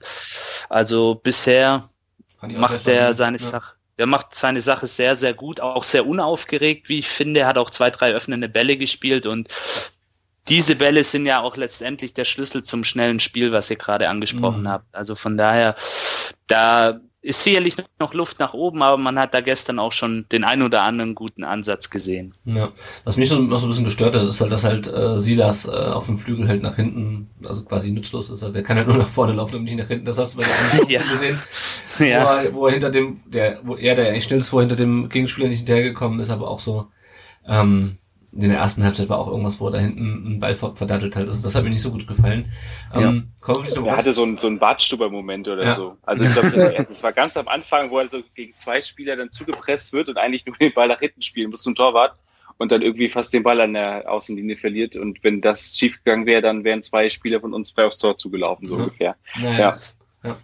Also 0.69 1.15
bisher 1.17 1.83
macht 2.43 2.87
er 2.87 3.15
seine 3.15 3.39
Ja. 3.39 3.45
Sache. 3.45 3.75
Der 3.99 4.07
macht 4.07 4.35
seine 4.35 4.61
Sache 4.63 4.87
sehr, 4.87 5.15
sehr 5.15 5.35
gut, 5.35 5.61
auch 5.61 5.85
sehr 5.85 6.07
unaufgeregt, 6.07 6.89
wie 6.89 7.01
ich 7.01 7.09
finde. 7.09 7.41
Er 7.41 7.47
hat 7.49 7.59
auch 7.59 7.69
zwei, 7.71 7.91
drei 7.91 8.13
öffnende 8.13 8.49
Bälle 8.49 8.77
gespielt 8.79 9.27
und 9.27 9.49
diese 10.49 10.75
Bälle 10.75 11.05
sind 11.05 11.27
ja 11.27 11.41
auch 11.43 11.57
letztendlich 11.59 12.15
der 12.15 12.25
Schlüssel 12.25 12.63
zum 12.63 12.83
schnellen 12.83 13.21
Spiel, 13.21 13.53
was 13.53 13.71
ihr 13.71 13.77
gerade 13.77 14.09
angesprochen 14.09 14.63
Mhm. 14.63 14.69
habt. 14.69 14.95
Also 14.95 15.15
von 15.15 15.37
daher, 15.37 15.77
da 16.47 16.99
ist 17.23 17.45
sicherlich 17.45 17.77
noch 17.99 18.15
Luft 18.15 18.39
nach 18.39 18.55
oben, 18.55 18.83
aber 18.83 18.97
man 18.97 19.19
hat 19.19 19.35
da 19.35 19.43
gestern 19.43 19.79
auch 19.79 19.93
schon 19.93 20.25
den 20.33 20.43
ein 20.43 20.63
oder 20.63 20.83
anderen 20.83 21.15
guten 21.15 21.45
Ansatz 21.45 21.91
gesehen. 21.91 22.33
Ja. 22.47 22.73
Was 23.05 23.17
mich 23.19 23.29
so, 23.29 23.39
noch 23.39 23.59
so 23.59 23.67
ein 23.67 23.71
bisschen 23.71 23.85
gestört 23.85 24.15
hat, 24.15 24.23
ist 24.23 24.41
halt, 24.41 24.51
dass 24.53 24.65
halt 24.65 24.87
äh, 24.93 25.21
Silas 25.21 25.67
äh, 25.67 25.71
auf 25.71 26.07
dem 26.07 26.19
Flügel 26.19 26.49
halt 26.49 26.63
nach 26.63 26.77
hinten, 26.77 27.29
also 27.45 27.63
quasi 27.65 27.91
nutzlos 27.93 28.31
ist. 28.31 28.43
Also 28.43 28.57
er 28.57 28.63
kann 28.65 28.79
halt 28.79 28.89
nur 28.89 28.97
nach 28.97 29.09
vorne 29.09 29.35
laufen 29.35 29.57
und 29.57 29.65
nicht 29.65 29.77
nach 29.77 29.89
hinten. 29.89 30.07
Das 30.07 30.17
hast 30.17 30.35
du 30.35 30.39
bei 30.39 30.45
der 30.45 30.59
anderen 30.59 30.89
Ja. 30.91 31.03
gesehen, 31.03 31.39
Ja. 31.99 32.25
wo, 32.25 32.29
er, 32.29 32.53
wo 32.55 32.67
er 32.69 32.73
hinter 32.73 32.91
dem, 32.91 33.21
der, 33.27 33.61
wo 33.65 33.77
er, 33.77 33.95
der 33.97 34.09
eigentlich 34.09 34.25
schnell 34.25 34.41
ist, 34.41 34.53
wo 34.53 34.59
er 34.59 34.63
hinter 34.63 34.77
dem 34.77 35.09
Gegenspieler 35.11 35.49
nicht 35.49 35.59
hinterhergekommen 35.59 36.21
ist, 36.21 36.31
aber 36.31 36.49
auch 36.49 36.61
so, 36.61 36.87
ähm, 37.47 37.99
in 38.33 38.49
der 38.49 38.59
ersten 38.59 38.85
Halbzeit 38.85 39.09
war 39.09 39.19
auch 39.19 39.29
irgendwas, 39.29 39.59
wo 39.61 39.67
er 39.69 39.73
da 39.73 39.79
hinten 39.79 40.25
einen 40.27 40.41
Ball 40.41 40.55
ver- 40.55 40.77
verdattelt 40.77 41.17
hat. 41.17 41.27
Also 41.27 41.43
das 41.43 41.55
hat 41.55 41.65
mir 41.65 41.71
nicht 41.71 41.83
so 41.83 41.91
gut 41.91 42.07
gefallen. 42.07 42.53
Ähm, 42.95 43.29
vielleicht 43.43 43.75
noch 43.77 43.87
Er 43.87 43.97
hatte 43.97 44.13
so 44.13 44.23
einen, 44.23 44.39
so 44.39 44.47
einen 44.47 44.59
Bartstuber-Moment 44.59 45.49
oder 45.49 45.65
Ja. 45.65 45.75
so. 45.75 45.97
Also 46.03 46.25
ich 46.25 46.33
glaube, 46.33 46.51
das, 46.77 46.89
das 46.89 47.03
war 47.03 47.13
ganz 47.13 47.37
am 47.37 47.49
Anfang, 47.49 47.91
wo 47.91 47.99
er 47.99 48.09
so 48.09 48.23
gegen 48.35 48.55
zwei 48.57 48.81
Spieler 48.81 49.17
dann 49.17 49.33
zugepresst 49.33 49.93
wird 49.93 50.09
und 50.09 50.17
eigentlich 50.19 50.47
nur 50.47 50.57
den 50.57 50.73
Ball 50.73 50.89
nach 50.89 51.01
hinten 51.01 51.23
spielen 51.23 51.51
muss 51.51 51.63
zum 51.63 51.75
Torwart 51.75 52.15
und 52.59 52.71
dann 52.71 52.83
irgendwie 52.83 53.09
fast 53.09 53.33
den 53.33 53.43
Ball 53.43 53.61
an 53.61 53.73
der 53.75 54.11
Außenlinie 54.11 54.57
verliert. 54.57 54.95
Und 54.97 55.23
wenn 55.25 55.41
das 55.41 55.77
schiefgegangen 55.77 56.27
wäre, 56.27 56.43
dann 56.43 56.63
wären 56.65 56.83
zwei 56.83 57.09
Spieler 57.11 57.41
von 57.41 57.53
uns 57.55 57.71
frei 57.71 57.87
aufs 57.87 57.99
Tor 57.99 58.17
zugelaufen, 58.19 58.69
so 58.69 58.75
Mhm. 58.77 58.81
ungefähr. 58.85 59.17
Naja. 59.41 59.59
Ja. 59.59 59.75
Ja. 60.23 60.37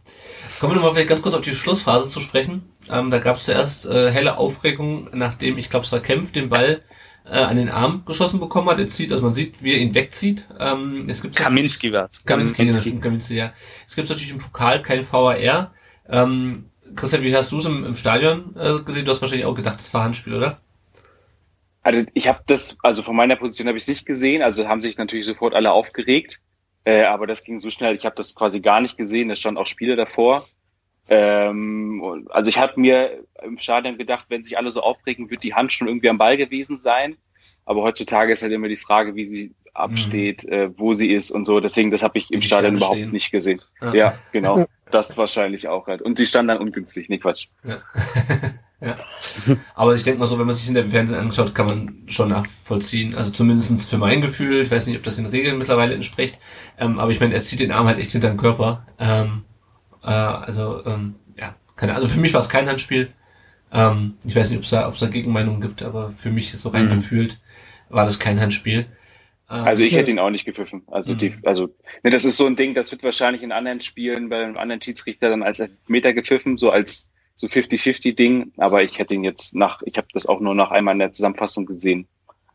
Kommen 0.59 0.72
wir 0.72 0.77
nochmal 0.77 0.92
vielleicht 0.94 1.11
ganz 1.11 1.20
kurz 1.20 1.35
auf 1.35 1.42
die 1.42 1.55
Schlussphase 1.55 2.09
zu 2.09 2.20
sprechen. 2.20 2.64
Ähm, 2.90 3.11
da 3.11 3.18
gab 3.18 3.37
es 3.37 3.44
zuerst 3.44 3.85
äh, 3.85 4.11
helle 4.11 4.38
Aufregung, 4.38 5.11
nachdem, 5.12 5.59
ich 5.59 5.68
glaube, 5.68 5.85
es 5.85 5.92
war 5.92 6.01
Kempf, 6.01 6.33
den 6.33 6.49
Ball 6.49 6.81
äh, 7.29 7.39
an 7.39 7.57
den 7.57 7.69
Arm 7.69 8.05
geschossen 8.07 8.41
bekommen 8.41 8.69
hat. 8.69 8.79
Er 8.79 8.89
zieht, 8.89 9.12
also 9.12 9.25
man 9.25 9.35
sieht, 9.35 9.62
wie 9.62 9.73
er 9.73 9.79
ihn 9.79 9.95
wegzieht. 9.95 10.47
Ähm, 10.59 11.07
es 11.09 11.23
gibt 11.23 11.37
Kaminski 11.37 11.93
war's. 11.93 12.25
Kaminski, 12.25 12.62
ja, 12.62 12.69
das 12.69 12.81
stimmt, 12.81 13.03
Kaminski, 13.03 13.37
ja. 13.37 13.53
Es 13.87 13.97
gibt 13.97 14.09
natürlich 14.09 14.31
im 14.31 14.39
Pokal 14.39 14.83
kein 14.83 15.11
VAR. 15.11 15.73
Ähm, 16.09 16.71
Christian, 16.95 17.23
wie 17.23 17.35
hast 17.35 17.53
du 17.53 17.59
es 17.59 17.65
im, 17.65 17.85
im 17.85 17.95
Stadion 17.95 18.55
äh, 18.57 18.81
gesehen? 18.85 19.05
Du 19.05 19.11
hast 19.11 19.21
wahrscheinlich 19.21 19.47
auch 19.47 19.55
gedacht, 19.55 19.79
das 19.79 19.93
war 19.93 20.05
Handspiel, 20.05 20.35
oder? 20.35 20.61
Also 21.83 22.05
ich 22.15 22.29
habe 22.29 22.41
das, 22.47 22.77
also 22.83 23.03
von 23.03 23.15
meiner 23.15 23.37
Position 23.37 23.69
habe 23.69 23.79
ich 23.79 23.85
es 23.85 23.89
nicht 23.89 24.07
gesehen, 24.07 24.43
also 24.43 24.67
haben 24.67 24.83
sich 24.83 24.99
natürlich 24.99 25.25
sofort 25.25 25.55
alle 25.55 25.71
aufgeregt, 25.71 26.41
äh, 26.85 27.05
aber 27.05 27.29
das 27.29 27.45
ging 27.45 27.59
so 27.59 27.71
schnell, 27.71 27.95
ich 27.95 28.05
habe 28.05 28.17
das 28.17 28.35
quasi 28.35 28.61
gar 28.61 28.81
nicht 28.81 28.97
gesehen, 28.97 29.29
da 29.29 29.37
stand 29.37 29.57
auch 29.57 29.67
Spiele 29.67 29.95
davor. 29.95 30.47
Ähm, 31.09 32.27
also 32.31 32.49
ich 32.49 32.59
habe 32.59 32.81
mir 32.81 33.25
im 33.42 33.59
Stadion 33.59 33.99
gedacht, 33.99 34.27
wenn 34.29 34.42
sich 34.42 34.59
alle 34.59 34.71
so 34.71 34.81
aufregen, 34.81 35.31
wird 35.31 35.42
die 35.42 35.55
Hand 35.55 35.73
schon 35.73 35.88
irgendwie 35.88 36.09
am 36.09 36.19
Ball 36.19 36.37
gewesen 36.37 36.79
sein. 36.79 37.16
Aber 37.64 37.83
heutzutage 37.83 38.33
ist 38.33 38.42
halt 38.42 38.53
immer 38.53 38.69
die 38.69 38.77
Frage, 38.77 39.14
wie 39.14 39.27
sie 39.27 39.55
absteht, 39.77 40.45
äh, 40.47 40.71
wo 40.77 40.95
sie 40.95 41.11
ist 41.11 41.31
und 41.31 41.45
so. 41.45 41.61
Deswegen, 41.61 41.90
das 41.90 42.03
habe 42.03 42.19
ich 42.19 42.31
im 42.31 42.42
Stadion 42.42 42.77
überhaupt 42.77 42.97
stehen. 42.97 43.12
nicht 43.12 43.31
gesehen. 43.31 43.61
Ja. 43.81 43.95
Ja, 43.95 44.14
genau. 44.33 44.64
Das 44.90 45.16
wahrscheinlich 45.19 45.69
auch 45.69 45.87
halt. 45.87 46.03
Und 46.03 46.19
die 46.19 46.27
stand 46.27 46.49
dann 46.49 46.59
ungünstig, 46.59 47.09
nee, 47.09 47.19
Quatsch. 47.19 47.49
Ja. 47.64 47.79
ja. 48.81 48.97
Aber 49.75 49.95
ich 49.95 50.05
denke 50.05 50.21
mal 50.21 50.27
so, 50.27 50.38
wenn 50.38 50.47
man 50.47 50.55
sich 50.55 50.69
in 50.69 50.75
der 50.75 50.88
Fernsehen 50.88 51.19
anschaut, 51.19 51.55
kann 51.55 51.66
man 51.66 52.03
schon 52.07 52.29
nachvollziehen. 52.29 53.14
Also 53.14 53.33
zumindestens 53.33 53.85
für 53.85 53.99
mein 53.99 54.23
Gefühl, 54.23 54.62
ich 54.62 54.71
weiß 54.71 54.87
nicht, 54.87 54.97
ob 54.97 55.03
das 55.03 55.16
den 55.16 55.27
Regeln 55.27 55.59
mittlerweile 55.59 55.95
entspricht, 55.95 56.38
ähm, 56.79 56.99
aber 56.99 57.11
ich 57.11 57.21
meine, 57.21 57.35
er 57.35 57.40
zieht 57.40 57.61
den 57.61 57.73
Arm 57.73 57.87
halt 57.87 57.99
echt 57.99 58.12
hinter 58.12 58.29
den 58.29 58.38
Körper. 58.38 58.87
Ähm, 58.99 59.42
äh, 60.07 60.11
also, 60.11 60.85
ähm, 60.87 61.16
ja, 61.37 61.55
keine 61.77 61.95
Also 61.95 62.09
für 62.09 62.21
mich 62.21 62.33
war 62.33 62.40
es 62.40 62.49
kein 62.49 62.69
Handspiel. 62.69 63.12
Ähm, 63.73 64.14
ich 64.25 64.35
weiß 64.37 64.49
nicht, 64.51 64.59
ob 64.59 64.64
es 64.64 64.71
da, 64.71 64.88
ob 64.88 64.95
es 64.95 65.01
da 65.01 65.09
Gegenmeinungen 65.09 65.61
gibt, 65.61 65.83
aber 65.83 66.11
für 66.12 66.31
mich 66.31 66.55
ist 66.55 66.62
so 66.62 66.71
rein 66.71 66.87
Mhm. 66.87 66.95
gefühlt, 66.97 67.38
war 67.88 68.05
das 68.05 68.19
kein 68.19 68.40
Handspiel. 68.40 68.87
Ähm, 69.51 69.64
Also 69.64 69.83
ich 69.83 69.92
Ja. 69.92 69.99
hätte 69.99 70.11
ihn 70.11 70.19
auch 70.19 70.31
nicht 70.31 70.45
gepfiffen. 70.45 70.83
Also 70.87 71.14
Mhm. 71.14 71.19
die, 71.19 71.35
also 71.45 71.69
ne, 72.03 72.11
das 72.11 72.25
ist 72.25 72.37
so 72.37 72.47
ein 72.47 72.57
Ding, 72.57 72.75
das 72.75 72.90
wird 72.92 73.03
wahrscheinlich 73.03 73.42
in 73.42 73.53
anderen 73.53 73.81
Spielen 73.81 74.29
bei 74.29 74.42
einem 74.42 74.57
anderen 74.57 74.81
Schiedsrichter 74.81 75.29
dann 75.31 75.42
als 75.42 75.62
Meter 75.88 76.12
gepfiffen, 76.12 76.57
so 76.59 76.71
als 76.71 77.11
so 77.37 77.49
50-50 77.49 78.16
Ding. 78.16 78.53
Aber 78.57 78.83
ich 78.83 78.99
hätte 78.99 79.14
ihn 79.14 79.25
jetzt 79.25 79.55
nach, 79.55 79.83
ich 79.83 79.99
habe 79.99 80.09
das 80.14 80.27
auch 80.27 80.40
nur 80.40 80.55
nach 80.55 80.71
einmal 80.71 80.95
in 80.95 81.01
der 81.01 81.12
Zusammenfassung 81.12 81.66
gesehen. 81.66 82.07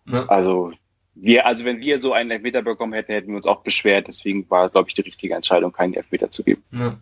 ne? 0.06 0.28
Also 0.30 0.72
wir, 1.14 1.46
also 1.46 1.66
wenn 1.66 1.80
wir 1.82 2.00
so 2.00 2.14
einen 2.14 2.32
Elfmeter 2.32 2.62
bekommen 2.62 2.94
hätten, 2.94 3.12
hätten 3.12 3.28
wir 3.30 3.36
uns 3.36 3.46
auch 3.46 3.64
beschwert. 3.64 4.08
Deswegen 4.08 4.50
war, 4.50 4.70
glaube 4.70 4.88
ich, 4.90 4.96
die 4.96 5.02
richtige 5.02 5.36
Entscheidung, 5.36 5.72
keinen 5.74 5.94
Elfmeter 5.94 6.32
zu 6.32 6.44
geben. 6.44 6.64
Ja. 6.72 6.98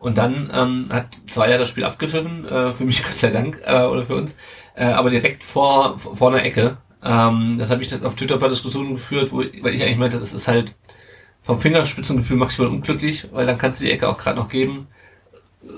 Und 0.00 0.16
dann 0.16 0.50
ähm, 0.54 0.86
hat 0.90 1.08
Zweier 1.26 1.58
das 1.58 1.68
Spiel 1.68 1.84
abgepfiffen, 1.84 2.44
äh, 2.46 2.74
für 2.74 2.84
mich 2.84 3.02
Gott 3.04 3.14
sei 3.14 3.30
Dank, 3.30 3.60
äh, 3.64 3.82
oder 3.82 4.06
für 4.06 4.14
uns, 4.14 4.36
äh, 4.74 4.84
aber 4.84 5.10
direkt 5.10 5.44
vor, 5.44 5.98
vor 5.98 6.32
einer 6.32 6.44
Ecke. 6.44 6.78
Ähm, 7.02 7.56
das 7.58 7.70
habe 7.70 7.82
ich 7.82 7.88
dann 7.88 8.04
auf 8.04 8.16
Twitter 8.16 8.38
paar 8.38 8.48
Diskussionen 8.48 8.92
geführt, 8.92 9.32
wo, 9.32 9.38
weil 9.38 9.74
ich 9.74 9.82
eigentlich 9.82 9.98
meinte, 9.98 10.18
das 10.18 10.34
ist 10.34 10.48
halt 10.48 10.74
vom 11.42 11.58
Fingerspitzengefühl 11.58 12.36
maximal 12.36 12.70
unglücklich, 12.70 13.28
weil 13.32 13.46
dann 13.46 13.58
kannst 13.58 13.80
du 13.80 13.84
die 13.84 13.90
Ecke 13.90 14.08
auch 14.08 14.18
gerade 14.18 14.38
noch 14.38 14.48
geben. 14.48 14.88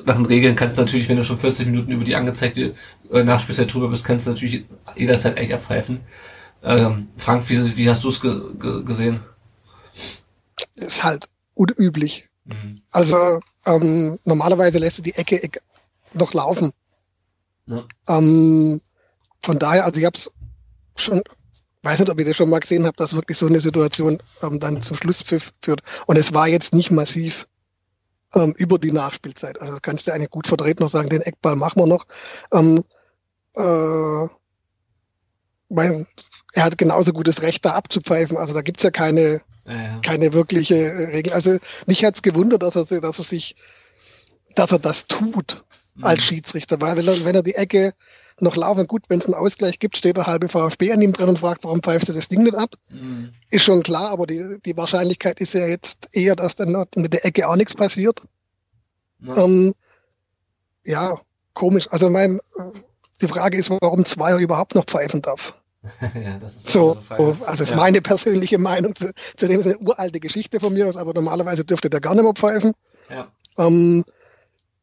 Nach 0.04 0.16
den 0.16 0.26
Regeln 0.26 0.56
kannst 0.56 0.76
du 0.76 0.83
natürlich, 0.83 1.09
wenn 1.09 1.16
du 1.16 1.24
schon 1.24 1.38
40 1.38 1.66
Minuten 1.66 1.92
über 1.92 2.04
die 2.04 2.16
angezeigte 2.16 2.74
äh, 3.11 3.22
Nachspielzeit 3.22 3.72
drüber 3.72 3.88
bist, 3.88 4.04
kannst 4.04 4.26
du 4.26 4.30
natürlich 4.30 4.64
jederzeit 4.96 5.37
eigentlich 5.37 5.54
abpfeifen. 5.54 6.00
Ähm, 6.62 7.09
Frank, 7.16 7.48
wie, 7.48 7.76
wie 7.76 7.88
hast 7.88 8.04
du 8.04 8.11
es 8.11 8.20
ge 8.20 8.38
ge 8.59 8.85
gesehen? 8.85 9.20
Ist 10.74 11.02
halt 11.02 11.26
unüblich. 11.54 12.28
Mhm. 12.44 12.80
Also 12.90 13.40
ähm, 13.66 14.18
normalerweise 14.25 14.79
lässt 14.79 14.99
du 14.99 15.03
die 15.03 15.14
Ecke 15.14 15.42
Ecke 15.42 15.61
noch 16.12 16.33
laufen. 16.35 16.73
Ja. 17.66 17.85
Ähm, 18.09 18.81
von 19.42 19.59
daher, 19.59 19.85
also 19.85 20.01
ich 20.01 20.07
habe 20.07 20.16
es 20.16 20.33
schon, 20.96 21.23
weiß 21.83 22.01
nicht, 22.01 22.11
ob 22.11 22.18
ihr 22.18 22.27
das 22.27 22.37
schon 22.37 22.51
mal 22.51 22.61
gesehen 22.61 22.87
habt, 22.87 23.01
dass 23.01 23.14
wirklich 23.14 23.38
so 23.38 23.46
eine 23.46 23.61
Situation 23.61 24.18
ähm, 24.42 24.61
dann 24.61 24.83
zum 24.83 24.96
Schlusspfiff 24.96 25.53
führt. 25.62 25.83
Und 26.07 26.16
es 26.16 26.35
war 26.35 26.49
jetzt 26.49 26.75
nicht 26.75 26.90
massiv 26.90 27.46
ähm, 28.35 28.55
über 28.57 28.79
die 28.79 28.92
Nachspielzeit. 28.92 29.61
Also 29.61 29.73
das 29.75 29.83
kannst 29.83 30.07
du 30.07 30.12
eigentlich 30.12 30.31
gut 30.31 30.46
verdreht 30.46 30.81
noch 30.81 30.90
sagen, 30.90 31.09
den 31.09 31.23
Eckball 31.23 31.57
machen 31.57 31.81
wir 31.81 31.87
noch. 31.87 32.07
Ähm, 32.53 32.85
äh, 33.55 34.29
weil 35.70 36.07
er 36.55 36.64
hat 36.64 36.79
genauso 36.79 37.12
gutes 37.12 37.42
Recht, 37.42 37.64
da 37.64 37.75
abzupfeifen. 37.75 38.37
Also 38.37 38.55
da 38.55 38.62
gibt's 38.62 38.83
ja 38.83 38.90
keine, 38.90 39.40
Ja, 39.66 39.99
keine 40.01 40.33
wirkliche 40.33 40.75
äh, 40.75 41.05
Regel. 41.16 41.33
Also 41.33 41.59
mich 41.87 42.05
hat's 42.05 42.23
gewundert, 42.23 42.62
dass 42.62 42.77
er, 42.77 43.01
dass 43.01 43.18
er 43.18 43.25
sich, 43.25 43.57
dass 44.55 44.73
er 44.73 44.79
das 44.79 45.07
tut 45.07 45.64
Mhm. 46.01 46.05
als 46.05 46.23
Schiedsrichter, 46.23 46.81
weil 46.81 46.96
wenn 46.96 47.07
er, 47.07 47.25
wenn 47.25 47.35
er 47.35 47.42
die 47.42 47.55
Ecke 47.55 47.92
noch 48.40 48.57
laufen, 48.57 48.87
gut, 48.87 49.03
wenn 49.09 49.18
es 49.18 49.27
einen 49.27 49.35
Ausgleich 49.35 49.79
gibt, 49.79 49.96
steht 49.96 50.16
der 50.16 50.27
halbe 50.27 50.49
VfB 50.49 50.92
an 50.92 51.03
ihm 51.03 51.12
drin 51.12 51.29
und 51.29 51.38
fragt, 51.38 51.62
warum 51.64 51.83
pfeift 51.83 52.09
er 52.09 52.14
das 52.14 52.29
Ding 52.29 52.42
nicht 52.42 52.55
ab? 52.55 52.75
Mhm. 52.88 53.33
Ist 53.51 53.64
schon 53.64 53.83
klar, 53.83 54.11
aber 54.11 54.27
die, 54.27 54.59
die 54.64 54.77
Wahrscheinlichkeit 54.77 55.40
ist 55.40 55.53
ja 55.53 55.66
jetzt 55.66 56.09
eher, 56.12 56.37
dass 56.37 56.57
dann 56.57 56.87
mit 56.96 57.12
der 57.12 57.25
Ecke 57.27 57.46
auch 57.46 57.57
nichts 57.57 57.75
passiert. 57.75 58.23
Ja. 59.20 59.37
Ähm, 59.37 59.75
ja, 60.85 61.20
komisch. 61.53 61.88
Also 61.90 62.09
mein, 62.09 62.38
äh, 62.57 62.79
die 63.20 63.29
Frage 63.29 63.59
ist, 63.59 63.68
warum 63.68 64.05
Zweier 64.07 64.38
überhaupt 64.38 64.75
noch 64.75 64.87
pfeifen 64.87 65.20
darf. 65.20 65.55
ja, 66.14 66.38
das 66.38 66.56
ist 66.56 66.68
So, 66.68 66.98
also 67.08 67.62
ist 67.62 67.70
Ja. 67.70 67.76
meine 67.76 68.00
persönliche 68.02 68.58
Meinung. 68.58 68.94
Zu, 68.94 69.12
zu 69.36 69.48
dem 69.48 69.60
ist 69.60 69.66
eine 69.66 69.78
uralte 69.78 70.20
Geschichte 70.20 70.60
von 70.60 70.72
mir 70.74 70.86
aus, 70.88 70.96
aber 70.96 71.14
normalerweise 71.14 71.64
dürfte 71.64 71.88
der 71.88 72.00
gar 72.00 72.14
nicht 72.14 72.22
mehr 72.24 72.34
pfeifen. 72.34 72.72
Ja. 73.08 73.28
Ähm, 73.58 74.04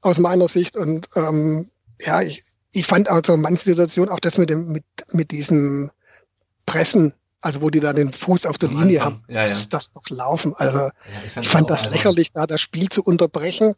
aus 0.01 0.17
meiner 0.19 0.47
Sicht. 0.47 0.75
Und 0.75 1.07
ähm, 1.15 1.69
ja, 2.01 2.21
ich, 2.21 2.43
ich 2.71 2.85
fand 2.87 3.09
also 3.09 3.33
in 3.33 3.41
manchen 3.41 3.63
Situationen 3.65 4.11
auch 4.11 4.19
das 4.19 4.37
mit 4.37 4.49
dem, 4.49 4.71
mit, 4.71 4.83
mit 5.11 5.31
diesem 5.31 5.91
Pressen, 6.65 7.13
also 7.41 7.61
wo 7.61 7.69
die 7.69 7.79
da 7.79 7.93
den 7.93 8.11
Fuß 8.11 8.45
auf 8.47 8.57
der 8.57 8.69
Am 8.69 8.79
Linie 8.81 9.01
Anfang. 9.01 9.13
haben, 9.23 9.33
Ja, 9.33 9.45
ja. 9.45 9.51
ist 9.51 9.73
das 9.73 9.91
doch 9.91 10.09
laufen. 10.09 10.53
Also 10.57 10.79
Ja, 10.79 10.91
ich 11.25 11.33
das 11.35 11.45
fand 11.45 11.65
auch 11.65 11.67
das 11.69 11.81
albern. 11.83 11.93
lächerlich, 11.93 12.31
da 12.33 12.47
das 12.47 12.59
Spiel 12.61 12.89
zu 12.89 13.03
unterbrechen 13.03 13.75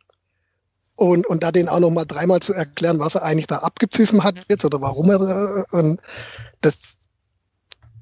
und, 0.95 1.27
und 1.27 1.43
da 1.43 1.51
den 1.51 1.69
auch 1.69 1.79
noch 1.79 1.91
mal 1.91 2.05
dreimal 2.05 2.39
zu 2.41 2.53
erklären, 2.53 2.99
was 2.99 3.15
er 3.15 3.23
eigentlich 3.23 3.47
da 3.47 3.57
abgepfiffen 3.59 4.23
hat 4.23 4.35
jetzt 4.49 4.65
oder 4.65 4.81
warum 4.81 5.09
er 5.11 5.65
äh, 5.71 5.75
und 5.77 5.99
das 6.61 6.75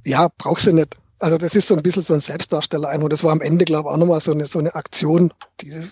ja 0.10 0.30
brauchst 0.38 0.66
du 0.68 0.74
nicht. 0.74 0.98
Also 1.20 1.38
das 1.38 1.56
ist 1.56 1.68
so 1.68 1.76
ein 1.76 1.82
bisschen 1.82 2.04
so 2.04 2.14
ein 2.14 2.20
Selbstdarsteller 2.20 2.90
einfach. 2.90 3.06
Und 3.06 3.14
das 3.14 3.24
war 3.24 3.32
am 3.32 3.42
Ende, 3.42 3.66
glaube 3.66 3.90
ich, 3.90 3.94
auch 3.94 3.98
nochmal 3.98 4.22
so 4.22 4.32
eine, 4.32 4.46
so 4.46 4.60
eine 4.60 4.76
Aktion, 4.76 5.34
die 5.62 5.88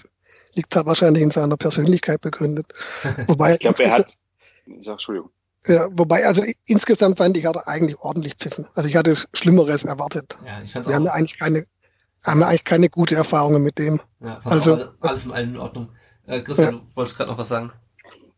liegt 0.53 0.75
da 0.75 0.85
wahrscheinlich 0.85 1.23
in 1.23 1.31
seiner 1.31 1.57
Persönlichkeit 1.57 2.21
begründet. 2.21 2.67
Wobei, 3.27 3.53
Ich 3.55 3.59
glaube, 3.59 3.83
er 3.83 3.91
hat, 3.91 4.17
sag, 4.81 4.93
Entschuldigung. 4.93 5.29
ja, 5.67 5.87
wobei, 5.91 6.25
also 6.25 6.43
insgesamt 6.65 7.17
fand 7.17 7.35
ich, 7.37 7.45
hat 7.45 7.55
er 7.55 7.67
eigentlich 7.67 7.99
ordentlich 7.99 8.35
pfiffen. 8.35 8.67
Also 8.75 8.87
ich 8.87 8.95
hatte 8.95 9.15
Schlimmeres 9.33 9.83
erwartet. 9.83 10.37
Ja, 10.45 10.61
ich 10.63 10.71
fand 10.71 10.87
Wir 10.87 10.95
haben 10.95 11.07
eigentlich 11.07 11.37
keine, 11.39 11.65
haben 12.23 12.39
wir 12.39 12.47
eigentlich 12.47 12.63
keine 12.63 12.89
gute 12.89 13.15
Erfahrungen 13.15 13.63
mit 13.63 13.77
dem. 13.79 13.99
ja, 14.21 14.39
also- 14.43 14.89
alles, 15.01 15.25
in 15.25 15.31
allem 15.31 15.49
in 15.55 15.57
Ordnung. 15.59 15.89
Äh, 16.27 16.41
Christian, 16.41 16.81
du 16.87 16.95
wolltest 16.95 17.17
gerade 17.17 17.29
noch 17.31 17.37
was 17.37 17.49
sagen? 17.49 17.71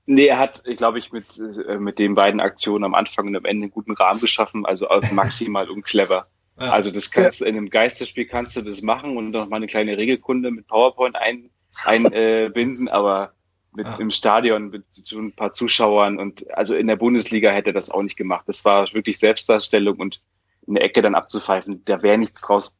Nee, 0.09 0.27
er 0.27 0.39
hat, 0.39 0.63
glaube 0.77 0.99
ich, 0.99 1.11
mit, 1.11 1.25
äh, 1.37 1.77
mit 1.77 1.99
den 1.99 2.15
beiden 2.15 2.39
Aktionen 2.39 2.85
am 2.85 2.95
Anfang 2.95 3.27
und 3.27 3.35
am 3.35 3.45
Ende 3.45 3.65
einen 3.65 3.71
guten 3.71 3.91
Rahmen 3.91 4.21
geschaffen, 4.21 4.65
also 4.65 4.89
auch 4.89 5.01
maximal 5.11 5.69
unclever. 5.69 6.25
Ja. 6.59 6.71
Also 6.71 6.91
das 6.91 7.11
kannst 7.11 7.41
in 7.41 7.55
einem 7.55 7.69
Geisterspiel 7.69 8.25
kannst 8.25 8.55
du 8.55 8.61
das 8.61 8.81
machen 8.81 9.17
und 9.17 9.31
noch 9.31 9.47
mal 9.47 9.57
eine 9.57 9.67
kleine 9.67 9.97
Regelkunde 9.97 10.49
mit 10.49 10.65
PowerPoint 10.67 11.15
ein, 11.17 11.49
einbinden, 11.85 12.87
aber 12.89 13.33
mit 13.75 13.85
Ja. 13.85 13.97
im 13.97 14.09
Stadion 14.09 14.69
mit 14.69 14.85
so 14.89 15.19
ein 15.19 15.35
paar 15.35 15.53
Zuschauern 15.53 16.17
und 16.17 16.49
also 16.57 16.73
in 16.75 16.87
der 16.87 16.95
Bundesliga 16.95 17.51
hätte 17.51 17.71
er 17.71 17.73
das 17.73 17.91
auch 17.91 18.01
nicht 18.01 18.17
gemacht. 18.17 18.45
Das 18.47 18.65
war 18.65 18.91
wirklich 18.93 19.19
Selbstdarstellung 19.19 19.97
und 19.97 20.21
eine 20.67 20.79
Ecke 20.81 21.01
dann 21.01 21.15
abzupfeifen, 21.15 21.83
da 21.85 22.01
wäre 22.01 22.17
nichts 22.17 22.41
draus 22.41 22.75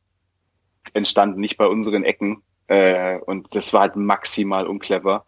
entstanden, 0.93 1.39
nicht 1.39 1.57
bei 1.57 1.67
unseren 1.67 2.03
Ecken. 2.03 2.41
Äh, 2.67 3.17
und 3.19 3.53
das 3.55 3.73
war 3.73 3.81
halt 3.81 3.95
maximal 3.95 4.65
unclever. 4.65 5.25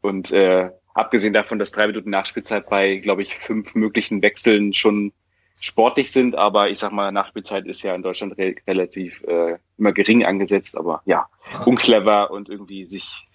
Und 0.00 0.32
äh, 0.32 0.70
abgesehen 1.00 1.34
davon, 1.34 1.58
dass 1.58 1.72
drei 1.72 1.86
Minuten 1.86 2.10
Nachspielzeit 2.10 2.68
bei, 2.68 2.96
glaube 2.96 3.22
ich, 3.22 3.36
fünf 3.38 3.74
möglichen 3.74 4.22
Wechseln 4.22 4.72
schon 4.72 5.12
sportlich 5.60 6.10
sind, 6.10 6.36
aber 6.36 6.70
ich 6.70 6.78
sag 6.78 6.92
mal, 6.92 7.12
Nachspielzeit 7.12 7.66
ist 7.66 7.82
ja 7.82 7.94
in 7.94 8.02
Deutschland 8.02 8.38
re 8.38 8.54
relativ 8.66 9.22
äh, 9.24 9.58
immer 9.78 9.92
gering 9.92 10.24
angesetzt, 10.24 10.76
aber 10.76 11.02
ja, 11.04 11.28
unclever 11.66 12.30
und 12.30 12.48
irgendwie 12.48 12.86
sich 12.86 13.26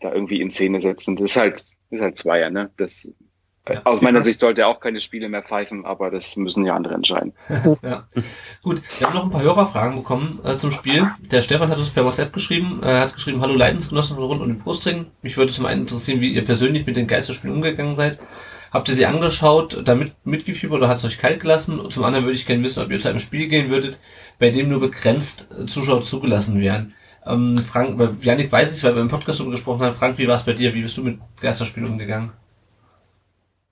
da 0.00 0.12
irgendwie 0.12 0.40
in 0.40 0.50
Szene 0.50 0.80
setzen. 0.80 1.16
Das 1.16 1.30
ist 1.30 1.36
halt, 1.36 1.54
das 1.54 1.66
ist 1.90 2.00
halt 2.00 2.18
Zweier, 2.18 2.50
ne? 2.50 2.70
Das. 2.76 3.08
Aus 3.84 4.02
meiner 4.02 4.22
Sicht 4.22 4.40
sollte 4.40 4.62
er 4.62 4.68
auch 4.68 4.80
keine 4.80 5.00
Spiele 5.00 5.28
mehr 5.28 5.42
pfeifen, 5.42 5.86
aber 5.86 6.10
das 6.10 6.36
müssen 6.36 6.66
ja 6.66 6.74
andere 6.74 6.94
entscheiden. 6.94 7.32
ja. 7.82 8.06
Gut, 8.62 8.82
wir 8.98 9.06
haben 9.06 9.14
noch 9.14 9.24
ein 9.24 9.30
paar 9.30 9.42
Hörerfragen 9.42 9.96
bekommen 9.96 10.40
äh, 10.44 10.56
zum 10.56 10.70
Spiel. 10.70 11.10
Der 11.30 11.40
Stefan 11.40 11.70
hat 11.70 11.78
uns 11.78 11.90
per 11.90 12.04
WhatsApp 12.04 12.32
geschrieben, 12.32 12.82
äh, 12.82 13.00
hat 13.00 13.14
geschrieben, 13.14 13.40
hallo 13.40 13.54
Leidensgenossen 13.54 14.18
rund 14.18 14.42
um 14.42 14.48
den 14.48 14.58
Brustring. 14.58 15.06
Mich 15.22 15.36
würde 15.38 15.52
zum 15.52 15.64
einen 15.64 15.82
interessieren, 15.82 16.20
wie 16.20 16.34
ihr 16.34 16.44
persönlich 16.44 16.84
mit 16.84 16.96
den 16.96 17.06
Geisterspielen 17.06 17.56
umgegangen 17.56 17.96
seid. 17.96 18.18
Habt 18.70 18.88
ihr 18.88 18.94
sie 18.94 19.06
angeschaut, 19.06 19.82
damit 19.86 20.12
mitgefiebert 20.24 20.78
oder 20.78 20.88
hat 20.88 20.98
es 20.98 21.04
euch 21.04 21.18
kalt 21.18 21.40
gelassen? 21.40 21.80
Und 21.80 21.92
zum 21.92 22.04
anderen 22.04 22.26
würde 22.26 22.34
ich 22.34 22.44
gerne 22.44 22.62
wissen, 22.64 22.82
ob 22.82 22.90
ihr 22.90 23.00
zu 23.00 23.08
einem 23.08 23.20
Spiel 23.20 23.48
gehen 23.48 23.70
würdet, 23.70 23.98
bei 24.38 24.50
dem 24.50 24.68
nur 24.68 24.80
begrenzt 24.80 25.48
Zuschauer 25.66 26.02
zugelassen 26.02 26.60
wären. 26.60 26.92
Ähm, 27.24 27.56
Frank, 27.56 27.98
weil 27.98 28.16
Janik 28.20 28.52
weiß 28.52 28.70
es, 28.70 28.84
weil 28.84 28.94
wir 28.94 29.00
im 29.00 29.08
Podcast 29.08 29.38
darüber 29.38 29.52
gesprochen 29.52 29.82
haben. 29.82 29.94
Frank, 29.94 30.18
wie 30.18 30.28
war 30.28 30.34
es 30.34 30.42
bei 30.42 30.52
dir? 30.52 30.74
Wie 30.74 30.82
bist 30.82 30.98
du 30.98 31.04
mit 31.04 31.18
Geisterspielen 31.40 31.88
umgegangen? 31.88 32.32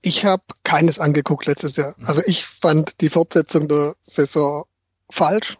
Ich 0.02 0.24
habe 0.24 0.42
keines 0.64 0.98
angeguckt 0.98 1.46
letztes 1.46 1.76
Jahr. 1.76 1.94
Also 2.04 2.22
ich 2.26 2.44
fand 2.44 3.00
die 3.00 3.08
Fortsetzung 3.08 3.68
der 3.68 3.94
Saison 4.02 4.64
falsch 5.10 5.56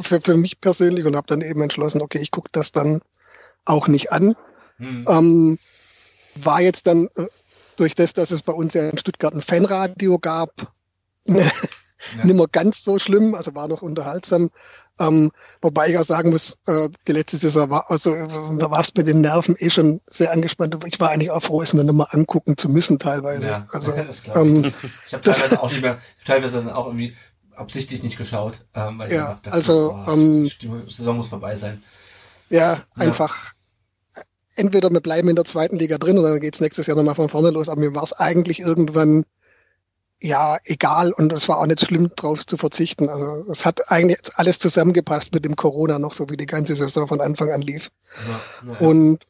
für, 0.00 0.20
für 0.20 0.36
mich 0.36 0.60
persönlich 0.60 1.04
und 1.04 1.14
habe 1.16 1.26
dann 1.28 1.40
eben 1.40 1.62
entschlossen, 1.62 2.02
okay, 2.02 2.18
ich 2.20 2.30
gucke 2.30 2.50
das 2.52 2.72
dann 2.72 3.00
auch 3.64 3.86
nicht 3.88 4.10
an. 4.10 4.34
Hm. 4.78 5.04
Ähm, 5.08 5.58
war 6.36 6.60
jetzt 6.60 6.86
dann 6.86 7.08
äh, 7.16 7.26
durch 7.76 7.94
das, 7.94 8.12
dass 8.12 8.30
es 8.32 8.42
bei 8.42 8.52
uns 8.52 8.74
ja 8.74 8.88
in 8.88 8.98
Stuttgart 8.98 9.34
ein 9.34 9.42
Fanradio 9.42 10.18
gab, 10.18 10.72
Ja. 12.16 12.24
nicht 12.24 12.36
mehr 12.36 12.48
ganz 12.50 12.82
so 12.82 12.98
schlimm, 12.98 13.34
also 13.34 13.54
war 13.54 13.68
noch 13.68 13.82
unterhaltsam. 13.82 14.50
Ähm, 15.00 15.30
wobei 15.62 15.88
ich 15.90 15.98
auch 15.98 16.04
sagen 16.06 16.30
muss, 16.30 16.58
äh, 16.66 16.88
die 17.08 17.12
letzte 17.12 17.36
Saison 17.38 17.70
war, 17.70 17.90
also 17.90 18.14
äh, 18.14 18.28
da 18.58 18.70
war 18.70 18.80
es 18.80 18.94
mit 18.94 19.06
den 19.06 19.20
Nerven 19.22 19.56
eh 19.58 19.70
schon 19.70 20.00
sehr 20.06 20.32
angespannt. 20.32 20.74
Aber 20.74 20.86
ich 20.86 21.00
war 21.00 21.10
eigentlich 21.10 21.30
auch 21.30 21.42
froh, 21.42 21.62
es 21.62 21.72
nur 21.74 21.84
noch 21.84 21.92
mal 21.94 22.08
angucken 22.10 22.56
zu 22.56 22.68
müssen 22.68 22.98
teilweise. 22.98 23.46
Ja, 23.48 23.66
Also, 23.72 23.92
das 23.96 24.22
ich. 24.22 24.34
ähm, 24.34 24.72
Ich 25.06 25.14
habe 25.14 25.22
teilweise 25.22 25.60
auch 25.60 25.70
nicht 25.70 25.80
mehr, 25.82 25.98
ich 26.18 26.24
teilweise 26.24 26.58
dann 26.62 26.70
auch 26.70 26.86
irgendwie 26.86 27.16
absichtlich 27.56 28.02
nicht 28.02 28.16
geschaut, 28.18 28.66
ähm, 28.74 28.98
weil 28.98 29.08
ich 29.08 29.14
Ja, 29.14 29.30
einfach 29.30 29.42
dachte, 29.42 29.56
also, 29.56 29.88
boah, 29.88 30.12
ähm, 30.12 30.50
die 30.60 30.68
Saison 30.90 31.16
muss 31.16 31.28
vorbei 31.28 31.54
sein. 31.56 31.82
ja, 32.50 32.84
einfach 32.94 33.52
entweder 34.56 34.90
wir 34.90 35.00
bleiben 35.00 35.28
in 35.28 35.36
der 35.36 35.44
zweiten 35.44 35.76
Liga 35.76 35.98
drin 35.98 36.18
oder 36.18 36.30
dann 36.30 36.40
geht's 36.40 36.60
nächstes 36.60 36.86
Jahr 36.86 36.96
nochmal 36.96 37.14
von 37.14 37.28
vorne 37.28 37.50
los. 37.50 37.68
Aber 37.68 37.80
mir 37.80 37.94
war 37.94 38.02
es 38.02 38.12
eigentlich 38.12 38.60
irgendwann 38.60 39.24
ja 40.22 40.58
egal 40.64 41.12
und 41.12 41.32
es 41.32 41.48
war 41.48 41.58
auch 41.58 41.66
nicht 41.66 41.80
schlimm, 41.80 42.10
drauf 42.16 42.46
zu 42.46 42.56
verzichten. 42.56 43.08
Also 43.08 43.50
es 43.50 43.64
hat 43.64 43.90
eigentlich 43.90 44.18
alles 44.34 44.58
zusammengepasst 44.58 45.32
mit 45.34 45.44
dem 45.44 45.56
Corona 45.56 45.98
noch, 45.98 46.14
so 46.14 46.28
wie 46.30 46.36
die 46.36 46.46
ganze 46.46 46.76
Saison 46.76 47.08
von 47.08 47.20
Anfang 47.20 47.50
an 47.50 47.62
lief. 47.62 47.90
Ja, 48.64 48.72
ja. 48.72 48.78
Und 48.78 49.26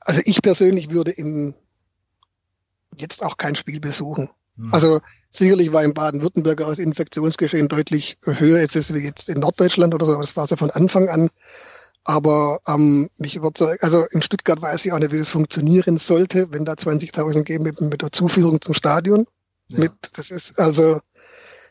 also 0.00 0.20
ich 0.24 0.40
persönlich 0.40 0.90
würde 0.90 1.10
in 1.10 1.54
jetzt 2.96 3.22
auch 3.22 3.36
kein 3.36 3.54
Spiel 3.54 3.80
besuchen. 3.80 4.30
Hm. 4.56 4.72
Also 4.72 5.00
sicherlich 5.30 5.72
war 5.72 5.84
in 5.84 5.94
Baden-Württemberg 5.94 6.58
das 6.58 6.78
Infektionsgeschehen 6.78 7.68
deutlich 7.68 8.16
höher 8.24 8.60
jetzt 8.60 8.76
ist 8.76 8.94
wie 8.94 9.00
jetzt 9.00 9.28
in 9.28 9.40
Norddeutschland 9.40 9.94
oder 9.94 10.06
so, 10.06 10.12
aber 10.12 10.22
das 10.22 10.36
war 10.36 10.46
so 10.46 10.56
von 10.56 10.70
Anfang 10.70 11.08
an. 11.08 11.30
Aber 12.04 12.60
ähm, 12.66 13.10
mich 13.18 13.34
überzeugt, 13.34 13.82
also 13.82 14.06
in 14.12 14.22
Stuttgart 14.22 14.62
weiß 14.62 14.86
ich 14.86 14.92
auch 14.92 14.98
nicht, 14.98 15.12
wie 15.12 15.18
das 15.18 15.28
funktionieren 15.28 15.98
sollte, 15.98 16.50
wenn 16.52 16.64
da 16.64 16.72
20.000 16.72 17.42
gehen 17.42 17.62
mit, 17.62 17.80
mit 17.82 18.00
der 18.00 18.12
Zuführung 18.12 18.60
zum 18.62 18.72
Stadion. 18.72 19.26
Ja. 19.68 19.78
Mit, 19.80 19.92
das 20.14 20.30
ist 20.30 20.58
also, 20.58 21.00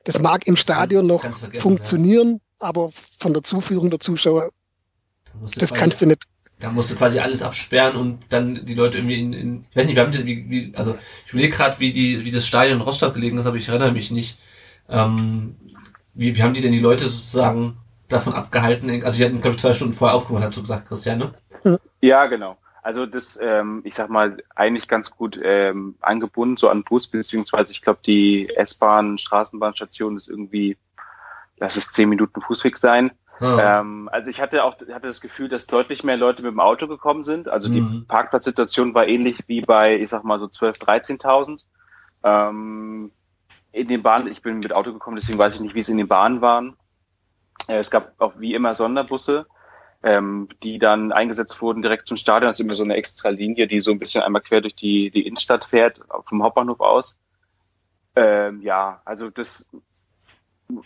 das 0.04 0.20
mag 0.20 0.48
im 0.48 0.56
Stadion 0.56 1.08
noch 1.08 1.24
funktionieren, 1.60 2.39
aber 2.60 2.91
von 3.20 3.34
der 3.34 3.43
Zuführung 3.43 3.89
der 3.89 4.00
Zuschauer, 4.00 4.50
Da 5.26 5.39
musst 5.39 5.56
du 5.56 5.60
das 5.60 5.70
quasi- 5.70 5.80
kannst 5.82 6.02
du 6.02 6.06
nicht. 6.08 6.24
Da 6.60 6.72
musst 6.72 6.89
du 6.89 6.95
quasi 6.95 7.20
alles 7.20 7.43
absperren 7.43 7.95
und 7.95 8.20
dann 8.30 8.66
die 8.66 8.74
Leute 8.74 8.98
irgendwie 8.98 9.20
in, 9.20 9.34
in 9.34 9.66
ich 9.70 9.76
weiß 9.76 9.86
nicht, 9.86 9.95
wir 9.95 10.04
haben 10.04 10.12
das, 10.12 10.26
wie, 10.26 10.50
wie, 10.50 10.74
also 10.76 10.98
ich 11.26 11.32
überlege 11.32 11.54
gerade, 11.56 11.80
wie 11.80 11.93
die, 11.93 12.26
wie 12.26 12.32
das 12.32 12.48
Stadion 12.48 12.78
in 12.80 12.82
Rostock 12.82 13.14
gelegen 13.14 13.38
ist, 13.38 13.45
aber 13.45 13.58
ich 13.58 13.68
erinnere 13.70 13.91
mich 13.91 14.10
nicht. 14.10 14.39
Ähm, 14.89 15.56
wie, 16.16 16.36
wie 16.36 16.41
haben 16.41 16.56
die 16.56 16.62
denn 16.62 16.72
die 16.72 16.80
Leute 16.80 17.04
sozusagen 17.10 17.78
davon 18.08 18.34
abgehalten? 18.34 19.04
Also 19.04 19.20
wir 19.20 19.28
hatten, 19.28 19.39
glaube 19.41 19.56
ich, 19.56 19.62
zwei 19.62 19.74
Stunden 19.74 19.93
vorher 19.93 20.16
aufgemacht, 20.16 20.45
hast 20.45 20.58
du 20.58 20.62
gesagt, 20.62 20.88
Christian, 20.88 21.20
ne? 21.20 21.80
Ja, 22.02 22.26
genau. 22.26 22.58
Also 22.88 23.05
das, 23.05 23.38
ähm, 23.41 23.81
ich 23.83 23.95
sag 23.95 24.09
mal, 24.09 24.38
eigentlich 24.55 24.88
ganz 24.88 25.11
gut 25.11 25.38
ähm, 25.43 25.95
angebunden, 25.99 26.55
so 26.55 26.69
an 26.69 26.85
Bus, 26.85 27.05
beziehungsweise 27.05 27.73
ich 27.73 27.81
glaube, 27.81 27.99
die 28.05 28.47
S-Bahn, 28.55 29.17
Straßenbahnstation 29.17 30.15
ist 30.15 30.29
irgendwie, 30.29 30.77
lass 31.57 31.75
es 31.75 31.91
zehn 31.91 32.07
Minuten 32.07 32.39
Fußweg 32.39 32.77
sein. 32.77 33.11
Ah. 33.41 33.81
Ähm, 33.81 34.07
also 34.13 34.29
ich 34.31 34.39
hatte 34.39 34.63
auch 34.63 34.75
hatte 34.75 35.07
das 35.07 35.19
Gefühl, 35.19 35.49
dass 35.49 35.67
deutlich 35.67 36.05
mehr 36.05 36.15
Leute 36.15 36.43
mit 36.43 36.53
dem 36.53 36.61
Auto 36.61 36.88
gekommen 36.88 37.25
sind. 37.25 37.49
Also 37.49 37.69
die 37.69 37.81
Mhm. 37.81 38.05
Parkplatzsituation 38.07 38.93
war 38.93 39.05
ähnlich 39.05 39.39
wie 39.47 39.59
bei, 39.59 39.99
ich 39.99 40.09
sag 40.09 40.23
mal 40.23 40.39
so 40.39 40.47
12, 40.47 40.77
13.000. 40.77 41.65
Ähm, 42.23 43.11
in 43.73 43.89
den 43.89 44.01
Bahnen, 44.01 44.31
ich 44.31 44.41
bin 44.41 44.59
mit 44.59 44.71
Auto 44.71 44.93
gekommen, 44.93 45.17
deswegen 45.17 45.39
weiß 45.39 45.55
ich 45.55 45.61
nicht, 45.61 45.75
wie 45.75 45.79
es 45.79 45.89
in 45.89 45.97
den 45.97 46.07
Bahnen 46.07 46.39
waren. 46.39 46.77
Äh, 47.67 47.79
es 47.79 47.91
gab 47.91 48.13
auch 48.21 48.39
wie 48.39 48.53
immer 48.53 48.75
Sonderbusse, 48.75 49.45
ähm, 50.04 50.50
die 50.64 50.80
dann 50.80 51.12
eingesetzt 51.12 51.62
wurden 51.62 51.82
direkt 51.82 52.08
zum 52.08 52.18
Stadion. 52.18 52.50
Das 52.50 52.60
ist 52.60 52.66
immer 52.66 52.76
so 52.76 52.84
eine 52.84 52.95
extra 52.95 53.30
Linie, 53.30 53.68
die 53.68 53.80
so 53.80 53.91
ein 53.91 54.00
bisschen 54.00 54.24
einmal 54.24 54.41
quer 54.41 54.62
durch 54.62 54.76
die, 54.76 55.10
die 55.10 55.26
Innenstadt 55.28 55.66
fährt, 55.66 56.00
vom 56.28 56.43
Hauptbahnhof 56.43 56.80
aus. 56.80 57.18
Ähm, 58.16 58.62
ja, 58.62 59.02
also 59.06 59.30
das 59.30 59.68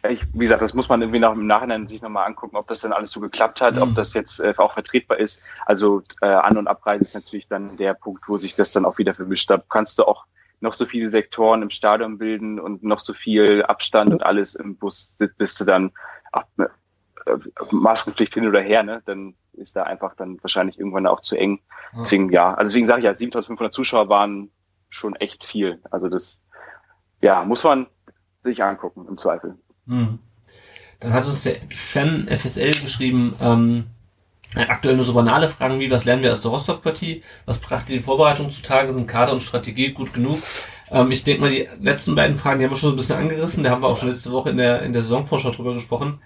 ich, 0.08 0.24
wie 0.34 0.40
gesagt, 0.40 0.62
das 0.62 0.74
muss 0.74 0.90
man 0.90 1.02
irgendwie 1.02 1.20
noch 1.20 1.34
im 1.34 1.48
Nachhinein 1.48 1.88
sich 1.88 2.02
nochmal 2.02 2.28
angucken, 2.28 2.56
ob 2.56 2.68
das 2.68 2.82
dann 2.82 2.94
alles 2.94 3.12
so 3.12 3.20
geklappt 3.20 3.62
hat, 3.62 3.76
Mhm. 3.76 3.82
ob 3.82 3.96
das 3.96 4.14
jetzt 4.14 4.40
äh, 4.40 4.54
auch 4.58 4.74
vertretbar 4.74 5.18
ist. 5.18 5.44
Also 5.66 6.04
äh, 6.22 6.28
An- 6.28 6.58
und 6.58 6.68
Abreise 6.68 7.04
ist 7.04 7.16
natürlich 7.16 7.48
dann 7.48 7.78
der 7.78 7.96
Punkt, 7.96 8.22
wo 8.28 8.38
sich 8.38 8.56
das 8.56 8.72
dann 8.72 8.86
auch 8.86 8.98
wieder 8.98 9.14
vermischt. 9.14 9.50
Da 9.50 9.58
kannst 9.70 9.98
du 9.98 10.04
auch 10.04 10.26
noch 10.60 10.74
so 10.74 10.86
viele 10.86 11.10
Sektoren 11.10 11.64
im 11.64 11.72
Stadion 11.72 12.20
bilden 12.20 12.60
und 12.60 12.84
noch 12.84 13.00
so 13.00 13.14
viel 13.14 13.64
Abstand 13.64 14.14
und 14.14 14.24
alles 14.24 14.54
im 14.54 14.78
Bus, 14.78 15.18
bist 15.38 15.60
du 15.60 15.66
dann 15.66 15.92
äh, 16.34 16.66
Maskenpflicht 17.72 18.34
hin 18.34 18.48
oder 18.48 18.62
her, 18.62 18.84
ne? 18.84 19.02
Dann 19.06 19.36
ist 19.54 19.76
da 19.76 19.84
einfach 19.84 20.16
dann 20.16 20.38
wahrscheinlich 20.42 20.80
irgendwann 20.80 21.08
auch 21.08 21.22
zu 21.22 21.36
eng. 21.36 21.60
Deswegen, 22.00 22.32
ja, 22.32 22.54
also 22.54 22.72
deswegen 22.72 22.88
sage 22.88 23.00
ich 23.00 23.06
ja, 23.06 23.14
7500 23.14 23.74
Zuschauer 23.74 24.10
waren 24.10 24.50
schon 24.90 25.16
echt 25.16 25.44
viel. 25.44 25.82
Also 25.92 26.08
das, 26.08 26.42
ja, 27.22 27.44
muss 27.44 27.64
man 27.64 27.88
sich 28.44 28.64
angucken 28.64 29.06
im 29.08 29.18
Zweifel. 29.18 29.56
Hm. 29.88 30.20
Dann 31.00 31.14
hat 31.14 31.26
uns 31.26 31.44
der 31.44 31.56
Fan 31.70 32.28
FSL 32.28 32.72
geschrieben, 32.72 33.36
ähm, 33.42 33.86
aktuell 34.56 34.96
nur 34.96 35.06
so 35.06 35.14
banale 35.14 35.50
Fragen 35.50 35.80
wie, 35.80 35.90
was 35.90 36.06
lernen 36.06 36.24
wir 36.24 36.32
aus 36.32 36.42
der 36.42 36.52
Rostock-Partie? 36.52 37.24
Was 37.46 37.60
brachte 37.60 37.94
die 37.94 38.00
Vorbereitung 38.00 38.52
zutage? 38.52 38.94
Sind 38.94 39.08
Kader 39.08 39.34
und 39.34 39.42
Strategie 39.42 39.94
gut 39.94 40.14
genug? 40.14 40.38
Ähm, 40.92 41.12
ich 41.12 41.24
denke 41.24 41.42
mal, 41.42 41.50
die 41.50 41.68
letzten 41.82 42.16
beiden 42.16 42.36
Fragen, 42.36 42.60
die 42.60 42.66
haben 42.66 42.72
wir 42.72 42.78
schon 42.78 42.90
so 42.90 42.96
ein 42.96 42.98
bisschen 42.98 43.18
angerissen. 43.18 43.64
Da 43.64 43.72
haben 43.72 43.82
wir 43.82 43.88
auch 43.88 43.98
schon 43.98 44.10
letzte 44.10 44.32
Woche 44.32 44.52
in 44.52 44.58
der, 44.58 44.84
in 44.84 44.94
der 44.94 45.02
Saisonvorschau 45.02 45.52
drüber 45.52 45.74
gesprochen. 45.74 46.22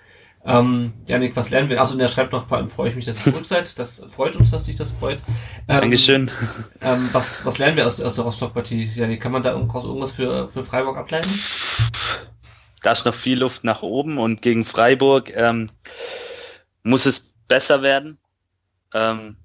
Ähm, 0.46 0.94
Janik, 1.08 1.36
was 1.36 1.50
lernen 1.50 1.70
wir? 1.70 1.82
Also, 1.82 1.98
der 1.98 2.08
schreibt 2.08 2.32
noch, 2.32 2.48
vor 2.48 2.58
allem 2.58 2.70
freue 2.70 2.90
ich 2.90 2.96
mich, 2.96 3.06
dass 3.06 3.26
ihr 3.26 3.34
zurück 3.34 3.48
seid. 3.48 3.80
Das 3.80 4.06
freut 4.08 4.36
uns, 4.36 4.52
dass 4.52 4.66
dich 4.66 4.76
das 4.76 4.92
freut. 4.92 5.20
Ähm, 5.68 5.82
Dankeschön. 5.82 6.30
Ähm, 6.82 7.10
was, 7.12 7.46
was 7.46 7.58
lernen 7.58 7.78
wir 7.78 7.86
aus, 7.88 8.00
aus 8.00 8.16
der 8.16 8.26
Rostock-Partie? 8.26 8.92
Janik, 8.96 9.22
kann 9.22 9.32
man 9.32 9.42
da 9.42 9.54
irgendwas, 9.54 9.86
irgendwas 9.86 10.12
für, 10.12 10.48
für 10.48 10.64
Freiburg 10.64 10.98
ableiten? 10.98 11.30
Da 12.84 12.92
ist 12.92 13.06
noch 13.06 13.16
viel 13.16 13.40
Luft 13.40 13.64
nach 13.64 13.82
oben 13.82 14.20
und 14.20 14.44
gegen 14.44 14.64
Freiburg 14.64 15.36
ähm, 15.36 15.72
muss 16.84 17.08
es 17.08 17.34
besser 17.48 17.82
werden. 17.82 18.20
Ähm, 18.94 19.38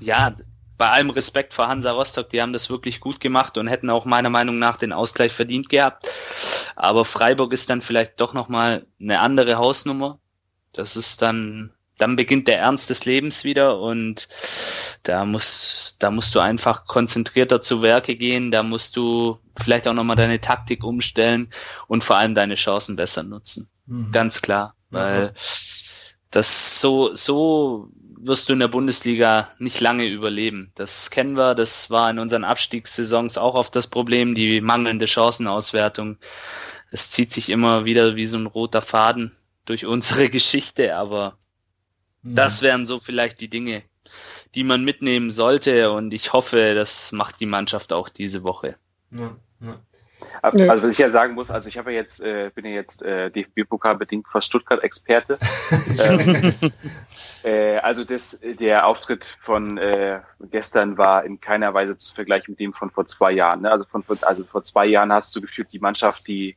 ja, 0.00 0.32
bei 0.80 0.88
allem 0.88 1.10
Respekt 1.10 1.52
vor 1.52 1.68
Hansa 1.68 1.92
Rostock, 1.92 2.30
die 2.30 2.40
haben 2.40 2.54
das 2.54 2.70
wirklich 2.70 3.00
gut 3.00 3.20
gemacht 3.20 3.58
und 3.58 3.66
hätten 3.66 3.90
auch 3.90 4.06
meiner 4.06 4.30
Meinung 4.30 4.58
nach 4.58 4.76
den 4.76 4.94
Ausgleich 4.94 5.30
verdient 5.30 5.68
gehabt. 5.68 6.08
Aber 6.74 7.04
Freiburg 7.04 7.52
ist 7.52 7.68
dann 7.68 7.82
vielleicht 7.82 8.18
doch 8.18 8.32
nochmal 8.32 8.86
eine 8.98 9.20
andere 9.20 9.58
Hausnummer. 9.58 10.20
Das 10.72 10.96
ist 10.96 11.20
dann, 11.20 11.74
dann 11.98 12.16
beginnt 12.16 12.48
der 12.48 12.60
Ernst 12.60 12.88
des 12.88 13.04
Lebens 13.04 13.44
wieder 13.44 13.78
und 13.78 14.26
da 15.02 15.26
muss, 15.26 15.96
da 15.98 16.10
musst 16.10 16.34
du 16.34 16.40
einfach 16.40 16.86
konzentrierter 16.86 17.60
zu 17.60 17.82
Werke 17.82 18.16
gehen. 18.16 18.50
Da 18.50 18.62
musst 18.62 18.96
du 18.96 19.38
vielleicht 19.62 19.86
auch 19.86 19.92
nochmal 19.92 20.16
deine 20.16 20.40
Taktik 20.40 20.82
umstellen 20.82 21.50
und 21.88 22.04
vor 22.04 22.16
allem 22.16 22.34
deine 22.34 22.54
Chancen 22.54 22.96
besser 22.96 23.22
nutzen. 23.22 23.68
Mhm. 23.84 24.12
Ganz 24.12 24.40
klar, 24.40 24.74
weil 24.88 25.34
das 26.30 26.80
so, 26.80 27.14
so 27.14 27.90
wirst 28.22 28.48
du 28.48 28.52
in 28.54 28.60
der 28.60 28.68
Bundesliga 28.68 29.48
nicht 29.58 29.80
lange 29.80 30.06
überleben. 30.06 30.72
Das 30.74 31.10
kennen 31.10 31.36
wir, 31.36 31.54
das 31.54 31.90
war 31.90 32.10
in 32.10 32.18
unseren 32.18 32.44
Abstiegssaisons 32.44 33.38
auch 33.38 33.54
oft 33.54 33.74
das 33.76 33.88
Problem, 33.88 34.34
die 34.34 34.60
mangelnde 34.60 35.06
Chancenauswertung. 35.06 36.18
Es 36.90 37.10
zieht 37.10 37.32
sich 37.32 37.50
immer 37.50 37.84
wieder 37.84 38.16
wie 38.16 38.26
so 38.26 38.38
ein 38.38 38.46
roter 38.46 38.82
Faden 38.82 39.32
durch 39.64 39.86
unsere 39.86 40.28
Geschichte, 40.30 40.96
aber 40.96 41.38
Mhm. 42.22 42.34
das 42.34 42.62
wären 42.62 42.86
so 42.86 42.98
vielleicht 43.00 43.40
die 43.40 43.48
Dinge, 43.50 43.82
die 44.54 44.64
man 44.64 44.84
mitnehmen 44.84 45.30
sollte. 45.30 45.92
Und 45.92 46.12
ich 46.14 46.32
hoffe, 46.32 46.74
das 46.74 47.12
macht 47.12 47.40
die 47.40 47.46
Mannschaft 47.46 47.92
auch 47.92 48.08
diese 48.08 48.44
Woche. 48.44 48.76
Ja, 49.10 49.36
ja. 49.60 49.80
Also, 50.42 50.66
was 50.66 50.90
ich 50.90 50.98
ja 50.98 51.10
sagen 51.10 51.34
muss, 51.34 51.50
also 51.50 51.68
ich 51.68 51.76
habe 51.76 51.92
ja 51.92 52.00
jetzt, 52.00 52.22
äh, 52.22 52.50
bin 52.54 52.64
ja 52.64 52.72
jetzt 52.72 53.02
äh, 53.02 53.30
DFB-Pokal 53.30 53.96
bedingt 53.96 54.26
fast 54.28 54.48
Stuttgart-Experte. 54.48 55.38
ähm, 56.04 56.52
äh, 57.44 57.76
also 57.78 58.04
das, 58.04 58.40
der 58.42 58.86
Auftritt 58.86 59.38
von 59.42 59.76
äh, 59.78 60.20
gestern 60.50 60.96
war 60.98 61.24
in 61.24 61.40
keiner 61.40 61.74
Weise 61.74 61.98
zu 61.98 62.14
vergleichen 62.14 62.52
mit 62.52 62.60
dem 62.60 62.72
von 62.72 62.90
vor 62.90 63.06
zwei 63.06 63.32
Jahren. 63.32 63.62
Ne? 63.62 63.70
Also 63.70 63.84
von 63.84 64.04
also 64.22 64.44
vor 64.44 64.64
zwei 64.64 64.86
Jahren 64.86 65.12
hast 65.12 65.34
du 65.36 65.40
gefühlt 65.40 65.72
die 65.72 65.78
Mannschaft, 65.78 66.26
die, 66.26 66.56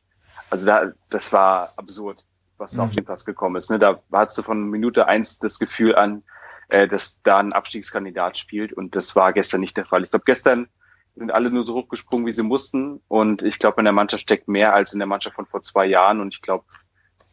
also 0.50 0.64
da, 0.64 0.92
das 1.10 1.32
war 1.32 1.72
absurd, 1.76 2.24
was 2.56 2.74
mhm. 2.74 2.80
auf 2.80 2.90
den 2.92 3.04
Platz 3.04 3.24
gekommen 3.24 3.56
ist. 3.56 3.70
Ne? 3.70 3.78
Da 3.78 4.00
hattest 4.12 4.38
du 4.38 4.42
von 4.42 4.70
Minute 4.70 5.08
eins 5.08 5.38
das 5.38 5.58
Gefühl 5.58 5.94
an, 5.94 6.22
äh, 6.68 6.88
dass 6.88 7.20
da 7.22 7.38
ein 7.38 7.52
Abstiegskandidat 7.52 8.38
spielt 8.38 8.72
und 8.72 8.96
das 8.96 9.14
war 9.14 9.32
gestern 9.34 9.60
nicht 9.60 9.76
der 9.76 9.84
Fall. 9.84 10.04
Ich 10.04 10.10
glaube, 10.10 10.24
gestern 10.24 10.68
sind 11.16 11.30
alle 11.30 11.50
nur 11.50 11.64
so 11.64 11.74
hochgesprungen, 11.74 12.26
wie 12.26 12.32
sie 12.32 12.42
mussten. 12.42 13.00
Und 13.08 13.42
ich 13.42 13.58
glaube, 13.58 13.80
in 13.80 13.84
der 13.84 13.92
Mannschaft 13.92 14.22
steckt 14.22 14.48
mehr 14.48 14.74
als 14.74 14.92
in 14.92 14.98
der 14.98 15.06
Mannschaft 15.06 15.36
von 15.36 15.46
vor 15.46 15.62
zwei 15.62 15.86
Jahren. 15.86 16.20
Und 16.20 16.34
ich 16.34 16.42
glaube, 16.42 16.64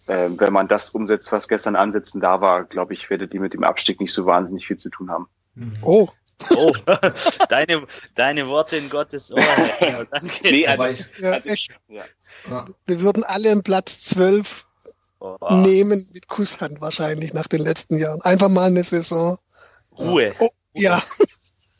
äh, 0.07 0.29
wenn 0.37 0.53
man 0.53 0.67
das 0.67 0.91
umsetzt, 0.91 1.31
was 1.31 1.47
gestern 1.47 1.75
ansetzen 1.75 2.21
da 2.21 2.41
war, 2.41 2.65
glaube 2.65 2.93
ich, 2.93 3.09
werdet 3.09 3.33
ihr 3.33 3.41
mit 3.41 3.53
dem 3.53 3.63
Abstieg 3.63 3.99
nicht 3.99 4.13
so 4.13 4.25
wahnsinnig 4.25 4.67
viel 4.67 4.77
zu 4.77 4.89
tun 4.89 5.09
haben. 5.09 5.27
Mhm. 5.55 5.77
Oh. 5.81 6.07
Oh, 6.49 6.73
deine, 7.49 7.85
deine 8.15 8.47
Worte 8.47 8.77
in 8.77 8.89
Gottes 8.89 9.31
Ohr. 9.31 9.43
Ja, 9.79 10.03
danke. 10.11 10.27
Nee, 10.43 10.65
also, 10.65 11.03
ja, 11.19 11.35
echt. 11.37 11.79
Ja. 11.87 12.65
Wir 12.87 13.01
würden 13.01 13.23
alle 13.23 13.51
im 13.51 13.61
Platz 13.61 14.01
12 14.05 14.65
oh. 15.19 15.37
nehmen 15.51 16.09
mit 16.13 16.27
Kusshand 16.27 16.81
wahrscheinlich 16.81 17.33
nach 17.33 17.47
den 17.47 17.61
letzten 17.61 17.99
Jahren. 17.99 18.21
Einfach 18.21 18.49
mal 18.49 18.65
eine 18.65 18.83
Saison. 18.83 19.37
Ruhe. 19.99 20.33
Oh, 20.39 20.49
ja 20.73 21.03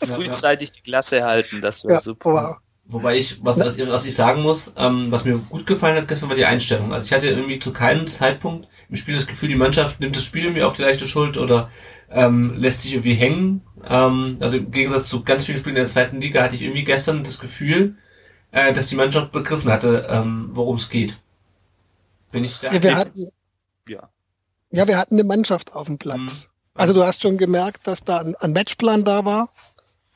frühzeitig 0.06 0.72
die 0.72 0.82
Klasse 0.82 1.24
halten, 1.24 1.62
das 1.62 1.84
wäre 1.84 1.95
ja, 1.95 2.02
super. 2.02 2.34
Wow. 2.34 2.56
Wobei 2.91 3.18
ich, 3.18 3.43
was, 3.43 3.58
was, 3.60 3.80
was 3.80 4.06
ich 4.06 4.16
sagen 4.16 4.41
muss, 4.41 4.74
ähm, 4.76 5.12
was 5.12 5.24
mir 5.24 5.38
gut 5.38 5.66
gefallen 5.66 5.95
hat 5.95 6.10
gestern, 6.10 6.28
war 6.28 6.36
die 6.36 6.45
Einstellung. 6.45 6.91
Also 6.91 7.06
ich 7.06 7.14
hatte 7.14 7.28
irgendwie 7.28 7.58
zu 7.58 7.72
keinem 7.72 8.08
Zeitpunkt 8.08 8.68
im 8.89 8.95
Spiel 8.97 9.16
das 9.16 9.28
Gefühl, 9.28 9.47
die 9.47 9.56
Mannschaft 9.56 10.02
nimmt 10.02 10.18
das 10.18 10.26
Spiel 10.26 10.43
irgendwie 10.43 10.64
auf 10.64 10.74
die 10.74 10.82
leichte 10.82 11.08
Schuld 11.08 11.38
oder 11.38 11.70
ähm, 12.10 12.54
lässt 12.58 12.82
sich 12.82 12.93
irgendwie 12.93 13.14
hängen. 13.14 13.62
Ähm, 13.88 14.38
also 14.41 14.58
im 14.58 14.72
Gegensatz 14.72 15.08
zu 15.08 15.24
ganz 15.24 15.45
vielen 15.45 15.58
Spielen 15.58 15.78
in 15.78 15.84
der 15.84 15.88
zweiten 15.88 16.20
Liga 16.20 16.43
hatte 16.43 16.56
ich 16.56 16.64
irgendwie 16.64 16.84
gestern 16.84 17.24
das 17.24 17.39
Gefühl, 17.39 17.95
äh, 18.52 18.74
dass 18.74 18.88
die 18.88 18.95
Mannschaft 18.95 19.32
begriffen 19.32 19.72
hatte, 19.72 20.08
ähm, 20.10 20.49
worum 20.52 20.76
es 20.76 20.89
geht. 20.89 21.18
Bin 22.32 22.43
ich 22.43 22.60
da? 22.60 22.74
Ja, 22.74 22.84
wir 22.84 22.95
hatten, 22.95 23.30
ja. 23.88 24.10
ja, 24.72 24.88
wir 24.88 24.97
hatten 24.97 25.16
eine 25.16 25.24
Mannschaft 25.24 25.74
auf 25.74 25.88
dem 25.88 25.97
Platz. 25.97 26.49
Mhm. 26.49 26.52
Also 26.74 26.93
du 26.93 27.04
hast 27.06 27.22
schon 27.22 27.38
gemerkt, 27.38 27.88
dass 27.88 28.04
da 28.04 28.20
ein, 28.20 28.36
ein 28.36 28.52
Matchplan 28.52 29.06
da 29.06 29.24
war 29.24 29.49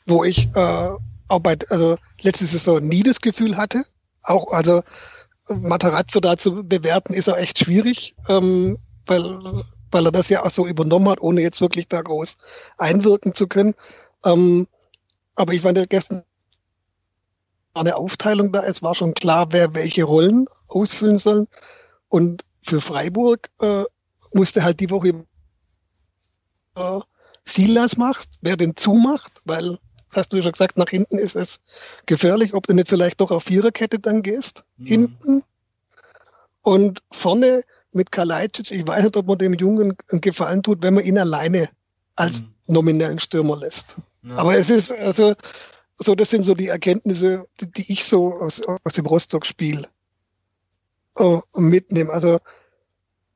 wo 0.05 0.23
ich 0.23 0.47
äh, 0.55 0.89
auch 1.27 1.39
bei, 1.39 1.57
also 1.69 1.97
letztes 2.21 2.51
Saison 2.51 2.85
nie 2.85 3.03
das 3.03 3.21
Gefühl 3.21 3.57
hatte. 3.57 3.83
Auch, 4.23 4.51
also 4.51 4.81
Matarazzo 5.47 6.19
da 6.19 6.37
zu 6.37 6.63
bewerten, 6.63 7.13
ist 7.13 7.29
auch 7.29 7.37
echt 7.37 7.59
schwierig, 7.59 8.15
ähm, 8.29 8.77
weil, 9.05 9.39
weil 9.91 10.05
er 10.05 10.11
das 10.11 10.29
ja 10.29 10.43
auch 10.43 10.49
so 10.49 10.65
übernommen 10.65 11.09
hat, 11.09 11.21
ohne 11.21 11.41
jetzt 11.41 11.61
wirklich 11.61 11.87
da 11.87 12.01
groß 12.01 12.37
einwirken 12.77 13.35
zu 13.35 13.47
können. 13.47 13.75
Ähm, 14.23 14.67
aber 15.35 15.53
ich 15.53 15.61
fand 15.61 15.89
gestern 15.89 16.23
eine 17.73 17.95
Aufteilung 17.95 18.51
da. 18.51 18.63
Es 18.63 18.81
war 18.81 18.95
schon 18.95 19.13
klar, 19.13 19.47
wer 19.51 19.73
welche 19.75 20.03
Rollen 20.03 20.47
ausfüllen 20.67 21.17
soll. 21.17 21.47
Und 22.09 22.43
für 22.63 22.81
Freiburg 22.81 23.49
äh, 23.59 23.83
musste 24.33 24.63
halt 24.63 24.79
die 24.79 24.89
Woche 24.89 25.25
äh, 26.75 26.99
Silas 27.43 27.97
macht, 27.97 28.29
wer 28.41 28.57
den 28.57 28.75
zumacht, 28.75 29.41
weil 29.45 29.77
hast 30.15 30.33
du 30.33 30.41
schon 30.41 30.51
gesagt, 30.51 30.77
nach 30.77 30.89
hinten 30.89 31.17
ist 31.17 31.35
es 31.35 31.59
gefährlich, 32.05 32.53
ob 32.53 32.67
du 32.67 32.73
nicht 32.73 32.87
vielleicht 32.87 33.21
doch 33.21 33.31
auf 33.31 33.43
Viererkette 33.43 33.99
dann 33.99 34.21
gehst, 34.21 34.63
mhm. 34.77 34.85
hinten. 34.85 35.43
Und 36.61 37.03
vorne 37.11 37.63
mit 37.91 38.11
Kalajdzic, 38.11 38.71
ich 38.71 38.87
weiß 38.87 39.03
nicht, 39.03 39.17
ob 39.17 39.27
man 39.27 39.37
dem 39.37 39.53
Jungen 39.53 39.95
einen 40.09 40.21
Gefallen 40.21 40.63
tut, 40.63 40.81
wenn 40.81 40.95
man 40.95 41.03
ihn 41.03 41.17
alleine 41.17 41.69
als 42.15 42.41
mhm. 42.41 42.53
nominellen 42.67 43.19
Stürmer 43.19 43.57
lässt. 43.57 43.97
Ja. 44.23 44.35
Aber 44.37 44.57
es 44.57 44.69
ist, 44.69 44.91
also, 44.91 45.35
so, 45.97 46.15
das 46.15 46.29
sind 46.29 46.43
so 46.43 46.55
die 46.55 46.67
Erkenntnisse, 46.67 47.47
die, 47.61 47.71
die 47.71 47.93
ich 47.93 48.05
so 48.05 48.33
aus, 48.33 48.61
aus 48.83 48.93
dem 48.93 49.05
Rostock-Spiel 49.05 49.87
uh, 51.19 51.41
mitnehme. 51.55 52.11
Also, 52.11 52.39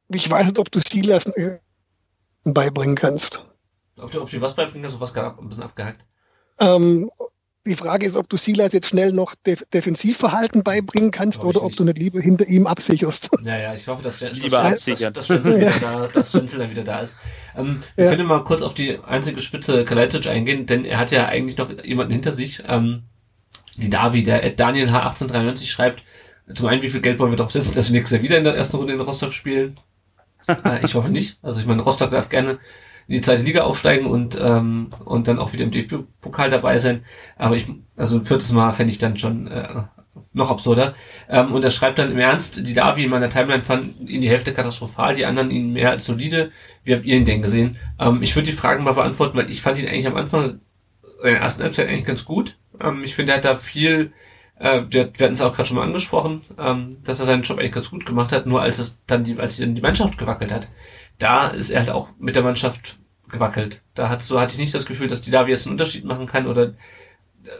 ich 0.09 0.29
weiß 0.29 0.47
nicht, 0.47 0.59
ob 0.59 0.71
du 0.71 0.79
Silas 0.79 1.27
äh, 1.27 1.59
beibringen 2.43 2.95
kannst. 2.95 3.45
Ob 3.97 4.11
du, 4.11 4.21
ob 4.21 4.29
du 4.29 4.41
was 4.41 4.55
beibringen 4.55 4.83
kannst, 4.83 4.99
was 4.99 5.13
gerade 5.13 5.39
ein 5.39 5.49
bisschen 5.49 5.63
abgehackt. 5.63 6.03
Ähm, 6.59 7.09
die 7.67 7.75
Frage 7.75 8.05
ist, 8.05 8.15
ob 8.15 8.29
du 8.29 8.37
Silas 8.37 8.73
jetzt 8.73 8.87
schnell 8.87 9.11
noch 9.11 9.35
Def 9.45 9.63
Defensivverhalten 9.73 10.63
beibringen 10.63 11.11
kannst 11.11 11.43
oder 11.43 11.61
ob 11.61 11.75
du 11.75 11.83
nicht 11.83 11.99
lieber 11.99 12.19
hinter 12.19 12.47
ihm 12.47 12.65
absicherst. 12.67 13.29
Ja, 13.43 13.57
ja, 13.57 13.73
ich 13.73 13.87
hoffe, 13.87 14.03
dass, 14.03 14.19
der, 14.19 14.31
lieber 14.31 14.61
dass, 14.63 14.85
dass, 14.85 14.99
dass, 14.99 15.25
Stenzel 15.25 15.61
ja. 15.61 15.71
da, 15.79 16.07
dass 16.07 16.29
Stenzel 16.29 16.59
dann 16.59 16.71
wieder 16.71 16.83
da 16.83 16.99
ist. 16.99 17.17
Ähm, 17.57 17.83
wir 17.95 18.05
ja. 18.05 18.11
können 18.11 18.25
mal 18.25 18.43
kurz 18.43 18.61
auf 18.61 18.73
die 18.73 18.97
einzige 18.99 19.41
Spitze 19.41 19.85
Kalajdzic 19.85 20.27
eingehen, 20.27 20.65
denn 20.65 20.85
er 20.85 20.97
hat 20.97 21.11
ja 21.11 21.27
eigentlich 21.27 21.57
noch 21.57 21.69
jemanden 21.83 22.13
hinter 22.13 22.31
sich. 22.31 22.63
Ähm, 22.67 23.03
die 23.75 23.89
Davi, 23.89 24.23
der 24.23 24.49
Daniel 24.51 24.89
H1893 24.89 25.65
schreibt, 25.65 26.01
zum 26.53 26.67
einen, 26.67 26.81
wie 26.81 26.89
viel 26.89 27.01
Geld 27.01 27.19
wollen 27.19 27.31
wir 27.31 27.37
drauf 27.37 27.51
setzen, 27.51 27.75
dass 27.75 27.89
wir 27.89 27.93
nächstes 27.93 28.17
Jahr 28.17 28.23
wieder 28.23 28.37
in 28.37 28.43
der 28.43 28.55
ersten 28.55 28.77
Runde 28.77 28.93
in 28.93 29.01
Rostock 29.01 29.33
spielen? 29.33 29.75
äh, 30.47 30.83
ich 30.83 30.95
hoffe 30.95 31.09
nicht. 31.09 31.37
Also 31.43 31.59
ich 31.59 31.67
meine, 31.67 31.83
Rostock 31.83 32.11
darf 32.11 32.29
gerne 32.29 32.57
in 33.09 33.15
die 33.15 33.21
zweite 33.21 33.41
Liga 33.41 33.63
aufsteigen 33.63 34.05
und 34.05 34.39
ähm, 34.39 34.89
und 35.03 35.27
dann 35.27 35.39
auch 35.39 35.51
wieder 35.51 35.63
im 35.63 35.71
DFB-Pokal 35.71 36.51
dabei 36.51 36.77
sein. 36.77 37.03
Aber 37.37 37.55
ich, 37.55 37.65
also 37.97 38.17
ein 38.17 38.25
viertes 38.25 38.51
Mal 38.51 38.71
fände 38.73 38.91
ich 38.91 38.99
dann 38.99 39.17
schon 39.17 39.47
äh, 39.47 39.81
noch 40.31 40.51
absurder. 40.51 40.93
Ähm, 41.27 41.51
und 41.51 41.63
er 41.63 41.71
schreibt 41.71 41.97
dann 41.97 42.11
im 42.11 42.19
Ernst, 42.19 42.67
die 42.67 42.73
Davi 42.75 43.05
in 43.05 43.09
meiner 43.09 43.29
Timeline 43.29 43.63
fanden 43.63 44.07
ihn 44.07 44.21
die 44.21 44.29
Hälfte 44.29 44.53
katastrophal, 44.53 45.15
die 45.15 45.25
anderen 45.25 45.49
ihn 45.49 45.73
mehr 45.73 45.89
als 45.89 46.05
solide. 46.05 46.51
Wie 46.83 46.93
habt 46.93 47.05
ihr 47.05 47.17
ihn 47.17 47.25
denn 47.25 47.41
gesehen? 47.41 47.77
Ähm, 47.99 48.21
ich 48.21 48.35
würde 48.35 48.45
die 48.45 48.57
Fragen 48.57 48.83
mal 48.83 48.93
beantworten, 48.93 49.37
weil 49.37 49.49
ich 49.49 49.61
fand 49.61 49.79
ihn 49.79 49.87
eigentlich 49.87 50.07
am 50.07 50.15
Anfang 50.15 50.59
in 51.23 51.23
der 51.23 51.39
ersten 51.39 51.63
Halbzeit 51.63 51.87
eigentlich 51.87 52.05
ganz 52.05 52.25
gut. 52.25 52.57
Ähm, 52.79 53.03
ich 53.03 53.15
finde, 53.15 53.33
er 53.33 53.37
hat 53.39 53.45
da 53.45 53.55
viel, 53.57 54.13
äh, 54.59 54.83
wir, 54.87 55.11
wir 55.15 55.25
hatten 55.25 55.33
es 55.33 55.41
auch 55.41 55.55
gerade 55.55 55.67
schon 55.67 55.77
mal 55.77 55.83
angesprochen, 55.87 56.41
ähm, 56.59 56.97
dass 57.03 57.19
er 57.19 57.25
seinen 57.25 57.43
Job 57.43 57.57
eigentlich 57.57 57.71
ganz 57.71 57.89
gut 57.89 58.05
gemacht 58.05 58.31
hat, 58.31 58.45
nur 58.45 58.61
als 58.61 58.77
es 58.77 59.01
dann 59.07 59.23
die, 59.23 59.37
als 59.39 59.57
dann 59.57 59.73
die 59.73 59.81
Mannschaft 59.81 60.17
gewackelt 60.19 60.51
hat, 60.51 60.67
da 61.19 61.49
ist 61.49 61.69
er 61.69 61.81
halt 61.81 61.89
auch 61.91 62.09
mit 62.17 62.35
der 62.35 62.43
Mannschaft 62.43 62.97
gewackelt. 63.29 63.81
Da 63.93 64.09
hat, 64.09 64.23
so 64.23 64.39
hatte 64.39 64.53
ich 64.53 64.59
nicht 64.59 64.73
das 64.73 64.85
Gefühl, 64.85 65.07
dass 65.07 65.21
die 65.21 65.31
Davi 65.31 65.51
jetzt 65.51 65.67
einen 65.67 65.73
Unterschied 65.73 66.05
machen 66.05 66.25
kann 66.25 66.47
oder 66.47 66.73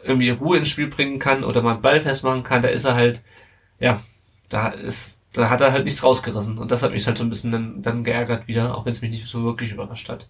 irgendwie 0.03 0.29
Ruhe 0.29 0.57
ins 0.57 0.69
Spiel 0.69 0.87
bringen 0.87 1.19
kann 1.19 1.43
oder 1.43 1.61
mal 1.61 1.73
einen 1.73 1.81
Ball 1.81 2.01
festmachen 2.01 2.43
kann. 2.43 2.61
Da 2.61 2.69
ist 2.69 2.85
er 2.85 2.95
halt, 2.95 3.21
ja, 3.79 4.01
da 4.49 4.69
ist, 4.69 5.15
da 5.33 5.49
hat 5.49 5.61
er 5.61 5.71
halt 5.71 5.85
nichts 5.85 6.03
rausgerissen. 6.03 6.57
Und 6.57 6.71
das 6.71 6.83
hat 6.83 6.91
mich 6.93 7.05
halt 7.05 7.17
so 7.17 7.23
ein 7.23 7.29
bisschen 7.29 7.51
dann, 7.51 7.81
dann 7.81 8.03
geärgert 8.03 8.47
wieder, 8.47 8.75
auch 8.75 8.85
wenn 8.85 8.93
es 8.93 9.01
mich 9.01 9.11
nicht 9.11 9.27
so 9.27 9.43
wirklich 9.43 9.71
überrascht 9.71 10.09
hat. 10.09 10.27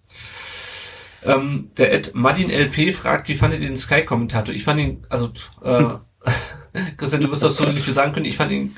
Ähm, 1.23 1.71
der 1.77 1.93
Ed 1.93 2.15
Martin 2.15 2.49
LP 2.49 2.93
fragt, 2.93 3.27
wie 3.27 3.36
fandet 3.36 3.61
ihr 3.61 3.67
den 3.67 3.77
Sky-Kommentator? 3.77 4.53
Ich 4.53 4.63
fand 4.63 4.80
ihn, 4.80 5.05
also, 5.09 5.32
äh, 5.63 5.84
Christian, 6.97 7.23
du 7.23 7.32
wirst 7.32 7.43
das 7.43 7.57
so 7.57 7.65
nicht 7.65 7.82
viel 7.82 7.93
sagen 7.93 8.13
können. 8.13 8.25
Ich 8.25 8.38
fand 8.38 8.51
ihn 8.51 8.75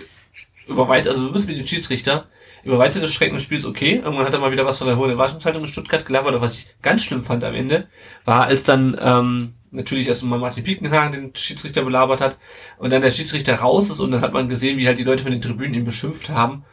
über 0.68 0.88
weit, 0.88 1.08
also 1.08 1.28
du 1.28 1.34
bist 1.34 1.48
wie 1.48 1.56
den 1.56 1.68
Schiedsrichter, 1.68 2.28
über 2.64 2.78
weite 2.78 3.06
Strecken 3.08 3.36
des 3.36 3.44
Spiels 3.44 3.66
okay. 3.66 4.02
Irgendwann 4.04 4.26
hat 4.26 4.34
er 4.34 4.40
mal 4.40 4.52
wieder 4.52 4.66
was 4.66 4.78
von 4.78 4.88
der 4.88 4.98
hohen 4.98 5.10
Erwartungshaltung 5.10 5.64
in 5.64 5.70
Stuttgart 5.70 6.06
gelabert, 6.06 6.34
aber 6.34 6.42
was 6.42 6.58
ich 6.58 6.68
ganz 6.82 7.04
schlimm 7.04 7.24
fand 7.24 7.44
am 7.44 7.56
Ende, 7.56 7.88
war, 8.26 8.46
als 8.46 8.64
dann 8.64 8.98
ähm, 9.00 9.54
natürlich 9.72 10.08
erst 10.08 10.24
mal 10.24 10.40
Martin 10.40 10.64
Piekenhagen 10.64 11.14
den 11.14 11.36
Schiedsrichter 11.36 11.84
belabert 11.84 12.22
hat 12.22 12.38
und 12.78 12.92
dann 12.92 13.02
der 13.02 13.12
Schiedsrichter 13.12 13.56
raus 13.56 13.90
ist 13.90 14.00
und 14.00 14.12
dann 14.12 14.22
hat 14.22 14.34
man 14.34 14.50
gesehen, 14.50 14.78
wie 14.78 14.88
halt 14.88 15.00
die 15.00 15.04
Leute 15.04 15.24
von 15.24 15.32
den 15.32 15.42
Tribünen 15.42 15.74
ihn 15.74 15.86
beschimpft 15.86 16.30
haben. 16.30 16.66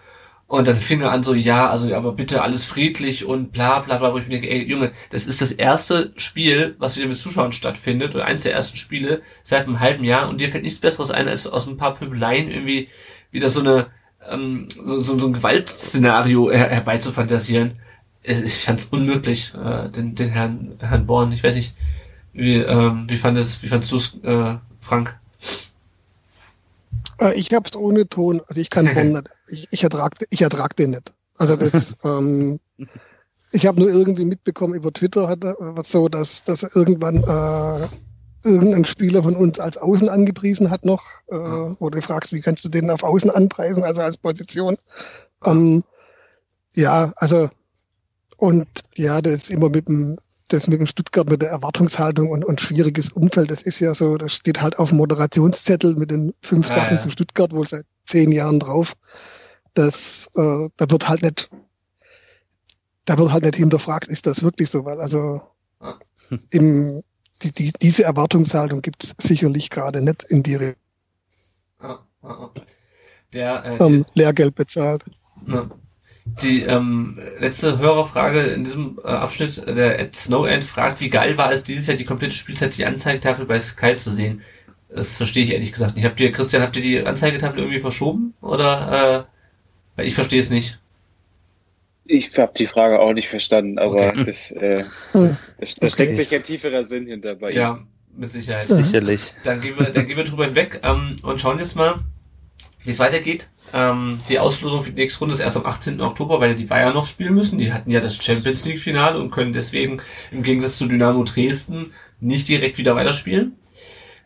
Und 0.47 0.67
dann 0.67 0.79
fing 0.79 1.03
er 1.03 1.13
an 1.13 1.23
so, 1.23 1.35
ja, 1.35 1.69
also 1.69 1.95
aber 1.95 2.13
bitte 2.13 2.41
alles 2.41 2.65
friedlich 2.65 3.27
und 3.27 3.53
bla 3.53 3.81
bla 3.81 3.99
bla, 3.99 4.15
wo 4.15 4.19
ich 4.19 4.25
mir 4.25 4.41
denke, 4.41 4.49
ey 4.49 4.63
Junge, 4.63 4.93
das 5.11 5.27
ist 5.27 5.43
das 5.43 5.53
erste 5.53 6.15
Spiel, 6.17 6.75
was 6.79 6.97
wieder 6.97 7.07
mit 7.07 7.19
Zuschauern 7.19 7.53
stattfindet, 7.53 8.15
oder 8.15 8.25
eins 8.25 8.45
der 8.45 8.55
ersten 8.55 8.79
Spiele 8.79 9.21
seit 9.43 9.67
einem 9.67 9.81
halben 9.81 10.05
Jahr 10.05 10.27
und 10.27 10.41
dir 10.41 10.49
fällt 10.49 10.65
nichts 10.65 10.81
Besseres 10.81 11.11
ein, 11.11 11.29
als 11.29 11.47
aus 11.47 11.67
ein 11.67 11.77
paar 11.77 11.97
Pöbeleien 11.97 12.51
irgendwie 12.51 12.89
wieder 13.31 13.51
so 13.51 13.61
eine 13.61 13.89
ähm, 14.31 14.69
so, 14.71 15.03
so, 15.03 15.19
so 15.19 15.27
ein 15.27 15.33
Gewaltszenario 15.33 16.51
her 16.51 16.69
herbeizufantasieren. 16.69 17.79
Es, 18.23 18.43
ich 18.43 18.65
fand 18.65 18.81
es 18.81 18.87
unmöglich, 18.87 19.55
äh, 19.55 19.89
den, 19.89 20.15
den 20.15 20.29
Herrn, 20.29 20.77
Herrn 20.81 21.07
Born. 21.07 21.33
Ich 21.33 21.43
weiß 21.43 21.55
nicht, 21.55 21.75
wie, 22.33 22.57
ähm, 22.57 23.07
wie 23.09 23.17
fandest, 23.17 23.63
wie 23.63 23.69
fandest 23.69 23.93
du 23.93 23.97
es, 23.97 24.19
äh, 24.23 24.57
Frank? 24.81 25.19
Äh, 27.21 27.35
ich 27.35 27.53
hab's 27.53 27.75
ohne 27.75 28.09
Ton, 28.09 28.41
also 28.47 28.61
ich 28.61 28.71
kann 28.71 28.87
Born 28.95 29.13
nicht. 29.13 29.29
Ich, 29.49 29.69
ich 29.71 29.83
ertrag, 29.83 30.15
ich 30.31 30.43
ertrag 30.43 30.77
den 30.77 30.91
nicht. 30.91 31.13
Also 31.37 31.57
das, 31.57 31.97
ähm, 32.05 32.59
ich 33.53 33.67
habe 33.67 33.81
nur 33.81 33.91
irgendwie 33.91 34.25
mitbekommen 34.25 34.75
über 34.75 34.93
Twitter 34.93 35.29
hat 35.29 35.43
was 35.59 35.91
so, 35.91 36.09
dass, 36.09 36.45
dass 36.45 36.63
irgendwann 36.75 37.17
äh, 37.17 37.89
irgendein 38.45 38.85
Spieler 38.85 39.23
von 39.23 39.35
uns 39.37 39.59
als 39.59 39.77
Außen 39.77 40.09
angepriesen 40.09 40.71
hat 40.71 40.85
noch, 40.85 41.03
äh, 41.29 41.35
wo 41.35 41.91
du 41.91 42.01
fragst, 42.01 42.33
wie 42.33 42.41
kannst 42.41 42.65
du 42.65 42.69
den 42.69 42.91
auf 42.91 43.03
Außen 43.03 43.31
anpreisen, 43.31 43.85
also 43.85 44.03
als 44.03 44.17
Position. 44.17 44.77
Ähm, 45.45 45.83
ja, 46.75 47.13
also 47.17 47.51
und 48.37 48.69
ja, 48.97 49.21
das 49.21 49.35
ist 49.35 49.51
immer 49.51 49.69
mit 49.69 49.89
dem 49.89 50.19
das 50.49 50.67
mit 50.67 50.81
dem 50.81 50.87
Stuttgart, 50.87 51.29
mit 51.29 51.43
der 51.43 51.51
Erwartungshaltung 51.51 52.31
und, 52.31 52.45
und 52.45 52.61
schwieriges 52.61 53.11
Umfeld, 53.11 53.51
das 53.51 53.63
ist 53.63 53.81
ja 53.81 53.93
so, 53.95 54.17
das 54.17 54.33
steht 54.33 54.61
halt 54.61 54.79
auf 54.79 54.89
dem 54.89 54.99
Moderationszettel 54.99 55.95
mit 55.97 56.11
den 56.11 56.35
fünf 56.41 56.69
Ja, 56.71 56.77
Sachen 56.77 56.97
ja. 56.97 57.01
zu 57.01 57.11
Stuttgart, 57.11 57.53
wohl 57.53 57.67
seit 57.67 57.85
zehn 58.07 58.33
Jahren 58.33 58.59
drauf. 58.59 58.95
Das, 59.75 60.29
äh, 60.37 60.69
da 60.77 60.91
wird 60.91 61.09
halt 61.09 61.23
nicht, 61.23 61.51
da 63.05 63.19
wird 63.19 63.31
halt 63.31 63.45
nicht 63.45 63.57
hinterfragt, 63.57 64.09
ist 64.09 64.27
das 64.27 64.43
wirklich 64.43 64.71
so, 64.71 64.85
weil 64.85 65.01
also 65.01 65.41
im, 66.51 67.03
die, 67.43 67.53
die, 67.53 67.73
diese 67.81 68.05
Erwartungshaltung 68.05 68.83
gibt 68.83 69.05
es 69.05 69.15
sicherlich 69.19 69.71
gerade 69.71 70.03
nicht 70.05 70.25
in 70.25 70.43
die 70.43 70.55
Re- 70.57 70.77
Ah, 71.79 71.99
ah, 72.23 72.29
ah. 72.29 72.51
Der, 73.33 73.65
äh, 73.65 73.77
ähm, 73.85 74.05
Lehrgeld 74.15 74.55
bezahlt. 74.55 75.05
die, 75.47 75.51
ne, 75.51 75.71
die 76.43 76.63
ähm, 76.63 77.19
letzte 77.39 77.79
Hörerfrage 77.79 78.41
in 78.41 78.65
diesem 78.65 78.99
äh, 79.05 79.09
Abschnitt, 79.09 79.67
der 79.67 79.99
Ed 80.01 80.17
Snowend 80.17 80.65
fragt, 80.65 81.01
wie 81.01 81.11
geil 81.11 81.39
war 81.39 81.53
es, 81.53 81.63
dieses 81.65 81.87
Jahr 81.87 81.97
die 81.97 82.05
komplette 82.05 82.35
Spielzeit 82.35 82.77
die 82.77 82.87
Anzeigetafel 82.87 83.45
bei 83.47 83.61
Sky 83.61 83.97
zu 83.97 84.13
sehen? 84.13 84.43
Das 84.89 85.17
verstehe 85.19 85.45
ich 85.45 85.53
ehrlich 85.53 85.73
gesagt 85.73 85.97
nicht. 85.97 86.05
Habt 86.07 86.19
ihr, 86.21 86.33
Christian, 86.33 86.63
habt 86.63 86.75
ihr 86.77 86.83
die 86.83 87.07
Anzeigetafel 87.07 87.59
irgendwie 87.61 87.81
verschoben? 87.81 88.35
Oder, 88.41 89.27
äh, 89.97 90.07
ich 90.07 90.15
verstehe 90.15 90.41
es 90.41 90.51
nicht. 90.51 90.79
Ich 92.11 92.37
habe 92.39 92.53
die 92.57 92.67
Frage 92.67 92.99
auch 93.01 93.13
nicht 93.13 93.29
verstanden, 93.29 93.79
aber 93.79 94.09
Okay. 94.09 94.25
das, 94.25 94.51
äh, 94.51 94.83
Hm. 95.13 95.37
da, 95.61 95.67
da 95.81 95.91
steckt 95.91 96.13
Okay. 96.13 96.15
sich 96.17 96.35
ein 96.35 96.43
tieferer 96.43 96.85
Sinn 96.87 97.07
hinter 97.07 97.35
bei 97.35 97.51
ihm. 97.51 97.57
Ja, 97.59 97.79
mit 98.17 98.31
Sicherheit. 98.31 98.65
Sicherlich. 98.67 99.35
Dann 99.45 99.61
gehen 99.61 99.79
wir, 99.79 99.87
dann 99.91 100.07
gehen 100.07 100.17
wir 100.17 100.25
drüber 100.25 100.47
hinweg 100.47 100.81
ähm, 100.83 101.17
und 101.23 101.41
schauen 101.41 101.59
jetzt 101.59 101.77
mal, 101.77 102.01
wie 102.83 102.91
es 102.91 102.99
weitergeht. 102.99 103.51
Ähm, 103.75 104.21
die 104.29 104.39
Auslosung 104.39 104.83
für 104.83 104.91
die 104.93 104.97
nächste 105.03 105.21
Runde 105.21 105.35
ist 105.35 105.41
erst 105.41 105.59
am 105.59 105.67
18. 105.67 106.01
Oktober, 106.01 106.41
weil 106.41 106.55
die 106.55 106.65
Bayern 106.65 106.95
noch 106.95 107.05
spielen 107.07 107.35
müssen. 107.35 107.59
Die 107.59 107.73
hatten 107.73 107.91
ja 107.91 108.01
das 108.01 108.17
Champions 108.17 108.65
League 108.65 108.81
Finale 108.81 109.19
und 109.21 109.31
können 109.31 109.53
deswegen 109.53 110.01
im 110.31 110.43
Gegensatz 110.43 110.79
zu 110.79 110.87
Dynamo 110.87 111.23
Dresden 111.25 111.93
nicht 112.21 112.49
direkt 112.49 112.79
wieder 112.79 112.97
weiterspielen. 112.97 113.57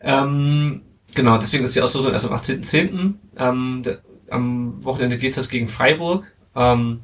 Ähm, 0.01 0.81
genau, 1.13 1.37
deswegen 1.37 1.63
ist 1.65 1.75
die 1.75 1.81
Auslosung 1.81 2.13
erst 2.13 2.25
am 2.25 2.33
18.10. 2.33 3.15
Ähm, 3.37 3.83
am 4.29 4.83
Wochenende 4.85 5.17
geht 5.17 5.35
es 5.37 5.49
gegen 5.49 5.67
Freiburg. 5.67 6.25
Ähm, 6.55 7.01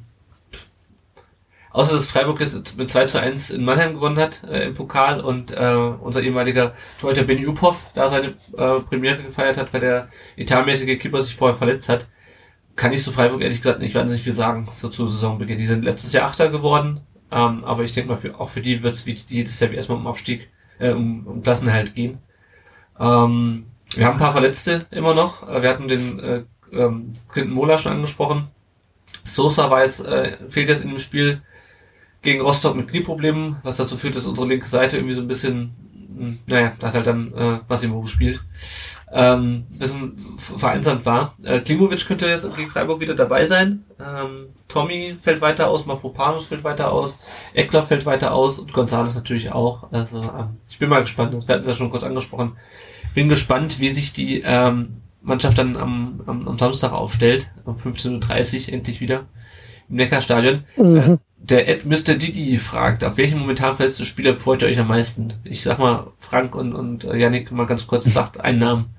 Außer 1.72 1.94
dass 1.94 2.10
Freiburg 2.10 2.40
jetzt 2.40 2.76
mit 2.78 2.90
2 2.90 3.06
zu 3.06 3.20
1 3.20 3.50
in 3.50 3.64
Mannheim 3.64 3.94
gewonnen 3.94 4.18
hat 4.18 4.42
äh, 4.44 4.66
im 4.66 4.74
Pokal 4.74 5.20
und 5.20 5.52
äh, 5.52 5.74
unser 6.00 6.20
ehemaliger 6.22 6.74
Torhüter 7.00 7.22
Ben 7.22 7.46
Uphoff 7.46 7.90
da 7.94 8.08
seine 8.08 8.34
äh, 8.56 8.80
Premiere 8.88 9.22
gefeiert 9.22 9.56
hat, 9.56 9.72
weil 9.72 9.80
der 9.80 10.08
etatmäßige 10.36 10.98
Keeper 10.98 11.22
sich 11.22 11.36
vorher 11.36 11.56
verletzt 11.56 11.88
hat, 11.88 12.08
kann 12.74 12.92
ich 12.92 13.02
zu 13.02 13.12
Freiburg 13.12 13.42
ehrlich 13.42 13.62
gesagt 13.62 13.80
nicht 13.80 13.94
wahnsinnig 13.94 14.22
viel 14.22 14.34
sagen, 14.34 14.66
so 14.72 14.88
zu 14.88 15.06
Saisonbeginn. 15.06 15.58
Die 15.58 15.66
sind 15.66 15.84
letztes 15.84 16.12
Jahr 16.12 16.28
Achter 16.28 16.50
geworden, 16.50 17.02
ähm, 17.30 17.64
aber 17.64 17.84
ich 17.84 17.92
denke 17.92 18.10
mal, 18.10 18.18
für, 18.18 18.40
auch 18.40 18.48
für 18.48 18.62
die 18.62 18.82
wird 18.82 18.94
es 18.94 19.06
wie 19.06 19.12
jedes 19.28 19.60
Jahr 19.60 19.70
erstmal 19.70 19.98
um 19.98 20.06
Abstieg, 20.08 20.48
äh, 20.80 20.90
um, 20.90 21.26
um 21.26 21.42
Klassenerhalt 21.42 21.94
gehen. 21.94 22.18
Ähm, 22.98 23.66
wir 23.94 24.06
haben 24.06 24.14
ein 24.14 24.20
paar 24.20 24.32
Verletzte 24.32 24.86
immer 24.90 25.14
noch. 25.14 25.48
Äh, 25.48 25.62
Wir 25.62 25.70
hatten 25.70 25.88
den 25.88 26.18
äh, 26.20 26.42
ähm, 26.72 27.12
Clinton 27.32 27.54
Mola 27.54 27.78
schon 27.78 27.92
angesprochen. 27.92 28.48
Sosa 29.24 29.70
weiß, 29.70 30.00
äh, 30.00 30.38
fehlt 30.48 30.68
jetzt 30.68 30.82
in 30.82 30.90
dem 30.90 30.98
Spiel 30.98 31.42
gegen 32.22 32.40
Rostock 32.40 32.76
mit 32.76 32.88
Knieproblemen, 32.88 33.56
was 33.62 33.78
dazu 33.78 33.96
führt, 33.96 34.16
dass 34.16 34.26
unsere 34.26 34.46
linke 34.46 34.68
Seite 34.68 34.96
irgendwie 34.96 35.14
so 35.14 35.22
ein 35.22 35.28
bisschen, 35.28 35.72
naja, 36.46 36.72
da 36.78 36.88
hat 36.88 36.94
halt 36.94 37.06
dann 37.06 37.32
äh, 37.34 37.60
Massimo 37.68 38.00
gespielt, 38.02 38.40
ähm, 39.12 39.66
bisschen 39.78 40.16
vereinsamt 40.38 41.06
war. 41.06 41.34
Äh, 41.42 41.60
Klimovic 41.60 42.06
könnte 42.06 42.26
jetzt 42.26 42.54
gegen 42.54 42.70
Freiburg 42.70 43.00
wieder 43.00 43.14
dabei 43.14 43.46
sein. 43.46 43.84
Ähm, 43.98 44.48
Tommy 44.68 45.16
fällt 45.20 45.40
weiter 45.40 45.68
aus, 45.68 45.86
Mafropanus 45.86 46.46
fällt 46.46 46.62
weiter 46.62 46.92
aus, 46.92 47.18
Eckler 47.54 47.82
fällt 47.82 48.06
weiter 48.06 48.32
aus 48.32 48.58
und 48.58 48.72
Gonzales 48.72 49.16
natürlich 49.16 49.52
auch. 49.52 49.90
Also 49.90 50.22
ähm, 50.22 50.58
ich 50.68 50.78
bin 50.78 50.88
mal 50.88 51.00
gespannt, 51.00 51.32
wir 51.32 51.40
hatten 51.40 51.60
es 51.60 51.66
ja 51.66 51.74
schon 51.74 51.90
kurz 51.90 52.04
angesprochen. 52.04 52.52
Bin 53.14 53.28
gespannt, 53.28 53.80
wie 53.80 53.88
sich 53.88 54.12
die 54.12 54.42
ähm, 54.44 55.00
Mannschaft 55.22 55.58
dann 55.58 55.76
am, 55.76 56.20
am, 56.26 56.46
am 56.46 56.58
Samstag 56.58 56.92
aufstellt, 56.92 57.50
um 57.64 57.74
15.30 57.74 58.68
Uhr 58.68 58.74
endlich 58.74 59.00
wieder 59.00 59.24
im 59.90 59.96
Neckarstadion. 59.96 60.64
Mhm. 60.76 61.18
Der 61.36 61.68
Ed 61.68 61.84
Mr. 61.84 62.14
Didi 62.14 62.58
fragt, 62.58 63.02
auf 63.02 63.16
welchen 63.16 63.38
momentan 63.38 63.76
verletzten 63.76 64.06
Spieler 64.06 64.36
freut 64.36 64.62
ihr 64.62 64.68
euch 64.68 64.78
am 64.78 64.88
meisten? 64.88 65.34
Ich 65.44 65.62
sag 65.62 65.78
mal, 65.78 66.12
Frank 66.18 66.54
und, 66.54 66.74
und 66.74 67.04
äh, 67.04 67.16
Yannick 67.16 67.50
mal 67.50 67.66
ganz 67.66 67.86
kurz 67.86 68.12
sagt 68.12 68.40
einen 68.40 68.58
Namen. 68.58 68.94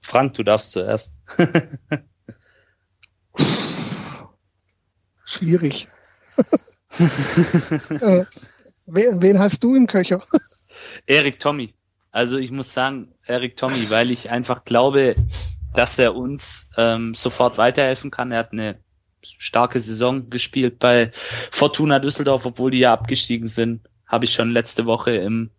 Frank, 0.00 0.34
du 0.34 0.42
darfst 0.44 0.72
zuerst. 0.72 1.18
Schwierig. 5.24 5.88
äh, 6.38 8.24
wen, 8.86 9.22
wen 9.22 9.38
hast 9.38 9.64
du 9.64 9.74
im 9.74 9.86
Köcher? 9.86 10.22
Erik 11.06 11.40
Tommy. 11.40 11.74
Also 12.12 12.38
ich 12.38 12.52
muss 12.52 12.72
sagen, 12.72 13.12
Erik 13.26 13.56
Tommy, 13.56 13.90
weil 13.90 14.10
ich 14.10 14.30
einfach 14.30 14.64
glaube, 14.64 15.16
dass 15.76 15.98
er 15.98 16.14
uns 16.14 16.70
ähm, 16.76 17.14
sofort 17.14 17.58
weiterhelfen 17.58 18.10
kann. 18.10 18.32
Er 18.32 18.38
hat 18.38 18.52
eine 18.52 18.78
starke 19.22 19.78
Saison 19.78 20.30
gespielt 20.30 20.78
bei 20.78 21.10
Fortuna 21.50 21.98
Düsseldorf, 21.98 22.46
obwohl 22.46 22.70
die 22.70 22.80
ja 22.80 22.92
abgestiegen 22.92 23.46
sind. 23.46 23.88
Habe 24.06 24.24
ich 24.24 24.32
schon 24.32 24.52
letzte 24.52 24.86
Woche 24.86 25.16
im 25.16 25.50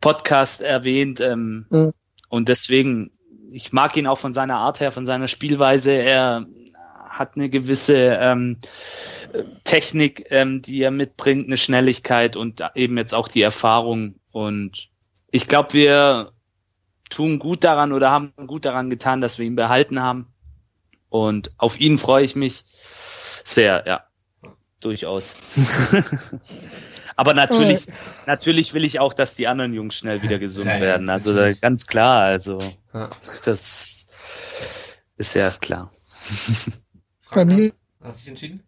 Podcast 0.00 0.62
erwähnt. 0.62 1.20
Ähm, 1.20 1.66
Mhm. 1.70 1.92
Und 2.28 2.48
deswegen, 2.48 3.10
ich 3.50 3.72
mag 3.72 3.96
ihn 3.96 4.06
auch 4.06 4.18
von 4.18 4.34
seiner 4.34 4.58
Art 4.58 4.80
her, 4.80 4.92
von 4.92 5.06
seiner 5.06 5.28
Spielweise. 5.28 5.92
Er 5.92 6.46
hat 7.08 7.36
eine 7.36 7.48
gewisse 7.48 8.18
ähm, 8.20 8.58
Technik, 9.64 10.26
ähm, 10.30 10.62
die 10.62 10.82
er 10.82 10.90
mitbringt, 10.90 11.46
eine 11.46 11.56
Schnelligkeit 11.56 12.36
und 12.36 12.62
eben 12.74 12.96
jetzt 12.98 13.14
auch 13.14 13.28
die 13.28 13.42
Erfahrung. 13.42 14.16
Und 14.32 14.90
ich 15.30 15.48
glaube, 15.48 15.72
wir 15.72 16.30
tun 17.08 17.38
gut 17.38 17.64
daran 17.64 17.92
oder 17.92 18.10
haben 18.10 18.32
gut 18.46 18.64
daran 18.64 18.90
getan, 18.90 19.20
dass 19.20 19.38
wir 19.38 19.46
ihn 19.46 19.56
behalten 19.56 20.00
haben. 20.02 20.26
Und 21.08 21.50
auf 21.58 21.80
ihn 21.80 21.98
freue 21.98 22.24
ich 22.24 22.36
mich 22.36 22.64
sehr, 23.44 23.84
ja. 23.86 24.04
Durchaus. 24.80 25.38
Aber 27.16 27.34
natürlich, 27.34 27.86
natürlich 28.26 28.74
will 28.74 28.84
ich 28.84 29.00
auch, 29.00 29.12
dass 29.12 29.34
die 29.34 29.48
anderen 29.48 29.72
Jungs 29.74 29.96
schnell 29.96 30.22
wieder 30.22 30.38
gesund 30.38 30.66
Ja, 30.68 30.74
ja, 30.74 30.80
werden. 30.80 31.10
Also 31.10 31.32
da, 31.32 31.40
natürlich. 31.40 31.60
ganz 31.60 31.86
klar, 31.86 32.22
also 32.24 32.60
Ja. 32.94 33.08
das 33.44 34.06
ist 35.16 35.34
ja 35.34 35.50
klar. 35.50 35.90
Bei 37.34 37.44
mir, 37.44 37.72
Hast 38.00 38.18
du 38.18 38.20
dich 38.20 38.28
entschieden? 38.28 38.62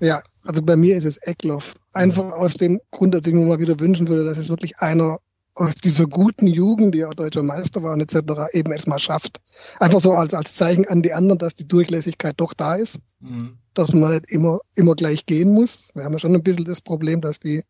ja, 0.00 0.22
also 0.44 0.62
bei 0.62 0.76
mir 0.76 0.96
ist 0.96 1.04
es 1.04 1.16
Eckloff. 1.18 1.74
Einfach 1.92 2.32
aus 2.32 2.54
dem 2.54 2.80
Grund, 2.92 3.14
dass 3.14 3.26
ich 3.26 3.32
mir 3.34 3.44
mal 3.44 3.58
wieder 3.58 3.78
wünschen 3.80 4.08
würde, 4.08 4.24
dass 4.24 4.38
es 4.38 4.48
wirklich 4.48 4.78
einer 4.78 5.18
aus 5.54 5.76
dieser 5.76 6.06
guten 6.06 6.46
Jugend, 6.46 6.94
die 6.94 7.04
auch 7.04 7.14
deutscher 7.14 7.42
Meister 7.42 7.82
war 7.82 7.92
und 7.92 8.00
etc., 8.00 8.48
eben 8.52 8.72
erstmal 8.72 8.98
schafft. 8.98 9.40
Einfach 9.78 10.00
so 10.00 10.12
als, 10.14 10.34
als 10.34 10.54
Zeichen 10.56 10.86
an 10.88 11.02
die 11.02 11.12
anderen, 11.12 11.38
dass 11.38 11.54
die 11.54 11.68
Durchlässigkeit 11.68 12.34
doch 12.38 12.54
da 12.54 12.74
ist, 12.74 12.98
Mhm. 13.20 13.56
dass 13.72 13.92
man 13.92 14.10
nicht 14.12 14.30
immer, 14.30 14.58
immer 14.74 14.94
gleich 14.94 15.26
gehen 15.26 15.52
muss. 15.52 15.90
Wir 15.94 16.04
haben 16.04 16.12
ja 16.12 16.18
schon 16.18 16.34
ein 16.34 16.42
bisschen 16.42 16.64
das 16.64 16.80
Problem, 16.80 17.20
dass 17.20 17.38
die 17.40 17.62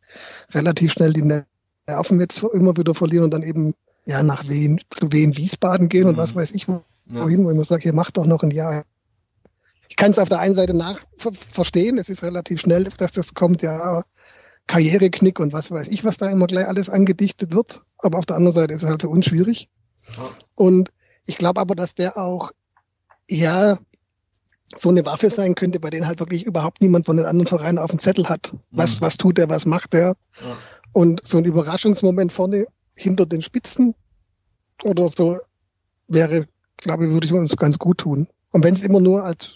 relativ 0.52 0.92
schnell 0.92 1.12
die 1.12 1.22
Nerven 1.86 2.20
jetzt 2.20 2.42
immer 2.42 2.76
wieder 2.76 2.94
verlieren 2.94 3.24
und 3.24 3.34
dann 3.34 3.42
eben 3.42 3.74
ja 4.06 4.22
nach 4.22 4.48
Wien, 4.48 4.80
zu 4.90 5.12
Wien 5.12 5.36
Wiesbaden 5.36 5.88
gehen 5.88 6.06
und 6.06 6.14
Mhm. 6.14 6.18
was 6.18 6.34
weiß 6.34 6.52
ich 6.52 6.66
Ja. 6.66 6.82
wohin, 7.06 7.44
wo 7.44 7.50
ich 7.50 7.56
mir 7.56 7.64
sage, 7.64 7.82
hier 7.82 7.94
macht 7.94 8.16
doch 8.16 8.26
noch 8.26 8.42
ein 8.42 8.50
Jahr. 8.50 8.84
Ich 9.88 9.96
kann 9.96 10.10
es 10.12 10.18
auf 10.18 10.30
der 10.30 10.40
einen 10.40 10.54
Seite 10.54 10.74
nach 10.74 11.00
ver 11.18 11.32
verstehen, 11.52 11.98
es 11.98 12.08
ist 12.08 12.22
relativ 12.22 12.60
schnell, 12.60 12.84
dass 12.84 13.12
das 13.12 13.34
kommt, 13.34 13.62
ja, 13.62 14.02
Karriereknick 14.66 15.40
und 15.40 15.52
was 15.52 15.70
weiß 15.70 15.88
ich, 15.88 16.04
was 16.04 16.16
da 16.16 16.30
immer 16.30 16.46
gleich 16.46 16.66
alles 16.66 16.88
angedichtet 16.88 17.52
wird. 17.52 17.82
Aber 17.98 18.18
auf 18.18 18.26
der 18.26 18.36
anderen 18.36 18.54
Seite 18.54 18.74
ist 18.74 18.82
es 18.82 18.88
halt 18.88 19.02
für 19.02 19.08
uns 19.08 19.26
schwierig. 19.26 19.68
Und 20.54 20.90
ich 21.26 21.38
glaube 21.38 21.60
aber, 21.60 21.74
dass 21.74 21.94
der 21.94 22.16
auch, 22.16 22.50
ja, 23.28 23.78
so 24.76 24.88
eine 24.88 25.04
Waffe 25.06 25.30
sein 25.30 25.54
könnte, 25.54 25.78
bei 25.78 25.90
denen 25.90 26.06
halt 26.06 26.18
wirklich 26.20 26.44
überhaupt 26.44 26.80
niemand 26.80 27.06
von 27.06 27.16
den 27.16 27.26
anderen 27.26 27.46
Vereinen 27.46 27.78
auf 27.78 27.90
dem 27.90 27.98
Zettel 27.98 28.28
hat. 28.28 28.52
Was, 28.70 28.96
Mhm. 28.96 29.04
was 29.04 29.16
tut 29.16 29.38
der, 29.38 29.48
was 29.48 29.66
macht 29.66 29.92
der? 29.92 30.16
Ja. 30.40 30.56
Und 30.92 31.24
so 31.24 31.38
ein 31.38 31.44
Überraschungsmoment 31.44 32.32
vorne 32.32 32.66
hinter 32.96 33.26
den 33.26 33.42
Spitzen 33.42 33.94
oder 34.82 35.08
so 35.08 35.38
wäre, 36.08 36.46
glaube 36.78 37.06
ich, 37.06 37.10
würde 37.12 37.26
ich 37.26 37.32
uns 37.32 37.56
ganz 37.56 37.78
gut 37.78 37.98
tun. 37.98 38.26
Und 38.52 38.64
wenn 38.64 38.74
es 38.74 38.82
immer 38.82 39.00
nur 39.00 39.22
als 39.24 39.48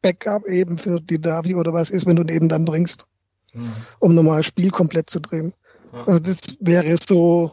Backup 0.00 0.46
eben 0.46 0.76
für 0.78 1.00
die 1.00 1.20
Davi 1.20 1.54
oder 1.54 1.72
was 1.72 1.90
ist, 1.90 2.06
wenn 2.06 2.16
du 2.16 2.22
ihn 2.22 2.28
eben 2.28 2.48
dann 2.48 2.64
bringst, 2.64 3.06
Mhm. 3.54 3.72
um 3.98 4.14
nochmal 4.14 4.38
das 4.38 4.46
Spiel 4.46 4.70
komplett 4.70 5.10
zu 5.10 5.20
drehen. 5.20 5.52
Ja. 5.92 6.04
Also 6.04 6.18
das 6.20 6.38
wäre 6.60 6.96
so 6.96 7.52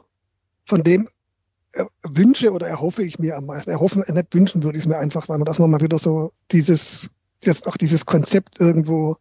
von 0.65 0.83
dem 0.83 1.09
wünsche 2.03 2.51
oder 2.51 2.67
erhoffe 2.67 3.03
ich 3.03 3.19
mir 3.19 3.37
am 3.37 3.45
meisten. 3.45 3.69
Erhoffen, 3.69 4.03
äh, 4.03 4.13
nicht 4.13 4.33
wünschen 4.33 4.63
würde 4.63 4.77
ich 4.77 4.85
es 4.85 4.89
mir 4.89 4.97
einfach, 4.97 5.29
weil 5.29 5.37
man 5.37 5.45
das 5.45 5.59
mal 5.59 5.81
wieder 5.81 5.97
so 5.97 6.31
dieses, 6.51 7.09
das, 7.43 7.65
auch 7.67 7.77
dieses 7.77 8.05
Konzept 8.05 8.59
irgendwo 8.59 9.17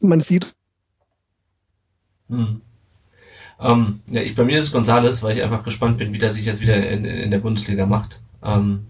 man 0.00 0.20
sieht. 0.20 0.54
Mhm. 2.28 2.60
Ähm, 3.60 4.00
ja, 4.08 4.22
ich, 4.22 4.34
bei 4.34 4.44
mir 4.44 4.58
ist 4.58 4.66
es 4.66 4.72
Gonzales, 4.72 5.22
weil 5.22 5.36
ich 5.36 5.42
einfach 5.44 5.62
gespannt 5.62 5.98
bin, 5.98 6.12
wie 6.12 6.18
der 6.18 6.32
sich 6.32 6.44
jetzt 6.44 6.60
wieder 6.60 6.88
in, 6.90 7.04
in 7.04 7.30
der 7.30 7.38
Bundesliga 7.38 7.86
macht. 7.86 8.20
Ähm, 8.42 8.86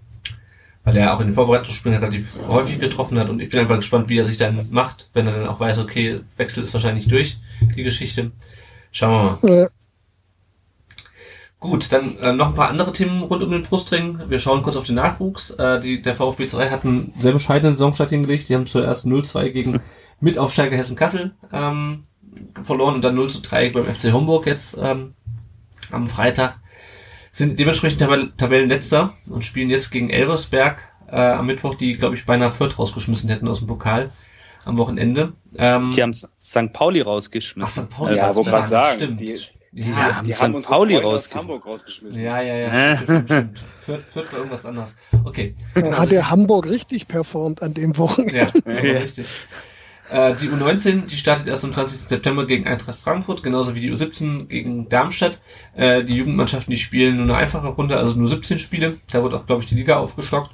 weil 0.84 0.96
er 0.96 1.14
auch 1.14 1.20
in 1.20 1.28
den 1.28 1.34
Vorbereitungsspielen 1.34 1.98
relativ 1.98 2.48
häufig 2.48 2.80
getroffen 2.80 3.18
hat 3.18 3.28
und 3.28 3.40
ich 3.40 3.50
bin 3.50 3.60
einfach 3.60 3.76
gespannt, 3.76 4.08
wie 4.08 4.18
er 4.18 4.24
sich 4.24 4.38
dann 4.38 4.68
macht, 4.70 5.10
wenn 5.12 5.26
er 5.26 5.34
dann 5.34 5.48
auch 5.48 5.60
weiß, 5.60 5.78
okay, 5.78 6.20
Wechsel 6.36 6.62
ist 6.62 6.74
wahrscheinlich 6.74 7.08
durch, 7.08 7.38
die 7.76 7.82
Geschichte. 7.82 8.32
Schauen 8.90 9.38
wir 9.42 9.50
mal. 9.50 9.64
Äh, 9.64 9.68
Gut, 11.62 11.92
dann 11.92 12.18
äh, 12.18 12.32
noch 12.32 12.48
ein 12.48 12.54
paar 12.56 12.70
andere 12.70 12.92
Themen 12.92 13.22
rund 13.22 13.40
um 13.40 13.52
den 13.52 13.62
Brustring. 13.62 14.18
Wir 14.28 14.40
schauen 14.40 14.64
kurz 14.64 14.74
auf 14.74 14.84
den 14.84 14.96
Nachwuchs. 14.96 15.52
Äh, 15.52 15.78
die, 15.78 16.02
der 16.02 16.16
VfB 16.16 16.48
2 16.48 16.70
hat 16.70 16.84
einen 16.84 17.14
sehr 17.20 17.30
bescheidenen 17.30 17.76
Saisonstart 17.76 18.10
hingelegt. 18.10 18.48
Die 18.48 18.56
haben 18.56 18.66
zuerst 18.66 19.06
0-2 19.06 19.50
gegen 19.50 19.80
Mitaufsteiger 20.20 20.76
Hessen-Kassel 20.76 21.36
ähm, 21.52 22.02
verloren 22.60 22.96
und 22.96 23.04
dann 23.04 23.16
0-3 23.16 23.70
beim 23.72 23.84
FC 23.84 24.12
Homburg 24.12 24.46
jetzt 24.46 24.76
ähm, 24.82 25.14
am 25.92 26.08
Freitag. 26.08 26.58
Sind 27.34 27.58
dementsprechend 27.58 28.00
Tabell 28.00 28.30
Tabellenletzter 28.36 29.12
und 29.30 29.42
spielen 29.44 29.70
jetzt 29.70 29.90
gegen 29.90 30.10
Elversberg 30.10 30.78
äh, 31.08 31.16
am 31.16 31.46
Mittwoch, 31.46 31.74
die, 31.76 31.94
glaube 31.96 32.14
ich, 32.14 32.26
beinahe 32.26 32.52
Fürth 32.52 32.78
rausgeschmissen 32.78 33.28
hätten 33.30 33.48
aus 33.48 33.58
dem 33.60 33.68
Pokal 33.68 34.10
am 34.66 34.76
Wochenende. 34.76 35.32
Ähm, 35.56 35.90
Die 35.90 36.02
haben 36.02 36.12
St. 36.12 36.72
Pauli 36.74 37.00
ach, 37.02 37.06
rausgeschmissen. 37.06 37.84
St. 37.84 37.90
Pauli 37.90 38.16
Ja, 38.16 38.34
wo 38.36 38.42
grad 38.44 38.68
sagen, 38.68 38.96
stimmt. 38.96 39.20
die- 39.20 39.38
ja, 39.74 39.84
die 39.84 39.94
haben 39.94 40.26
die 40.26 40.32
St. 40.32 40.42
haben 40.42 40.54
uns 40.56 40.66
Pauli 40.66 40.94
Freunde 40.96 41.08
aus 41.08 41.30
rausge- 41.30 41.34
Hamburg 41.36 41.64
rausgeschmissen. 41.64 42.22
ja, 42.22 42.42
ja, 42.42 42.54
ja, 42.56 42.94
stimmt, 42.96 43.08
stimmt, 43.08 43.24
stimmt. 43.30 43.58
Fürth, 43.80 44.02
Fürth 44.12 44.30
war 44.32 44.38
irgendwas 44.40 44.66
anderes. 44.66 44.96
Okay. 45.24 45.54
da 45.74 45.98
hat 45.98 46.10
der 46.10 46.28
Hamburg 46.30 46.68
richtig 46.68 47.08
performt 47.08 47.62
an 47.62 47.72
dem 47.72 47.96
Wochenende. 47.96 48.36
Ja, 48.36 48.48
ja. 48.72 48.98
richtig. 49.00 49.26
Äh, 50.12 50.34
die 50.36 50.48
U19, 50.48 51.06
die 51.06 51.16
startet 51.16 51.46
erst 51.46 51.64
am 51.64 51.72
20. 51.72 52.00
September 52.00 52.46
gegen 52.46 52.66
Eintracht 52.66 52.98
Frankfurt, 52.98 53.42
genauso 53.42 53.74
wie 53.74 53.80
die 53.80 53.90
U17 53.90 54.46
gegen 54.46 54.88
Darmstadt. 54.90 55.40
Äh, 55.74 56.04
die 56.04 56.16
Jugendmannschaften, 56.16 56.70
die 56.70 56.78
spielen 56.78 57.16
nur 57.16 57.24
eine 57.24 57.36
einfache 57.36 57.68
Runde, 57.68 57.96
also 57.96 58.18
nur 58.18 58.28
17 58.28 58.58
Spiele. 58.58 58.98
Da 59.10 59.22
wird 59.22 59.32
auch, 59.32 59.46
glaube 59.46 59.62
ich, 59.62 59.68
die 59.68 59.74
Liga 59.74 59.96
aufgestockt. 59.96 60.50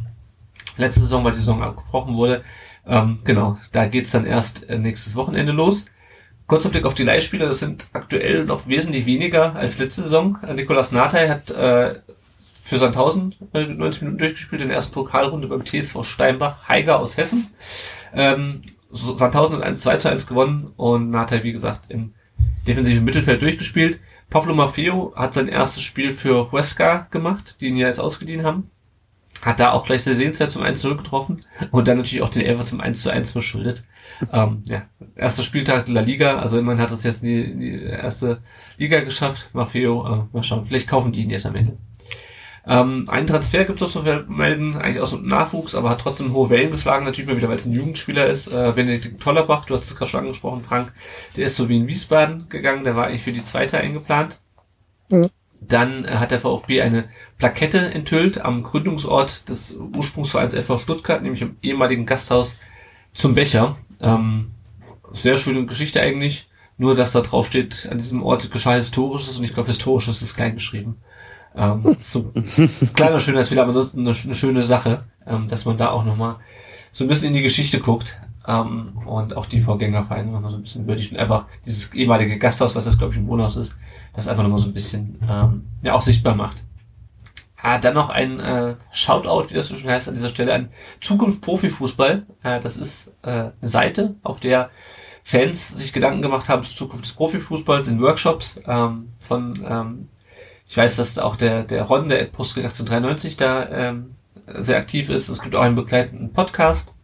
Letzte 0.77 1.01
Saison, 1.01 1.25
weil 1.25 1.33
die 1.33 1.39
Saison 1.39 1.61
abgebrochen 1.61 2.15
wurde. 2.15 2.45
Ähm, 2.87 3.19
genau, 3.25 3.59
da 3.73 3.87
geht's 3.87 4.13
dann 4.13 4.27
erst 4.27 4.69
äh, 4.71 4.79
nächstes 4.79 5.17
Wochenende 5.17 5.53
los. 5.53 5.87
Kurzer 6.47 6.71
Blick 6.71 6.87
auf 6.87 6.95
die 6.95 7.03
Leihspieler, 7.03 7.47
das 7.47 7.59
sind 7.59 7.89
aktuell 7.93 8.45
noch 8.45 8.69
wesentlich 8.69 9.07
weniger 9.07 9.57
als 9.57 9.81
letzte 9.81 10.03
Saison. 10.03 10.39
Äh, 10.47 10.55
Nikolas 10.55 10.93
Nathai 10.93 11.29
hat 11.29 11.51
äh, 11.51 11.97
für 12.63 12.79
Sandhausen 12.79 13.35
äh, 13.55 13.65
90 13.65 14.03
Minuten 14.03 14.19
durchgespielt, 14.19 14.63
in 14.63 14.69
der 14.69 14.77
ersten 14.77 14.93
Pokalrunde 14.93 15.49
beim 15.49 15.67
TSV 15.67 16.05
Steinbach, 16.05 16.69
Heiger 16.69 17.01
aus 17.01 17.17
Hessen. 17.17 17.49
Ähm, 18.15 18.63
Sandhausen 18.91 19.57
hat 19.57 19.63
1 19.63 19.81
2 19.81 19.97
zu 19.99 20.11
1 20.11 20.27
gewonnen 20.27 20.73
und 20.77 21.11
Nathai, 21.11 21.43
wie 21.43 21.53
gesagt, 21.53 21.91
im 21.91 22.15
defensiven 22.67 23.05
Mittelfeld 23.05 23.43
durchgespielt. 23.43 24.01
Pablo 24.31 24.55
Maffeo 24.55 25.13
hat 25.17 25.35
sein 25.35 25.49
erstes 25.49 25.83
Spiel 25.83 26.15
für 26.15 26.53
Huesca 26.53 27.07
gemacht, 27.11 27.61
die 27.61 27.69
ihn 27.69 27.77
ja 27.77 27.87
jetzt 27.87 28.01
ausgeliehen 28.01 28.45
haben. 28.45 28.71
Hat 29.43 29.61
da 29.61 29.73
auch 29.73 29.87
gleich 29.87 30.03
sehr 30.03 30.17
sehenswert 30.17 30.51
zum 30.51 30.63
1 30.63 30.83
0 30.83 30.97
getroffen 30.97 31.45
und 31.71 31.87
dann 31.87 31.99
natürlich 31.99 32.23
auch 32.23 32.29
den 32.29 32.43
Elfer 32.43 32.65
zum 32.65 32.81
1 32.81 33.03
zu 33.03 33.11
1 33.11 33.31
verschuldet. 33.31 33.85
ähm, 34.33 34.63
ja, 34.65 34.83
erster 35.17 35.45
Spieltag 35.45 35.87
La 35.89 36.01
Liga, 36.01 36.39
also 36.39 36.59
immerhin 36.59 36.83
hat 36.83 36.91
es 36.91 37.05
jetzt 37.05 37.23
in 37.23 37.29
die, 37.29 37.43
in 37.43 37.61
die 37.61 37.83
erste 37.83 38.41
Liga 38.77 39.01
geschafft. 39.01 39.51
Maffeo, 39.55 40.07
äh, 40.07 40.25
mal 40.33 40.43
schauen, 40.43 40.67
vielleicht 40.67 40.89
kaufen 40.89 41.13
die 41.13 41.23
ihn 41.23 41.31
jetzt 41.31 41.47
am 41.47 41.55
Ende. 41.55 41.77
Ähm, 42.69 43.09
einen 43.09 43.27
Transfer 43.27 43.65
gibt 43.65 43.81
es 43.81 43.81
noch 43.81 43.91
zu 43.91 44.03
vermelden, 44.03 44.77
eigentlich 44.77 45.01
aus 45.01 45.13
dem 45.13 45.27
Nachwuchs, 45.27 45.75
aber 45.75 45.89
hat 45.89 46.03
trotzdem 46.03 46.35
hohe 46.35 46.51
Wellen 46.51 46.71
geschlagen, 46.71 47.07
natürlich 47.07 47.31
mal 47.31 47.39
wieder, 47.39 47.49
weil 47.49 47.57
es 47.57 47.65
ein 47.65 47.73
Jugendspieler 47.73 48.27
ist. 48.27 48.49
Äh, 48.49 48.73
Benedikt 48.75 49.23
Tollerbach, 49.23 49.65
du 49.65 49.75
hast 49.75 49.85
es 49.85 49.97
gerade 49.97 50.11
schon 50.11 50.21
angesprochen, 50.21 50.61
Frank, 50.61 50.93
der 51.37 51.47
ist 51.47 51.57
so 51.57 51.71
wie 51.71 51.79
in 51.79 51.87
Wiesbaden 51.87 52.51
gegangen, 52.51 52.85
der 52.85 52.95
war 52.95 53.07
eigentlich 53.07 53.23
für 53.23 53.33
die 53.33 53.43
zweite 53.45 53.79
eingeplant. 53.79 54.39
Mhm. 55.09 55.31
Dann 55.63 56.05
äh, 56.05 56.17
hat 56.17 56.31
der 56.31 56.43
VfB 56.43 56.83
eine 56.83 57.09
Plakette 57.39 57.79
enthüllt 57.79 58.43
am 58.43 58.63
Gründungsort 58.63 59.49
des 59.49 59.75
Ursprungsvereins 59.75 60.55
FV 60.55 60.79
Stuttgart, 60.79 61.23
nämlich 61.23 61.41
im 61.41 61.57
ehemaligen 61.63 62.05
Gasthaus 62.05 62.59
zum 63.15 63.35
Becher. 63.35 63.77
Ähm, 64.03 64.51
sehr 65.11 65.39
schöne 65.39 65.65
Geschichte 65.65 66.03
eigentlich, 66.03 66.51
nur 66.77 66.95
dass 66.95 67.13
da 67.13 67.23
drauf 67.23 67.47
steht, 67.47 67.89
an 67.91 67.97
diesem 67.97 68.23
Ort 68.23 68.51
geschah 68.51 68.75
Historisches 68.75 69.39
und 69.39 69.45
ich 69.45 69.55
glaube, 69.55 69.69
Historisches 69.69 70.21
ist 70.21 70.37
klein 70.37 70.57
geschrieben. 70.57 70.97
Ähm, 71.57 71.97
so 71.99 72.33
kleiner 72.95 73.21
Schönheitsfehler, 73.21 73.63
aber 73.63 73.75
sonst 73.75 73.97
eine, 73.97 74.11
eine 74.11 74.35
schöne 74.35 74.63
Sache, 74.63 75.05
ähm, 75.27 75.49
dass 75.49 75.65
man 75.65 75.77
da 75.77 75.91
auch 75.91 76.05
nochmal 76.05 76.37
so 76.93 77.05
ein 77.05 77.09
bisschen 77.09 77.29
in 77.29 77.35
die 77.35 77.43
Geschichte 77.43 77.81
guckt 77.81 78.21
ähm, 78.47 78.99
und 79.07 79.37
auch 79.37 79.47
die 79.47 79.61
Vorgängervereine 79.61 80.31
nochmal 80.31 80.51
so 80.51 80.57
ein 80.57 80.63
bisschen 80.63 80.87
würdigt 80.87 81.13
und 81.13 81.19
einfach 81.19 81.47
dieses 81.67 81.93
ehemalige 81.95 82.39
Gasthaus, 82.39 82.75
was 82.75 82.85
das 82.85 82.99
glaube 82.99 83.13
ich 83.13 83.19
ein 83.19 83.27
Wohnhaus 83.27 83.57
ist, 83.57 83.77
das 84.15 84.29
einfach 84.29 84.43
nochmal 84.43 84.61
so 84.61 84.69
ein 84.69 84.75
bisschen 84.75 85.19
ähm, 85.29 85.67
ja 85.83 85.95
auch 85.95 86.01
sichtbar 86.01 86.35
macht. 86.35 86.65
Ah, 87.61 87.79
dann 87.79 87.95
noch 87.95 88.09
ein 88.09 88.39
äh, 88.39 88.77
Shoutout, 88.93 89.51
wie 89.51 89.55
das 89.55 89.69
so 89.69 89.75
schön 89.77 89.91
heißt, 89.91 90.09
an 90.09 90.15
dieser 90.15 90.29
Stelle 90.29 90.55
an 90.55 90.69
Zukunft 91.01 91.43
Profifußball. 91.43 92.25
Äh, 92.45 92.61
das 92.61 92.77
ist 92.77 93.09
äh, 93.23 93.31
eine 93.31 93.53
Seite, 93.63 94.15
auf 94.23 94.39
der 94.39 94.71
Fans 95.25 95.77
sich 95.77 95.93
Gedanken 95.93 96.23
gemacht 96.23 96.49
haben 96.49 96.63
zur 96.63 96.77
Zukunft 96.77 97.05
des 97.05 97.15
Profifußballs 97.15 97.89
in 97.89 98.01
Workshops 98.01 98.61
ähm, 98.67 99.09
von 99.19 99.67
ähm, 99.69 100.09
ich 100.69 100.77
weiß, 100.77 100.97
dass 100.97 101.19
auch 101.19 101.37
der, 101.37 101.65
der 101.65 101.85
Ron, 101.85 102.11
der 102.11 102.27
Post 102.27 102.59
1893 102.59 103.39
da 103.39 103.67
ähm, 103.71 104.17
sehr 104.59 104.77
aktiv 104.77 105.09
ist. 105.09 105.31
Es 105.31 105.41
gibt 105.41 105.57
auch 105.57 105.63
einen 105.63 105.77
begleitenden 105.77 106.31
Podcast, 106.33 106.95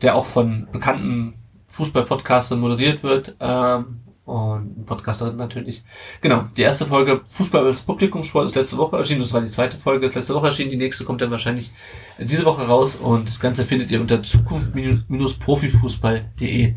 der 0.00 0.14
auch 0.14 0.24
von 0.24 0.66
bekannten 0.72 1.34
Fußball-Podcastern 1.66 2.58
moderiert 2.58 3.02
wird. 3.02 3.36
Ähm, 3.38 3.98
und 4.24 4.86
Podcasterin 4.86 5.36
natürlich. 5.36 5.82
Genau, 6.20 6.44
die 6.56 6.62
erste 6.62 6.86
Folge 6.86 7.22
Fußball 7.26 7.66
als 7.66 7.82
Publikumssport 7.82 8.46
ist 8.46 8.54
letzte 8.54 8.78
Woche 8.78 8.96
erschienen. 8.96 9.20
Das 9.20 9.34
war 9.34 9.40
die 9.40 9.48
zweite 9.48 9.76
Folge, 9.76 10.06
ist 10.06 10.14
letzte 10.14 10.34
Woche 10.34 10.46
erschienen. 10.46 10.70
Die 10.70 10.76
nächste 10.76 11.02
kommt 11.04 11.20
dann 11.20 11.32
wahrscheinlich 11.32 11.72
diese 12.18 12.44
Woche 12.44 12.62
raus. 12.62 12.94
Und 12.96 13.26
das 13.28 13.40
Ganze 13.40 13.64
findet 13.64 13.90
ihr 13.90 14.00
unter 14.00 14.22
zukunft-profifußball.de. 14.22 16.76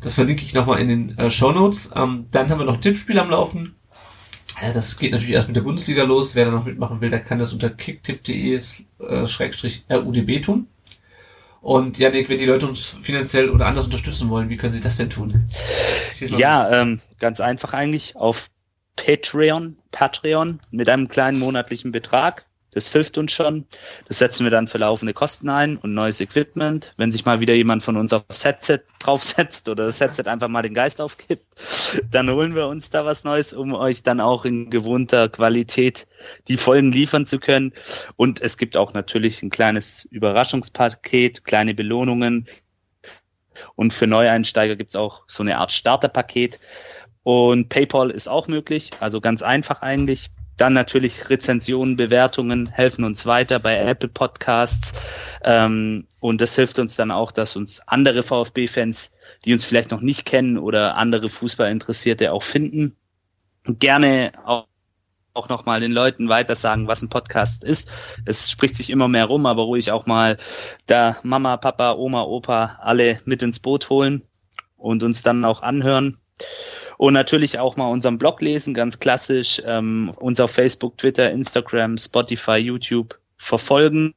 Das 0.00 0.14
verlinke 0.14 0.42
ich 0.42 0.54
nochmal 0.54 0.80
in 0.80 0.88
den 0.88 1.16
äh, 1.18 1.30
Show 1.30 1.52
Notes. 1.52 1.92
Ähm, 1.94 2.26
dann 2.32 2.50
haben 2.50 2.58
wir 2.58 2.66
noch 2.66 2.80
Tippspiel 2.80 3.20
am 3.20 3.30
Laufen. 3.30 3.76
Das 4.62 4.96
geht 4.96 5.12
natürlich 5.12 5.34
erst 5.34 5.48
mit 5.48 5.56
der 5.56 5.62
Bundesliga 5.62 6.04
los. 6.04 6.34
Wer 6.34 6.46
da 6.46 6.50
noch 6.52 6.64
mitmachen 6.64 7.00
will, 7.00 7.10
der 7.10 7.20
kann 7.20 7.38
das 7.38 7.52
unter 7.52 7.70
kicktipp.de 7.70 8.60
äh, 8.98 10.40
tun. 10.40 10.66
Und 11.60 11.98
Janik, 11.98 12.28
wenn 12.28 12.38
die 12.38 12.44
Leute 12.44 12.66
uns 12.66 12.96
finanziell 13.00 13.48
oder 13.50 13.66
anders 13.66 13.84
unterstützen 13.84 14.28
wollen, 14.30 14.48
wie 14.48 14.56
können 14.56 14.72
sie 14.72 14.80
das 14.80 14.96
denn 14.96 15.10
tun? 15.10 15.44
Ja, 16.18 16.82
ähm, 16.82 17.00
ganz 17.20 17.40
einfach 17.40 17.72
eigentlich 17.72 18.16
auf 18.16 18.50
Patreon, 18.96 19.76
Patreon 19.90 20.60
mit 20.70 20.88
einem 20.88 21.08
kleinen 21.08 21.38
monatlichen 21.38 21.92
Betrag. 21.92 22.44
Das 22.74 22.90
hilft 22.90 23.18
uns 23.18 23.32
schon. 23.32 23.66
Das 24.08 24.18
setzen 24.18 24.44
wir 24.44 24.50
dann 24.50 24.66
für 24.66 24.78
laufende 24.78 25.12
Kosten 25.12 25.50
ein 25.50 25.76
und 25.76 25.92
neues 25.92 26.20
Equipment. 26.20 26.94
Wenn 26.96 27.12
sich 27.12 27.26
mal 27.26 27.40
wieder 27.40 27.54
jemand 27.54 27.82
von 27.82 27.98
uns 27.98 28.14
aufs 28.14 28.44
Headset 28.44 28.80
draufsetzt 28.98 29.68
oder 29.68 29.84
das 29.84 30.00
Headset 30.00 30.24
einfach 30.26 30.48
mal 30.48 30.62
den 30.62 30.72
Geist 30.72 31.00
aufgibt, 31.00 31.44
dann 32.10 32.30
holen 32.30 32.54
wir 32.54 32.66
uns 32.68 32.88
da 32.88 33.04
was 33.04 33.24
Neues, 33.24 33.52
um 33.52 33.74
euch 33.74 34.02
dann 34.02 34.20
auch 34.20 34.46
in 34.46 34.70
gewohnter 34.70 35.28
Qualität 35.28 36.06
die 36.48 36.56
Folgen 36.56 36.92
liefern 36.92 37.26
zu 37.26 37.38
können. 37.38 37.72
Und 38.16 38.40
es 38.40 38.56
gibt 38.56 38.78
auch 38.78 38.94
natürlich 38.94 39.42
ein 39.42 39.50
kleines 39.50 40.06
Überraschungspaket, 40.06 41.44
kleine 41.44 41.74
Belohnungen. 41.74 42.48
Und 43.74 43.92
für 43.92 44.06
Neueinsteiger 44.06 44.76
gibt's 44.76 44.96
auch 44.96 45.24
so 45.28 45.42
eine 45.42 45.58
Art 45.58 45.72
Starterpaket. 45.72 46.58
Und 47.22 47.68
PayPal 47.68 48.10
ist 48.10 48.28
auch 48.28 48.48
möglich, 48.48 48.90
also 49.00 49.20
ganz 49.20 49.42
einfach 49.42 49.82
eigentlich. 49.82 50.30
Dann 50.56 50.72
natürlich 50.72 51.30
Rezensionen, 51.30 51.96
Bewertungen 51.96 52.68
helfen 52.68 53.04
uns 53.04 53.26
weiter 53.26 53.58
bei 53.58 53.76
Apple 53.76 54.08
Podcasts. 54.08 54.94
Ähm, 55.44 56.06
und 56.20 56.40
das 56.40 56.54
hilft 56.54 56.78
uns 56.78 56.96
dann 56.96 57.10
auch, 57.10 57.32
dass 57.32 57.56
uns 57.56 57.86
andere 57.88 58.22
VfB-Fans, 58.22 59.16
die 59.44 59.52
uns 59.52 59.64
vielleicht 59.64 59.90
noch 59.90 60.00
nicht 60.00 60.24
kennen 60.24 60.58
oder 60.58 60.96
andere 60.96 61.28
Fußballinteressierte 61.28 62.32
auch 62.32 62.42
finden, 62.42 62.96
gerne 63.64 64.32
auch 64.44 64.66
auch 65.34 65.48
nochmal 65.48 65.80
den 65.80 65.92
Leuten 65.92 66.28
weiter 66.28 66.54
sagen, 66.54 66.88
was 66.88 67.02
ein 67.02 67.08
Podcast 67.08 67.64
ist. 67.64 67.90
Es 68.24 68.50
spricht 68.50 68.76
sich 68.76 68.90
immer 68.90 69.08
mehr 69.08 69.24
rum, 69.26 69.46
aber 69.46 69.62
ruhig 69.62 69.90
auch 69.90 70.06
mal 70.06 70.36
da 70.86 71.16
Mama, 71.22 71.56
Papa, 71.56 71.92
Oma, 71.92 72.22
Opa 72.22 72.78
alle 72.82 73.20
mit 73.24 73.42
ins 73.42 73.60
Boot 73.60 73.88
holen 73.88 74.22
und 74.76 75.02
uns 75.02 75.22
dann 75.22 75.44
auch 75.44 75.62
anhören. 75.62 76.16
Und 77.02 77.14
natürlich 77.14 77.58
auch 77.58 77.76
mal 77.76 77.88
unseren 77.88 78.16
Blog 78.16 78.40
lesen, 78.42 78.74
ganz 78.74 79.00
klassisch, 79.00 79.60
ähm, 79.66 80.12
uns 80.20 80.38
auf 80.38 80.52
Facebook, 80.52 80.96
Twitter, 80.98 81.32
Instagram, 81.32 81.98
Spotify, 81.98 82.58
YouTube 82.58 83.18
verfolgen. 83.36 84.14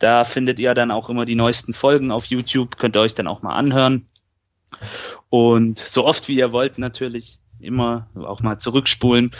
Da 0.00 0.24
findet 0.24 0.58
ihr 0.58 0.74
dann 0.74 0.90
auch 0.90 1.08
immer 1.08 1.24
die 1.24 1.36
neuesten 1.36 1.72
Folgen 1.72 2.10
auf 2.10 2.24
YouTube, 2.24 2.78
könnt 2.78 2.96
ihr 2.96 3.00
euch 3.00 3.14
dann 3.14 3.28
auch 3.28 3.42
mal 3.42 3.54
anhören. 3.54 4.08
Und 5.28 5.78
so 5.78 6.04
oft 6.04 6.26
wie 6.26 6.34
ihr 6.34 6.50
wollt 6.50 6.78
natürlich 6.78 7.38
immer 7.60 8.08
auch 8.16 8.40
mal 8.40 8.58
zurückspulen. 8.58 9.30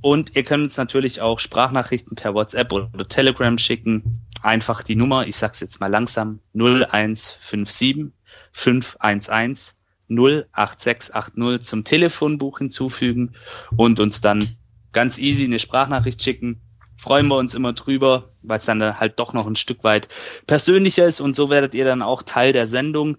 Und 0.00 0.36
ihr 0.36 0.44
könnt 0.44 0.62
uns 0.62 0.76
natürlich 0.76 1.22
auch 1.22 1.40
Sprachnachrichten 1.40 2.14
per 2.14 2.34
WhatsApp 2.34 2.72
oder 2.72 3.08
Telegram 3.08 3.58
schicken. 3.58 4.16
Einfach 4.42 4.84
die 4.84 4.94
Nummer, 4.94 5.26
ich 5.26 5.34
sag's 5.34 5.58
jetzt 5.58 5.80
mal 5.80 5.90
langsam, 5.90 6.38
0157 6.54 8.12
511 8.52 9.74
08680 10.08 11.62
zum 11.62 11.84
Telefonbuch 11.84 12.58
hinzufügen 12.58 13.34
und 13.76 14.00
uns 14.00 14.20
dann 14.20 14.46
ganz 14.92 15.18
easy 15.18 15.44
eine 15.44 15.58
Sprachnachricht 15.58 16.22
schicken. 16.22 16.60
freuen 16.96 17.26
wir 17.26 17.36
uns 17.36 17.54
immer 17.54 17.72
drüber, 17.72 18.24
weil 18.42 18.58
es 18.58 18.64
dann 18.64 19.00
halt 19.00 19.18
doch 19.18 19.32
noch 19.32 19.46
ein 19.46 19.56
Stück 19.56 19.82
weit 19.82 20.08
persönlicher 20.46 21.06
ist 21.06 21.20
und 21.20 21.34
so 21.34 21.50
werdet 21.50 21.74
ihr 21.74 21.84
dann 21.84 22.02
auch 22.02 22.22
Teil 22.22 22.52
der 22.52 22.66
Sendung 22.66 23.16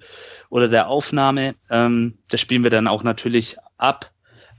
oder 0.50 0.70
der 0.70 0.88
Aufnahme. 0.88 1.56
Ähm, 1.70 2.18
das 2.30 2.40
spielen 2.40 2.64
wir 2.64 2.70
dann 2.70 2.88
auch 2.88 3.04
natürlich 3.04 3.58
ab. 3.78 4.12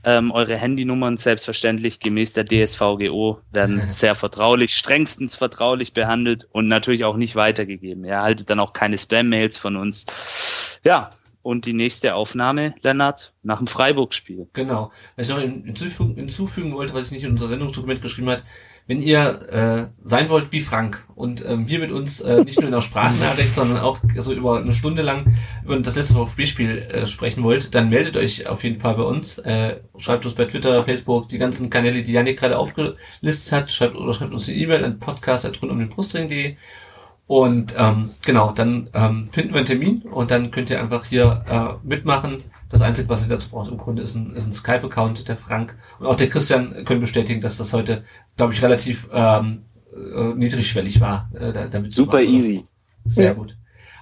Ähm, 0.03 0.29
eure 0.29 0.55
Handynummern 0.55 1.17
selbstverständlich 1.17 1.99
gemäß 1.99 2.33
der 2.33 2.45
DSVGO 2.45 3.39
werden 3.51 3.81
sehr 3.87 4.13
vertraulich, 4.13 4.75
strengstens 4.75 5.35
vertraulich 5.35 5.93
behandelt 5.93 6.47
und 6.51 6.67
natürlich 6.67 7.05
auch 7.05 7.17
nicht 7.17 7.35
weitergegeben. 7.35 8.05
Ihr 8.05 8.11
erhaltet 8.11 8.51
dann 8.51 8.59
auch 8.59 8.73
keine 8.73 8.99
Spam-Mails 8.99 9.57
von 9.57 9.75
uns. 9.75 10.79
Ja, 10.83 11.09
und 11.45 11.65
die 11.65 11.73
nächste 11.73 12.15
Aufnahme, 12.15 12.73
Lennart, 12.81 13.35
nach 13.43 13.59
dem 13.59 13.67
Freiburg-Spiel. 13.67 14.47
Genau. 14.53 14.91
Was 15.15 15.27
ich 15.27 15.33
noch 15.33 15.39
hinzufügen, 15.39 16.15
hinzufügen 16.15 16.73
wollte, 16.73 16.95
was 16.95 17.05
ich 17.05 17.11
nicht 17.11 17.23
in 17.23 17.33
unser 17.33 17.47
Sendungsdokument 17.47 18.01
geschrieben 18.01 18.29
hat, 18.29 18.43
wenn 18.87 18.99
ihr 18.99 19.47
äh, 19.51 19.87
sein 20.03 20.29
wollt 20.29 20.51
wie 20.51 20.61
Frank 20.61 21.07
und 21.13 21.45
ähm, 21.45 21.65
hier 21.65 21.77
mit 21.77 21.91
uns 21.91 22.19
äh, 22.21 22.43
nicht 22.43 22.57
nur 22.57 22.65
in 22.65 22.73
der 22.73 22.81
Sprachnachricht, 22.81 23.49
sondern 23.53 23.81
auch 23.81 23.99
so 24.17 24.33
über 24.33 24.59
eine 24.59 24.73
Stunde 24.73 25.03
lang 25.03 25.37
über 25.63 25.79
das 25.79 25.95
letzte 25.95 26.15
VfB-Spiel 26.15 26.79
äh, 26.79 27.05
sprechen 27.05 27.43
wollt, 27.43 27.75
dann 27.75 27.89
meldet 27.89 28.17
euch 28.17 28.47
auf 28.47 28.63
jeden 28.63 28.81
Fall 28.81 28.95
bei 28.95 29.03
uns. 29.03 29.37
Äh, 29.37 29.81
schreibt 29.99 30.25
uns 30.25 30.33
bei 30.33 30.45
Twitter, 30.45 30.83
Facebook, 30.83 31.29
die 31.29 31.37
ganzen 31.37 31.69
Kanäle, 31.69 32.01
die 32.01 32.11
Janik 32.11 32.39
gerade 32.39 32.57
aufgelistet 32.57 33.51
hat. 33.51 33.71
Schreibt 33.71 33.95
oder 33.95 34.13
schreibt 34.13 34.33
uns 34.33 34.49
eine 34.49 34.57
E-Mail 34.57 34.83
an 34.83 34.97
podcast.rundumdenbrustring.de 34.97 36.55
und 37.27 37.73
ähm, 37.77 38.09
genau, 38.23 38.51
dann 38.51 38.89
ähm, 38.93 39.27
finden 39.31 39.53
wir 39.53 39.57
einen 39.57 39.65
Termin 39.65 40.01
und 40.03 40.29
dann 40.29 40.51
könnt 40.51 40.69
ihr 40.69 40.79
einfach 40.79 41.05
hier 41.05 41.43
äh, 41.49 41.87
mitmachen. 41.87 42.37
Das 42.69 42.81
Einzige, 42.81 43.09
was 43.09 43.27
ihr 43.27 43.35
dazu 43.35 43.49
braucht 43.49 43.71
im 43.71 43.77
Grunde, 43.77 44.03
ist 44.03 44.15
ein, 44.15 44.35
ist 44.35 44.45
ein 44.45 44.53
Skype-Account. 44.53 45.27
Der 45.27 45.37
Frank 45.37 45.77
und 45.99 46.05
auch 46.05 46.15
der 46.15 46.29
Christian 46.29 46.85
können 46.85 46.99
bestätigen, 46.99 47.41
dass 47.41 47.57
das 47.57 47.73
heute, 47.73 48.03
glaube 48.37 48.53
ich, 48.53 48.61
relativ 48.61 49.09
ähm, 49.11 49.63
äh, 49.95 50.33
niedrigschwellig 50.35 51.01
war. 51.01 51.29
Äh, 51.33 51.69
damit 51.69 51.95
Super 51.95 52.21
easy. 52.21 52.63
Sehr 53.05 53.27
ja. 53.27 53.33
gut. 53.33 53.57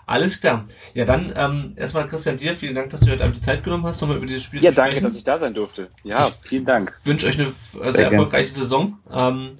Alles 0.05 0.41
klar. 0.41 0.65
Ja, 0.93 1.05
dann 1.05 1.31
ähm, 1.33 1.73
erstmal 1.77 2.07
Christian 2.07 2.35
dir, 2.35 2.57
vielen 2.57 2.75
Dank, 2.75 2.89
dass 2.89 3.01
du 3.01 3.11
heute 3.11 3.23
Abend 3.23 3.37
die 3.37 3.41
Zeit 3.41 3.63
genommen 3.63 3.85
hast, 3.85 4.01
nochmal 4.01 4.17
über 4.17 4.25
dieses 4.25 4.43
Spiel 4.43 4.61
ja, 4.61 4.71
zu 4.71 4.73
sprechen. 4.73 4.87
Ja, 4.87 4.91
danke, 4.95 5.03
dass 5.05 5.15
ich 5.15 5.23
da 5.23 5.39
sein 5.39 5.53
durfte. 5.53 5.87
Ja, 6.03 6.27
ich 6.27 6.33
vielen 6.49 6.65
Dank. 6.65 6.93
wünsche 7.05 7.27
euch 7.27 7.39
eine 7.39 7.47
sehr, 7.47 7.93
sehr 7.93 8.11
erfolgreiche 8.11 8.51
Saison. 8.51 8.97
Ähm, 9.09 9.51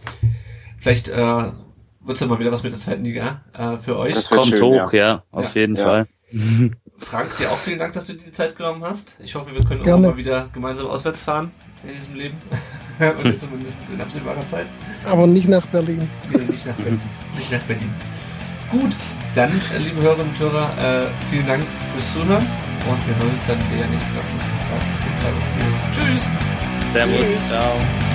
vielleicht 0.80 1.08
äh, 1.08 1.52
wird 2.04 2.16
es 2.16 2.22
ja 2.22 2.28
mal 2.28 2.40
wieder 2.40 2.52
was 2.52 2.64
mit 2.64 2.74
der 2.74 2.80
zweiten 2.80 3.04
Liga 3.04 3.42
äh, 3.54 3.78
für 3.78 3.98
euch. 3.98 4.14
Das 4.14 4.30
kommt 4.30 4.50
schön, 4.50 4.62
hoch, 4.62 4.94
ja, 4.94 5.06
ja 5.06 5.24
auf 5.32 5.56
ja. 5.56 5.62
jeden 5.62 5.76
ja. 5.76 5.84
Fall. 5.84 6.08
Frank, 6.98 7.38
dir 7.38 7.50
auch 7.52 7.58
vielen 7.58 7.80
Dank, 7.80 7.94
dass 7.94 8.06
du 8.06 8.14
dir 8.14 8.26
die 8.26 8.32
Zeit 8.32 8.56
genommen 8.56 8.84
hast. 8.84 9.18
Ich 9.20 9.36
hoffe, 9.36 9.54
wir 9.54 9.64
können 9.64 9.84
Gerne. 9.84 10.08
auch 10.08 10.12
mal 10.12 10.18
wieder 10.18 10.50
gemeinsam 10.54 10.88
auswärts 10.88 11.22
fahren 11.22 11.52
in 11.84 11.90
diesem 11.90 12.16
Leben. 12.16 12.38
zumindest 13.18 13.90
in 13.92 14.00
absehbarer 14.02 14.46
Zeit. 14.46 14.68
Aber 15.06 15.28
nicht 15.28 15.48
nach 15.48 15.66
Berlin. 15.68 16.08
Nee, 16.32 16.38
nicht 16.38 16.66
nach 16.66 16.76
Berlin. 16.76 17.02
nicht 17.38 17.52
nach 17.52 17.64
Berlin. 17.64 17.90
Gut, 18.70 18.96
dann, 19.36 19.52
äh, 19.52 19.78
liebe 19.80 20.02
Hörerinnen 20.02 20.30
und 20.30 20.40
Hörer, 20.40 20.70
äh, 20.82 21.08
vielen 21.30 21.48
Dank 21.48 21.64
fürs 21.94 22.14
Zuhören 22.14 22.44
und 22.44 23.08
wir 23.08 23.16
hören 23.16 23.36
uns 23.36 23.48
dann 23.48 23.58
wieder 23.72 23.88
nächste 23.88 24.16
Woche. 24.16 24.54
Tschüss. 25.94 26.24
Servus, 26.94 27.48
ciao. 27.48 28.13